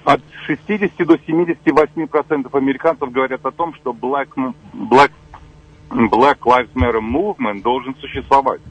От 0.04 0.22
60 0.46 0.96
до 1.08 1.18
78 1.18 2.08
процентов 2.08 2.54
американцев 2.54 3.12
говорят 3.12 3.46
о 3.46 3.52
том, 3.52 3.74
что 3.76 3.92
Black, 3.92 4.30
Black, 4.74 5.12
Black 5.90 6.40
Lives 6.40 6.74
Matter 6.76 7.00
Movement 7.00 7.62
должен 7.62 7.96
существовать. 7.96 8.62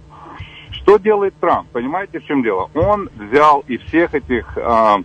Что 0.70 0.98
делает 0.98 1.34
Трамп? 1.40 1.68
Понимаете, 1.70 2.20
в 2.20 2.24
чем 2.24 2.42
дело? 2.42 2.70
Он 2.74 3.08
взял 3.14 3.64
и 3.66 3.78
всех 3.78 4.14
этих 4.14 4.56
э, 4.56 4.96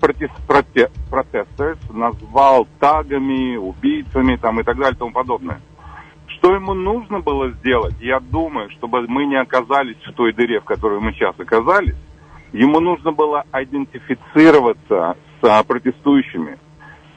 протест, 0.00 0.32
проте, 0.46 0.90
протестеров 1.10 1.78
назвал 1.90 2.66
тагами, 2.78 3.56
убийцами 3.56 4.36
там, 4.36 4.60
и 4.60 4.62
так 4.62 4.76
далее 4.76 4.94
и 4.94 4.98
тому 4.98 5.12
подобное. 5.12 5.60
Что 6.38 6.54
ему 6.54 6.72
нужно 6.72 7.18
было 7.18 7.50
сделать, 7.50 7.94
я 8.00 8.20
думаю, 8.20 8.70
чтобы 8.70 9.06
мы 9.08 9.26
не 9.26 9.34
оказались 9.34 9.96
в 10.06 10.12
той 10.12 10.32
дыре, 10.32 10.60
в 10.60 10.64
которой 10.64 11.00
мы 11.00 11.12
сейчас 11.12 11.34
оказались, 11.38 11.96
ему 12.52 12.78
нужно 12.78 13.10
было 13.10 13.44
идентифицироваться 13.52 15.16
с 15.40 15.44
а, 15.44 15.64
протестующими, 15.64 16.58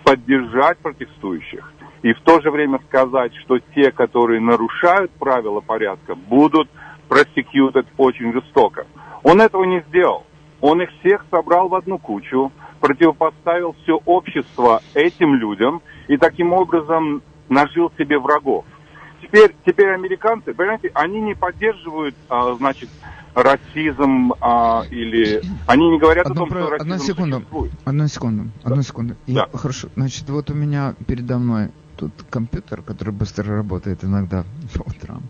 поддержать 0.03 0.80
протестующих 0.80 1.72
и 2.01 2.13
в 2.13 2.22
то 2.22 2.41
же 2.41 2.49
время 2.49 2.80
сказать, 2.88 3.32
что 3.43 3.59
те, 3.76 3.91
которые 3.91 4.41
нарушают 4.41 5.11
правила 5.11 5.59
порядка, 5.61 6.15
будут 6.15 6.67
просекьютед 7.07 7.86
очень 7.97 8.34
жестоко. 8.34 8.88
Он 9.22 9.39
этого 9.39 9.65
не 9.65 9.84
сделал. 9.89 10.26
Он 10.61 10.82
их 10.82 10.89
всех 10.99 11.24
собрал 11.30 11.69
в 11.69 11.76
одну 11.76 11.99
кучу, 11.99 12.51
противопоставил 12.80 13.76
все 13.84 13.99
общество 14.05 14.82
этим 14.95 15.36
людям 15.36 15.84
и 16.07 16.17
таким 16.17 16.53
образом 16.53 17.22
нажил 17.49 17.91
себе 17.99 18.17
врагов 18.17 18.65
теперь, 19.22 19.55
теперь 19.65 19.89
американцы, 19.89 20.53
понимаете, 20.53 20.91
они 20.93 21.22
не 21.22 21.36
поддерживают, 21.36 22.15
а, 22.30 22.53
значит, 22.55 22.89
расизм 23.34 24.34
а, 24.41 24.84
или 24.89 25.41
они 25.67 25.89
не 25.91 25.99
говорят 25.99 26.26
одну, 26.26 26.43
о 26.43 26.47
том, 26.47 26.49
про... 26.49 26.61
что 26.61 26.69
расизм 26.72 26.91
одну 26.91 27.03
секунду, 27.05 27.38
существует. 27.38 27.72
Одну 27.86 28.07
секунду, 28.07 28.51
одну 28.63 28.82
секунду. 28.82 29.15
Да. 29.28 29.34
Я, 29.34 29.57
хорошо, 29.57 29.88
значит, 29.95 30.30
вот 30.30 30.49
у 30.49 30.53
меня 30.53 30.95
передо 31.07 31.38
мной 31.38 31.69
тут 31.97 32.11
компьютер, 32.30 32.82
который 32.82 33.13
быстро 33.13 33.55
работает 33.55 34.03
иногда 34.03 34.43
по 34.74 34.82
утрам. 34.82 35.24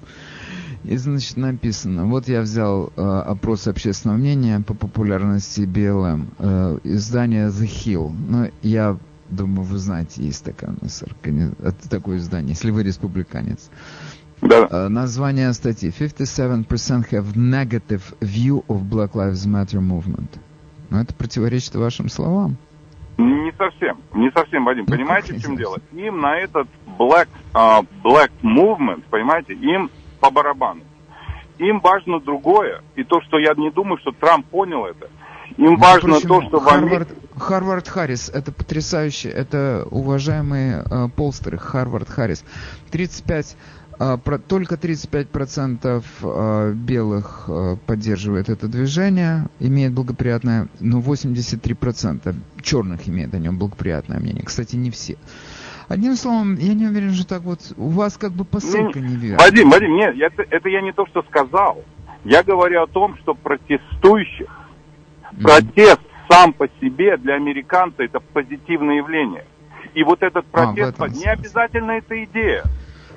И, 0.83 0.97
значит, 0.97 1.37
написано, 1.37 2.05
вот 2.05 2.27
я 2.27 2.41
взял 2.41 2.91
э, 2.95 3.01
опрос 3.01 3.67
общественного 3.67 4.17
мнения 4.17 4.59
по 4.65 4.73
популярности 4.73 5.61
BLM, 5.61 6.25
э, 6.39 6.79
издание 6.83 7.49
The 7.49 7.67
Hill. 7.67 8.11
Ну, 8.27 8.49
я 8.63 8.97
думаю, 9.32 9.63
вы 9.63 9.77
знаете, 9.77 10.23
есть 10.23 10.43
такое 10.43 10.75
у 10.79 10.84
нас 10.84 11.03
органи... 11.03 11.51
такое 11.89 12.17
издание, 12.17 12.49
если 12.49 12.71
вы 12.71 12.84
республиканец. 12.84 13.69
Да. 14.41 14.67
Э, 14.69 14.88
название 14.88 15.53
статьи 15.53 15.89
57% 15.89 16.65
have 17.11 17.36
negative 17.36 18.01
view 18.19 18.65
of 18.67 18.84
Black 18.89 19.13
Lives 19.13 19.47
Matter 19.47 19.79
movement. 19.79 20.39
Но 20.89 20.99
это 21.01 21.13
противоречит 21.13 21.75
вашим 21.75 22.09
словам. 22.09 22.57
Не 23.17 23.51
совсем, 23.57 23.97
не 24.13 24.32
совсем, 24.32 24.65
Вадим. 24.65 24.86
Ну, 24.88 24.95
понимаете, 24.95 25.34
в 25.34 25.41
чем 25.41 25.55
дело? 25.55 25.77
Им 25.93 26.21
на 26.21 26.38
этот 26.38 26.67
black, 26.97 27.27
а, 27.53 27.82
black 28.03 28.32
movement, 28.41 29.03
понимаете, 29.09 29.53
им 29.53 29.91
по 30.19 30.32
барабану. 30.32 30.82
Им 31.59 31.79
важно 31.79 32.19
другое. 32.19 32.82
И 32.95 33.03
то, 33.03 33.21
что 33.21 33.38
я 33.38 33.53
не 33.55 33.69
думаю, 33.69 33.99
что 33.99 34.11
Трамп 34.11 34.47
понял 34.47 34.86
это. 34.86 35.09
Им 35.57 35.71
Между 35.71 35.81
важно 35.81 36.21
то, 36.21 36.41
что 36.41 36.59
Харвард, 36.59 37.11
Америке... 37.11 37.27
Харвард 37.37 37.87
Харрис, 37.87 38.29
это 38.29 38.51
потрясающе, 38.51 39.29
это 39.29 39.87
уважаемые 39.89 40.83
э, 40.89 41.07
полстеры, 41.15 41.57
Харвард 41.57 42.09
Харрис. 42.09 42.43
35, 42.91 43.57
э, 43.99 44.17
про, 44.23 44.39
только 44.39 44.75
35% 44.75 46.03
э, 46.21 46.73
белых 46.73 47.45
э, 47.47 47.75
поддерживает 47.85 48.49
это 48.49 48.67
движение, 48.67 49.47
имеет 49.59 49.93
благоприятное, 49.93 50.67
но 50.79 50.99
83% 50.99 52.35
черных 52.61 53.07
имеет 53.07 53.33
о 53.33 53.39
нем 53.39 53.57
благоприятное 53.57 54.19
мнение. 54.19 54.43
Кстати, 54.43 54.75
не 54.75 54.91
все. 54.91 55.17
Одним 55.91 56.15
словом, 56.15 56.55
я 56.55 56.73
не 56.73 56.85
уверен, 56.85 57.13
что 57.13 57.27
так 57.27 57.41
вот, 57.41 57.59
у 57.75 57.89
вас 57.89 58.17
как 58.17 58.31
бы 58.31 58.45
посылка 58.45 58.99
Ну, 58.99 59.07
неверная. 59.07 59.39
Вадим, 59.39 59.69
Вадим, 59.69 59.95
нет, 59.95 60.15
это, 60.17 60.43
это 60.49 60.69
я 60.69 60.81
не 60.81 60.93
то, 60.93 61.05
что 61.07 61.21
сказал. 61.23 61.83
Я 62.23 62.43
говорю 62.43 62.83
о 62.83 62.87
том, 62.87 63.17
что 63.17 63.33
протестующих. 63.33 64.47
Протест 65.41 66.01
сам 66.29 66.53
по 66.53 66.67
себе 66.79 67.17
для 67.17 67.36
американца 67.36 68.03
это 68.03 68.19
позитивное 68.19 68.97
явление. 68.97 69.45
И 69.93 70.03
вот 70.03 70.23
этот 70.23 70.45
А, 70.51 70.67
протест, 70.67 70.93
этом 70.93 71.11
не 71.11 71.25
обязательно 71.25 71.91
это 71.91 72.23
идея. 72.23 72.63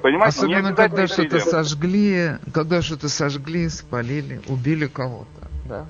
Понимаете, 0.03 0.47
не 0.47 0.55
Особенно, 0.55 0.75
когда 0.75 1.07
что-то 1.07 1.41
сожгли, 1.41 2.33
когда 2.53 2.83
что-то 2.83 3.09
сожгли, 3.09 3.69
спалили, 3.69 4.41
убили 4.49 4.87
кого-то. 4.87 5.49
Да. 5.67 5.87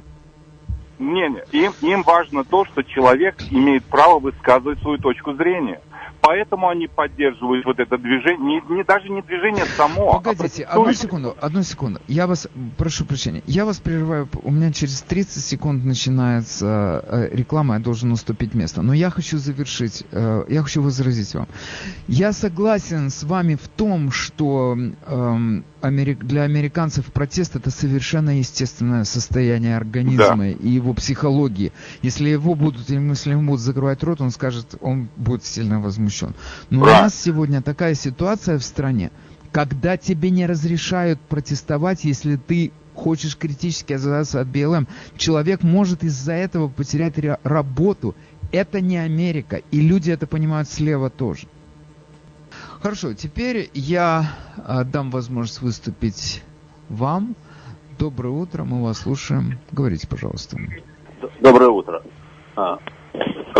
Не-не, 0.98 1.42
им, 1.50 1.72
им 1.80 2.02
важно 2.02 2.44
то, 2.44 2.64
что 2.64 2.82
человек 2.82 3.36
имеет 3.50 3.84
право 3.84 4.20
высказывать 4.20 4.80
свою 4.80 4.98
точку 4.98 5.34
зрения. 5.34 5.80
Поэтому 6.26 6.70
они 6.70 6.86
поддерживают 6.88 7.66
вот 7.66 7.78
это 7.78 7.98
движение, 7.98 8.62
не, 8.68 8.76
не- 8.76 8.84
даже 8.84 9.10
не 9.10 9.20
движение 9.20 9.66
само, 9.76 10.08
а 10.10 10.20
Погодите, 10.20 10.62
одну 10.64 10.84
протестующих. 10.84 11.00
секунду, 11.02 11.36
одну 11.38 11.62
секунду. 11.62 12.00
Я 12.08 12.26
вас, 12.26 12.48
прошу 12.78 13.04
прощения, 13.04 13.42
я 13.46 13.66
вас 13.66 13.78
прерываю. 13.78 14.26
У 14.42 14.50
меня 14.50 14.72
через 14.72 15.02
30 15.02 15.44
секунд 15.44 15.84
начинается 15.84 17.04
э, 17.06 17.28
реклама, 17.36 17.74
я 17.74 17.80
должен 17.80 18.10
уступить 18.12 18.54
место. 18.54 18.80
Но 18.80 18.94
я 18.94 19.10
хочу 19.10 19.36
завершить, 19.36 20.04
э, 20.12 20.44
я 20.48 20.62
хочу 20.62 20.80
возразить 20.82 21.34
вам. 21.34 21.46
Я 22.08 22.32
согласен 22.32 23.10
с 23.10 23.22
вами 23.24 23.56
в 23.56 23.68
том, 23.68 24.10
что 24.10 24.76
эм, 25.06 25.64
для 25.90 26.42
американцев 26.42 27.06
протест 27.06 27.56
это 27.56 27.70
совершенно 27.70 28.38
естественное 28.38 29.04
состояние 29.04 29.76
организма 29.76 30.48
и 30.48 30.68
его 30.68 30.94
психологии. 30.94 31.72
Если 32.02 32.28
его 32.28 32.54
будут, 32.54 32.88
если 32.88 33.30
ему 33.30 33.50
будут 33.52 33.60
закрывать 33.60 34.02
рот, 34.02 34.20
он 34.20 34.30
скажет, 34.30 34.74
он 34.80 35.08
будет 35.16 35.44
сильно 35.44 35.80
возмущен. 35.80 36.34
Но 36.70 36.82
у 36.82 36.84
Да. 36.86 37.02
нас 37.02 37.14
сегодня 37.14 37.62
такая 37.62 37.94
ситуация 37.94 38.58
в 38.58 38.64
стране, 38.64 39.10
когда 39.52 39.96
тебе 39.96 40.30
не 40.30 40.46
разрешают 40.46 41.20
протестовать, 41.20 42.04
если 42.04 42.36
ты 42.36 42.72
хочешь 42.94 43.36
критически 43.36 43.92
отзываться 43.92 44.40
от 44.40 44.48
БЛМ, 44.48 44.86
человек 45.16 45.62
может 45.62 46.04
из-за 46.04 46.32
этого 46.32 46.68
потерять 46.68 47.14
работу. 47.42 48.14
Это 48.52 48.80
не 48.80 48.96
Америка, 48.98 49.62
и 49.72 49.80
люди 49.80 50.12
это 50.12 50.26
понимают 50.28 50.68
слева 50.68 51.10
тоже. 51.10 51.48
Хорошо, 52.84 53.14
теперь 53.14 53.70
я 53.72 54.24
а, 54.62 54.84
дам 54.84 55.10
возможность 55.10 55.62
выступить 55.62 56.44
вам. 56.90 57.34
Доброе 57.98 58.28
утро, 58.28 58.64
мы 58.64 58.84
вас 58.84 58.98
слушаем. 58.98 59.58
Говорите, 59.72 60.06
пожалуйста. 60.06 60.58
Доброе 61.40 61.70
утро. 61.70 62.02
А, 62.56 62.78
э, 63.14 63.58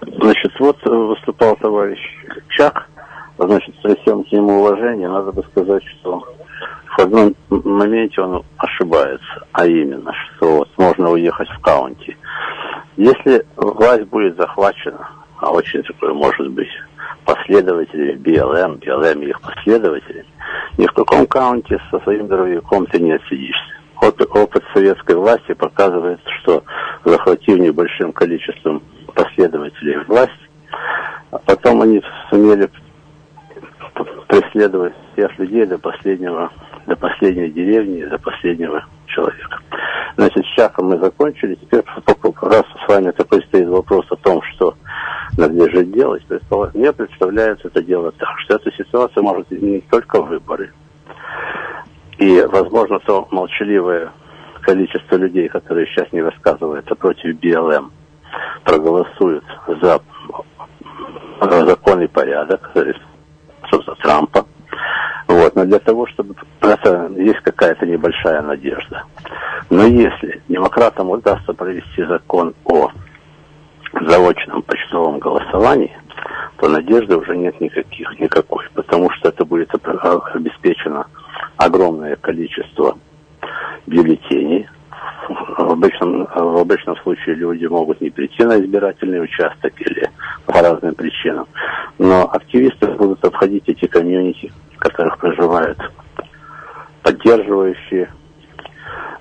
значит, 0.00 0.52
вот 0.60 0.78
э, 0.82 0.88
выступал 0.88 1.56
товарищ 1.56 1.98
Чак. 2.56 2.88
Значит, 3.36 3.74
при 3.82 3.94
всем 4.00 4.24
к 4.24 4.32
нему 4.32 4.60
уважении, 4.60 5.04
надо 5.04 5.30
бы 5.30 5.44
сказать, 5.50 5.82
что 6.00 6.24
в 6.96 7.00
одном 7.00 7.34
моменте 7.50 8.22
он 8.22 8.42
ошибается, 8.56 9.46
а 9.52 9.66
именно, 9.66 10.10
что 10.14 10.56
вот 10.60 10.70
можно 10.78 11.10
уехать 11.10 11.50
в 11.50 11.60
каунти. 11.60 12.16
Если 12.96 13.44
власть 13.56 14.04
будет 14.04 14.38
захвачена, 14.38 15.06
а 15.36 15.50
очень 15.50 15.82
такое 15.82 16.14
может 16.14 16.50
быть, 16.50 16.68
последователи 17.28 18.12
БЛМ, 18.12 18.76
БЛМ 18.76 19.22
их 19.22 19.38
последователи, 19.42 20.24
ни 20.78 20.86
в 20.86 20.92
каком 20.92 21.26
каунте 21.26 21.78
со 21.90 22.00
своим 22.00 22.26
дровяком 22.26 22.86
ты 22.86 22.98
не 23.00 23.12
отсидишься. 23.12 23.74
Опыт, 24.00 24.28
опыт 24.34 24.64
советской 24.72 25.14
власти 25.14 25.52
показывает, 25.52 26.20
что 26.40 26.64
захватив 27.04 27.58
небольшим 27.58 28.12
количеством 28.12 28.82
последователей 29.14 29.98
власть, 30.04 30.30
а 31.30 31.38
потом 31.38 31.82
они 31.82 32.00
сумели 32.30 32.70
преследовать 34.28 34.94
всех 35.12 35.38
людей 35.38 35.66
до 35.66 35.78
последнего, 35.78 36.50
до 36.86 36.96
последней 36.96 37.50
деревни, 37.50 38.04
до 38.04 38.18
последнего 38.18 38.86
человека. 39.06 39.58
Значит, 40.16 40.46
с 40.46 40.56
Чаком 40.56 40.86
мы 40.86 40.98
закончили. 40.98 41.56
Теперь, 41.56 41.82
раз 42.42 42.64
с 42.84 42.88
вами 42.88 43.10
такой 43.10 43.42
стоит 43.42 43.68
вопрос 43.68 44.06
о 44.10 44.16
том, 44.16 44.40
что 44.54 44.74
надлежит 45.38 45.92
делать, 45.92 46.22
мне 46.74 46.92
представляется 46.92 47.68
это 47.68 47.82
дело 47.82 48.12
так, 48.12 48.38
что 48.40 48.56
эта 48.56 48.70
ситуация 48.72 49.22
может 49.22 49.50
изменить 49.52 49.88
только 49.88 50.20
выборы. 50.20 50.72
И, 52.18 52.42
возможно, 52.50 52.98
то 52.98 53.28
молчаливое 53.30 54.10
количество 54.62 55.16
людей, 55.16 55.48
которые 55.48 55.86
сейчас 55.86 56.12
не 56.12 56.20
высказываются 56.20 56.94
против 56.96 57.38
БЛМ, 57.38 57.92
проголосуют 58.64 59.44
за 59.80 60.00
законный 61.40 62.08
порядок, 62.08 62.72
собственно, 63.70 63.96
Трампа. 64.02 64.44
Вот. 65.28 65.54
Но 65.54 65.64
для 65.64 65.78
того, 65.78 66.06
чтобы... 66.08 66.34
Это 66.60 67.10
есть 67.16 67.40
какая-то 67.40 67.86
небольшая 67.86 68.42
надежда. 68.42 69.04
Но 69.70 69.84
если 69.84 70.42
демократам 70.48 71.10
удастся 71.10 71.52
провести 71.52 72.02
закон 72.04 72.54
о 72.64 72.90
заочном 74.06 74.62
почтовом 74.62 75.18
голосовании, 75.18 75.96
то 76.58 76.68
надежды 76.68 77.16
уже 77.16 77.36
нет 77.36 77.60
никаких, 77.60 78.18
никакой, 78.18 78.66
потому 78.74 79.10
что 79.10 79.28
это 79.28 79.44
будет 79.44 79.70
опро- 79.70 80.22
обеспечено 80.34 81.06
огромное 81.56 82.16
количество 82.16 82.98
бюллетеней. 83.86 84.68
В 85.28 85.72
обычном, 85.72 86.26
в 86.26 86.58
обычном 86.58 86.96
случае 86.98 87.34
люди 87.34 87.66
могут 87.66 88.00
не 88.00 88.08
прийти 88.08 88.44
на 88.44 88.58
избирательный 88.58 89.22
участок 89.22 89.72
или 89.78 90.08
по 90.46 90.62
разным 90.62 90.94
причинам. 90.94 91.46
Но 91.98 92.30
активисты 92.32 92.86
будут 92.92 93.22
обходить 93.24 93.64
эти 93.68 93.86
комьюнити, 93.86 94.50
в 94.74 94.78
которых 94.78 95.18
проживают 95.18 95.78
поддерживающие 97.02 98.10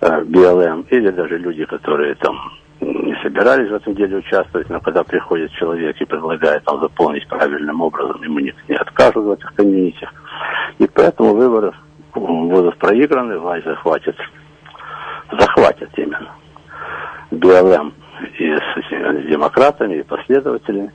э, 0.01 0.21
БЛМ 0.21 0.81
или 0.89 1.09
даже 1.09 1.37
люди, 1.37 1.65
которые 1.65 2.15
там 2.15 2.37
не 2.79 3.15
собирались 3.21 3.69
в 3.69 3.75
этом 3.75 3.95
деле 3.95 4.17
участвовать, 4.17 4.69
но 4.69 4.79
когда 4.79 5.03
приходит 5.03 5.51
человек 5.51 5.99
и 5.99 6.05
предлагает 6.05 6.63
там 6.63 6.79
заполнить 6.79 7.27
правильным 7.27 7.81
образом, 7.81 8.21
ему 8.23 8.39
не, 8.39 8.53
не 8.67 8.75
откажут 8.75 9.25
в 9.25 9.31
этих 9.31 9.53
комьюнити. 9.55 10.07
И 10.79 10.87
поэтому 10.87 11.33
выборы 11.33 11.73
будут 12.13 12.77
проиграны, 12.77 13.37
власть 13.39 13.65
захватит, 13.65 14.15
захватит 15.31 15.89
именно 15.97 16.31
БЛМ 17.31 17.93
и 18.39 18.55
с, 18.55 18.61
с 18.89 19.29
демократами, 19.29 19.95
и 19.95 20.03
последователями. 20.03 20.91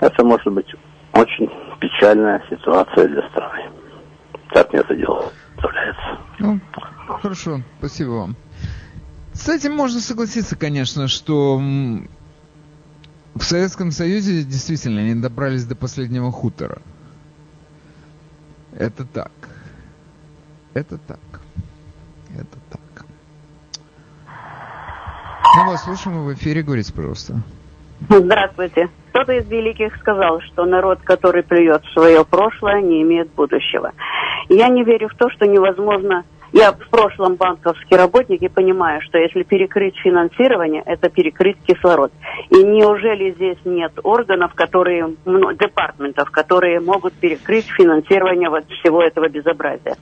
Это 0.00 0.24
может 0.24 0.52
быть 0.52 0.74
очень 1.12 1.50
печальная 1.80 2.42
ситуация 2.48 3.08
для 3.08 3.22
страны. 3.28 3.64
Так 4.52 4.72
мне 4.72 4.80
это 4.80 4.94
дело 4.96 5.24
представляется. 5.54 6.18
Ну, 6.38 6.60
хорошо, 7.20 7.60
спасибо 7.78 8.10
вам. 8.10 8.36
С 9.40 9.48
этим 9.48 9.74
можно 9.74 10.00
согласиться, 10.00 10.54
конечно, 10.54 11.08
что 11.08 11.56
в 11.56 13.42
Советском 13.42 13.90
Союзе 13.90 14.42
действительно 14.42 15.00
не 15.00 15.14
добрались 15.14 15.64
до 15.64 15.74
последнего 15.74 16.30
хутора. 16.30 16.82
Это 18.76 19.06
так. 19.06 19.32
Это 20.74 20.98
так. 20.98 21.40
Это 22.38 22.58
так. 22.68 23.06
Мы 25.56 25.66
вас 25.68 25.84
слушаем, 25.84 26.18
вы 26.18 26.34
в 26.34 26.36
эфире, 26.36 26.62
говорите, 26.62 26.92
пожалуйста. 26.92 27.40
Здравствуйте. 28.10 28.90
кто-то 29.08 29.32
из 29.32 29.48
великих 29.48 29.96
сказал, 29.96 30.42
что 30.42 30.66
народ, 30.66 31.00
который 31.02 31.44
плюет 31.44 31.82
в 31.82 31.92
свое 31.94 32.26
прошлое, 32.26 32.82
не 32.82 33.00
имеет 33.00 33.30
будущего. 33.30 33.92
Я 34.50 34.68
не 34.68 34.84
верю 34.84 35.08
в 35.08 35.14
то, 35.16 35.30
что 35.30 35.46
невозможно 35.46 36.24
я 36.52 36.72
в 36.72 36.88
прошлом 36.90 37.36
банковский 37.36 37.96
работник 37.96 38.42
и 38.42 38.48
понимаю, 38.48 39.00
что 39.02 39.18
если 39.18 39.42
перекрыть 39.42 39.96
финансирование, 39.96 40.82
это 40.84 41.08
перекрыть 41.08 41.56
кислород. 41.66 42.12
И 42.50 42.56
неужели 42.56 43.32
здесь 43.32 43.58
нет 43.64 43.92
органов, 44.02 44.54
которые, 44.54 45.14
департаментов, 45.24 46.30
которые 46.30 46.80
могут 46.80 47.14
перекрыть 47.14 47.66
финансирование 47.66 48.50
вот 48.50 48.64
всего 48.68 49.02
этого 49.02 49.28
безобразия? 49.28 49.96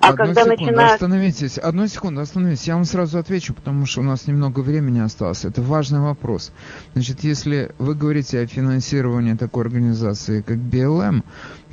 А 0.00 0.08
Одну 0.08 0.16
когда 0.16 0.42
секунду, 0.42 0.62
начинают... 0.62 0.92
остановитесь, 0.92 1.58
одну 1.58 1.86
секунду, 1.86 2.20
остановитесь. 2.20 2.68
Я 2.68 2.74
вам 2.74 2.84
сразу 2.84 3.18
отвечу, 3.18 3.54
потому 3.54 3.86
что 3.86 4.00
у 4.00 4.04
нас 4.04 4.26
немного 4.26 4.60
времени 4.60 5.00
осталось. 5.00 5.44
Это 5.44 5.62
важный 5.62 6.00
вопрос. 6.00 6.52
Значит, 6.92 7.20
если 7.20 7.70
вы 7.78 7.94
говорите 7.94 8.40
о 8.40 8.46
финансировании 8.46 9.34
такой 9.34 9.64
организации, 9.64 10.42
как 10.42 10.58
BLM, 10.58 11.22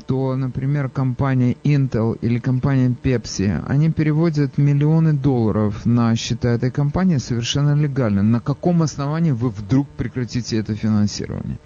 то, 0.08 0.36
например, 0.36 0.90
компания 0.90 1.56
Intel 1.64 2.18
или 2.22 2.40
компания 2.40 2.96
Pepsi, 3.04 3.64
они 3.68 3.92
переводят 3.92 4.58
миллионы 4.58 5.14
долларов 5.14 5.86
на 5.86 6.16
счета 6.16 6.50
этой 6.50 6.72
компании 6.72 7.18
совершенно 7.18 7.76
легально. 7.76 8.24
На 8.24 8.40
каком 8.40 8.82
основании 8.82 9.32
вы 9.32 9.50
вдруг 9.50 9.88
прекратите 9.98 10.58
это 10.58 10.76
финансирование? 10.76 11.58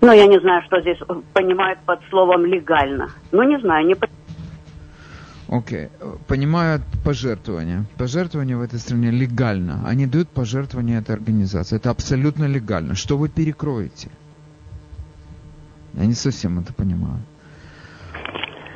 Ну, 0.00 0.12
я 0.12 0.26
не 0.26 0.38
знаю, 0.40 0.62
что 0.66 0.80
здесь 0.80 0.98
понимают 1.32 1.78
под 1.86 2.00
словом 2.10 2.44
легально. 2.44 3.08
Ну, 3.32 3.42
не 3.42 3.58
знаю, 3.60 3.86
не 3.86 3.94
Окей. 5.48 5.88
Okay. 6.00 6.18
Понимают 6.26 6.82
пожертвования. 7.04 7.84
Пожертвования 7.96 8.56
в 8.56 8.62
этой 8.62 8.78
стране 8.78 9.10
легально. 9.10 9.82
Они 9.86 10.06
дают 10.06 10.28
пожертвования 10.28 10.98
этой 10.98 11.14
организации. 11.14 11.76
Это 11.76 11.90
абсолютно 11.90 12.44
легально. 12.44 12.94
Что 12.94 13.16
вы 13.16 13.28
перекроете? 13.28 14.08
Я 15.96 16.06
не 16.06 16.14
совсем 16.14 16.58
это 16.58 16.72
понимаю. 16.72 17.20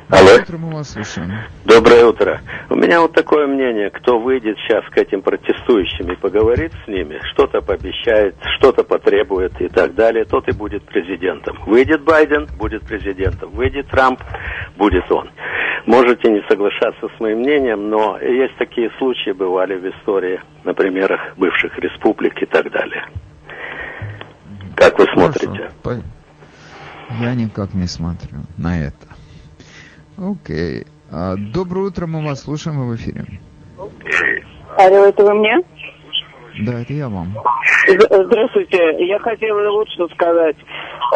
Алло. 0.09 0.21
Доброе 0.21 0.41
утро, 0.41 0.57
мы 0.57 0.73
вас 0.73 0.89
слушаем. 0.89 1.31
Доброе 1.65 2.05
утро. 2.05 2.41
У 2.69 2.75
меня 2.75 3.01
вот 3.01 3.13
такое 3.13 3.45
мнение, 3.45 3.91
кто 3.91 4.17
выйдет 4.19 4.57
сейчас 4.57 4.83
к 4.89 4.97
этим 4.97 5.21
протестующим 5.21 6.11
и 6.11 6.15
поговорит 6.15 6.71
с 6.83 6.87
ними, 6.87 7.19
что-то 7.33 7.61
пообещает, 7.61 8.35
что-то 8.57 8.83
потребует 8.83 9.61
и 9.61 9.67
так 9.67 9.93
далее, 9.93 10.25
тот 10.25 10.47
и 10.47 10.51
будет 10.51 10.83
президентом. 10.85 11.59
Выйдет 11.67 12.01
Байден, 12.03 12.47
будет 12.57 12.83
президентом. 12.83 13.51
Выйдет 13.51 13.87
Трамп, 13.89 14.19
будет 14.77 15.11
он. 15.11 15.29
Можете 15.85 16.31
не 16.31 16.41
соглашаться 16.49 17.07
с 17.15 17.19
моим 17.19 17.39
мнением, 17.39 17.89
но 17.89 18.17
есть 18.19 18.57
такие 18.57 18.89
случаи, 18.97 19.31
бывали 19.31 19.75
в 19.75 19.85
истории 19.89 20.41
на 20.63 20.73
примерах 20.73 21.37
бывших 21.37 21.77
республик 21.77 22.41
и 22.41 22.45
так 22.45 22.71
далее. 22.71 23.05
Как 24.75 24.97
вы 24.97 25.05
смотрите? 25.13 25.69
Я 27.17 27.33
никак 27.33 27.73
не 27.73 27.87
смотрю 27.87 28.39
на 28.57 28.79
это. 28.79 29.07
Окей. 30.17 30.85
А, 31.11 31.35
доброе 31.35 31.87
утро, 31.87 32.05
мы 32.05 32.23
вас 32.23 32.43
слушаем, 32.43 32.77
мы 32.77 32.87
в 32.87 32.95
эфире. 32.95 33.25
Алло, 34.77 35.05
это 35.05 35.23
вы 35.23 35.33
мне? 35.33 35.57
Да, 36.65 36.81
это 36.81 36.93
я 36.93 37.09
вам. 37.09 37.35
Здравствуйте. 37.87 39.05
Я 39.07 39.19
хотела 39.19 39.71
вот 39.71 39.89
что 39.89 40.07
сказать. 40.09 40.55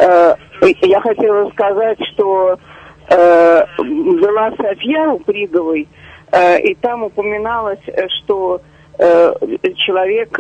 Э, 0.01 0.35
я 0.81 1.01
хотела 1.01 1.49
сказать, 1.51 1.99
что 2.13 2.57
э, 3.09 3.65
была 3.77 4.51
статья 4.53 5.11
у 5.11 5.19
Приговой, 5.19 5.87
э, 6.31 6.59
и 6.61 6.75
там 6.75 7.03
упоминалось, 7.03 7.81
что 8.23 8.61
человек, 8.95 10.39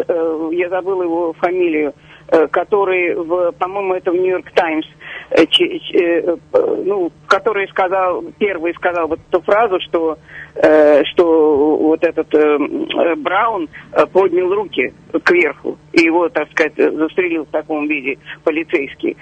я 0.51 0.69
забыла 0.69 1.01
его 1.01 1.33
фамилию, 1.33 1.95
который, 2.51 3.15
в, 3.15 3.51
по-моему, 3.53 3.95
это 3.95 4.11
в 4.11 4.13
Нью-Йорк 4.13 4.51
Таймс, 4.51 4.85
ну, 6.51 7.11
который 7.27 7.67
сказал, 7.69 8.23
первый 8.37 8.73
сказал 8.75 9.07
вот 9.07 9.19
эту 9.29 9.41
фразу, 9.41 9.79
что, 9.81 10.17
э, 10.55 11.03
что 11.05 11.77
вот 11.77 12.03
этот 12.03 12.27
Браун 13.17 13.69
поднял 14.11 14.53
руки 14.53 14.93
кверху, 15.23 15.77
и 15.93 16.01
его, 16.03 16.29
так 16.29 16.49
сказать, 16.51 16.75
застрелил 16.75 17.45
в 17.45 17.49
таком 17.49 17.87
виде 17.87 18.17
полицейский. 18.43 19.17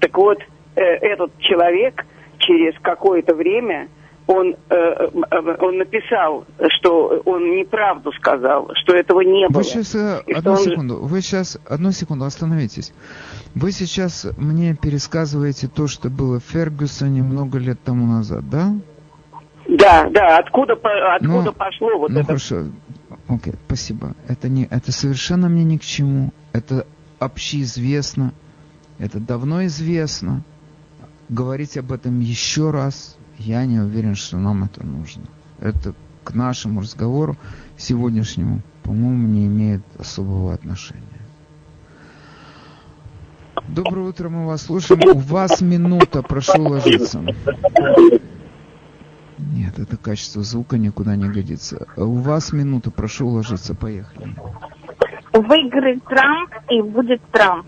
Так 0.00 0.16
вот, 0.16 0.38
этот 0.74 1.36
человек 1.38 2.04
через 2.38 2.74
какое-то 2.80 3.34
время 3.34 3.88
он, 4.26 4.56
э, 4.70 5.08
он 5.60 5.78
написал, 5.78 6.46
что 6.78 7.22
он 7.24 7.56
неправду 7.56 8.10
сказал, 8.12 8.70
что 8.74 8.94
этого 8.94 9.20
не 9.20 9.48
было. 9.48 9.58
Вы 9.58 9.64
сейчас, 9.64 9.94
одну 9.94 10.52
он... 10.52 10.58
секунду, 10.58 10.96
вы 10.96 11.20
сейчас, 11.20 11.58
одну 11.68 11.92
секунду, 11.92 12.24
остановитесь. 12.24 12.92
Вы 13.54 13.70
сейчас 13.70 14.26
мне 14.36 14.74
пересказываете 14.74 15.68
то, 15.68 15.86
что 15.86 16.10
было 16.10 16.40
в 16.40 16.44
Фергюсоне 16.44 17.22
много 17.22 17.58
лет 17.58 17.78
тому 17.84 18.06
назад, 18.06 18.48
да? 18.50 18.74
Да, 19.68 20.08
да, 20.10 20.38
откуда, 20.38 20.74
откуда 20.74 21.42
ну, 21.42 21.52
пошло 21.52 21.98
вот 21.98 22.10
ну, 22.10 22.20
это? 22.20 22.26
хорошо, 22.26 22.64
окей, 23.28 23.54
спасибо. 23.66 24.14
Это, 24.28 24.48
не, 24.48 24.64
это 24.64 24.92
совершенно 24.92 25.48
мне 25.48 25.64
ни 25.64 25.76
к 25.76 25.82
чему. 25.82 26.32
Это 26.52 26.86
общеизвестно, 27.18 28.32
это 28.98 29.20
давно 29.20 29.64
известно. 29.66 30.42
Говорить 31.28 31.76
об 31.76 31.90
этом 31.90 32.20
еще 32.20 32.70
раз, 32.70 33.15
я 33.38 33.64
не 33.66 33.78
уверен, 33.78 34.14
что 34.14 34.38
нам 34.38 34.64
это 34.64 34.84
нужно. 34.84 35.24
Это 35.60 35.94
к 36.24 36.34
нашему 36.34 36.80
разговору 36.80 37.36
сегодняшнему, 37.76 38.60
по-моему, 38.82 39.28
не 39.28 39.46
имеет 39.46 39.82
особого 39.98 40.52
отношения. 40.54 41.02
Доброе 43.68 44.08
утро, 44.08 44.28
мы 44.28 44.46
вас 44.46 44.62
слушаем. 44.62 45.00
У 45.08 45.18
вас 45.18 45.60
минута, 45.60 46.22
прошу 46.22 46.62
ложиться. 46.62 47.20
Нет, 49.38 49.78
это 49.78 49.96
качество 49.96 50.42
звука 50.42 50.78
никуда 50.78 51.16
не 51.16 51.28
годится. 51.28 51.86
У 51.96 52.14
вас 52.14 52.52
минута, 52.52 52.90
прошу 52.90 53.28
ложиться. 53.28 53.74
Поехали. 53.74 54.34
Выиграет 55.32 56.02
Трамп 56.04 56.50
и 56.70 56.80
будет 56.80 57.20
Трамп. 57.30 57.66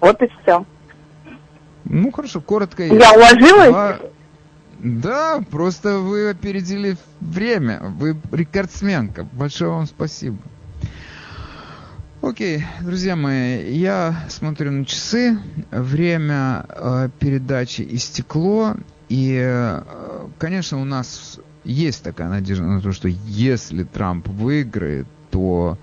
Вот 0.00 0.22
и 0.22 0.28
все. 0.42 0.64
Ну 1.84 2.10
хорошо, 2.12 2.40
коротко. 2.40 2.84
Я 2.84 3.12
уложилась? 3.12 3.68
Два... 3.68 3.98
Да, 4.82 5.40
просто 5.48 5.98
вы 5.98 6.30
опередили 6.30 6.96
время. 7.20 7.80
Вы 7.80 8.16
рекордсменка. 8.32 9.22
Большое 9.32 9.70
вам 9.70 9.86
спасибо. 9.86 10.38
Окей, 12.20 12.64
друзья 12.80 13.14
мои, 13.14 13.72
я 13.74 14.26
смотрю 14.28 14.72
на 14.72 14.84
часы, 14.84 15.38
время 15.70 16.66
э, 16.68 17.08
передачи 17.18 17.86
истекло, 17.90 18.76
и, 19.08 19.40
э, 19.40 19.82
конечно, 20.38 20.80
у 20.80 20.84
нас 20.84 21.40
есть 21.64 22.02
такая 22.04 22.28
надежда 22.28 22.64
на 22.64 22.80
то, 22.80 22.92
что 22.92 23.08
если 23.08 23.82
Трамп 23.82 24.28
выиграет, 24.28 25.06
то 25.30 25.78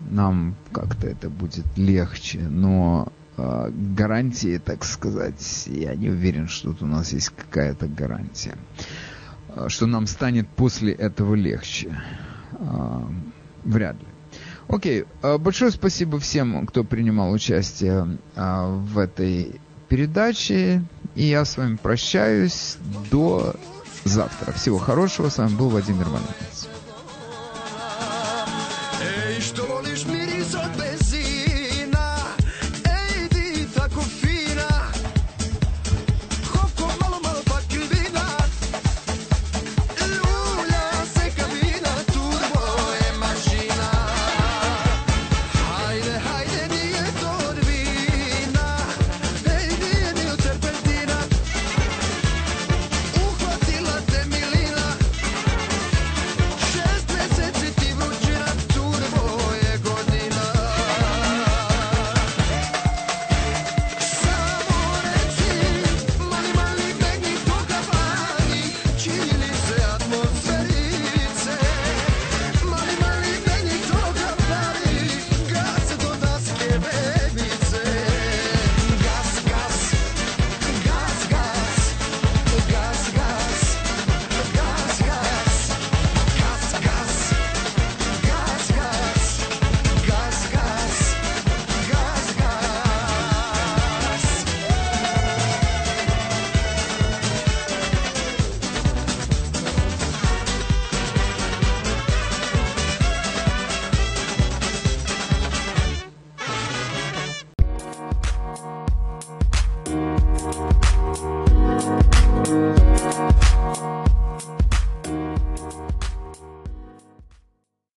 нам 0.00 0.54
как-то 0.72 1.08
это 1.08 1.30
будет 1.30 1.66
легче, 1.76 2.40
но 2.40 3.12
гарантии, 3.36 4.58
так 4.58 4.84
сказать, 4.84 5.64
я 5.66 5.94
не 5.94 6.08
уверен, 6.08 6.48
что 6.48 6.70
тут 6.70 6.82
у 6.82 6.86
нас 6.86 7.12
есть 7.12 7.30
какая-то 7.30 7.86
гарантия, 7.86 8.56
э, 9.48 9.66
что 9.68 9.86
нам 9.86 10.06
станет 10.06 10.48
после 10.48 10.92
этого 10.92 11.34
легче. 11.34 12.00
Э, 12.52 13.02
вряд 13.64 13.96
ли. 13.96 14.06
Окей, 14.68 15.04
большое 15.22 15.70
спасибо 15.70 16.18
всем, 16.18 16.66
кто 16.66 16.82
принимал 16.82 17.30
участие 17.30 18.18
в 18.34 18.98
этой 18.98 19.60
передаче. 19.88 20.82
И 21.14 21.24
я 21.24 21.44
с 21.44 21.56
вами 21.56 21.76
прощаюсь 21.76 22.76
до 23.10 23.54
завтра. 24.04 24.52
Всего 24.52 24.78
хорошего. 24.78 25.28
С 25.28 25.38
вами 25.38 25.54
был 25.54 25.70
Владимир 25.70 26.06
Малинец. 26.06 26.68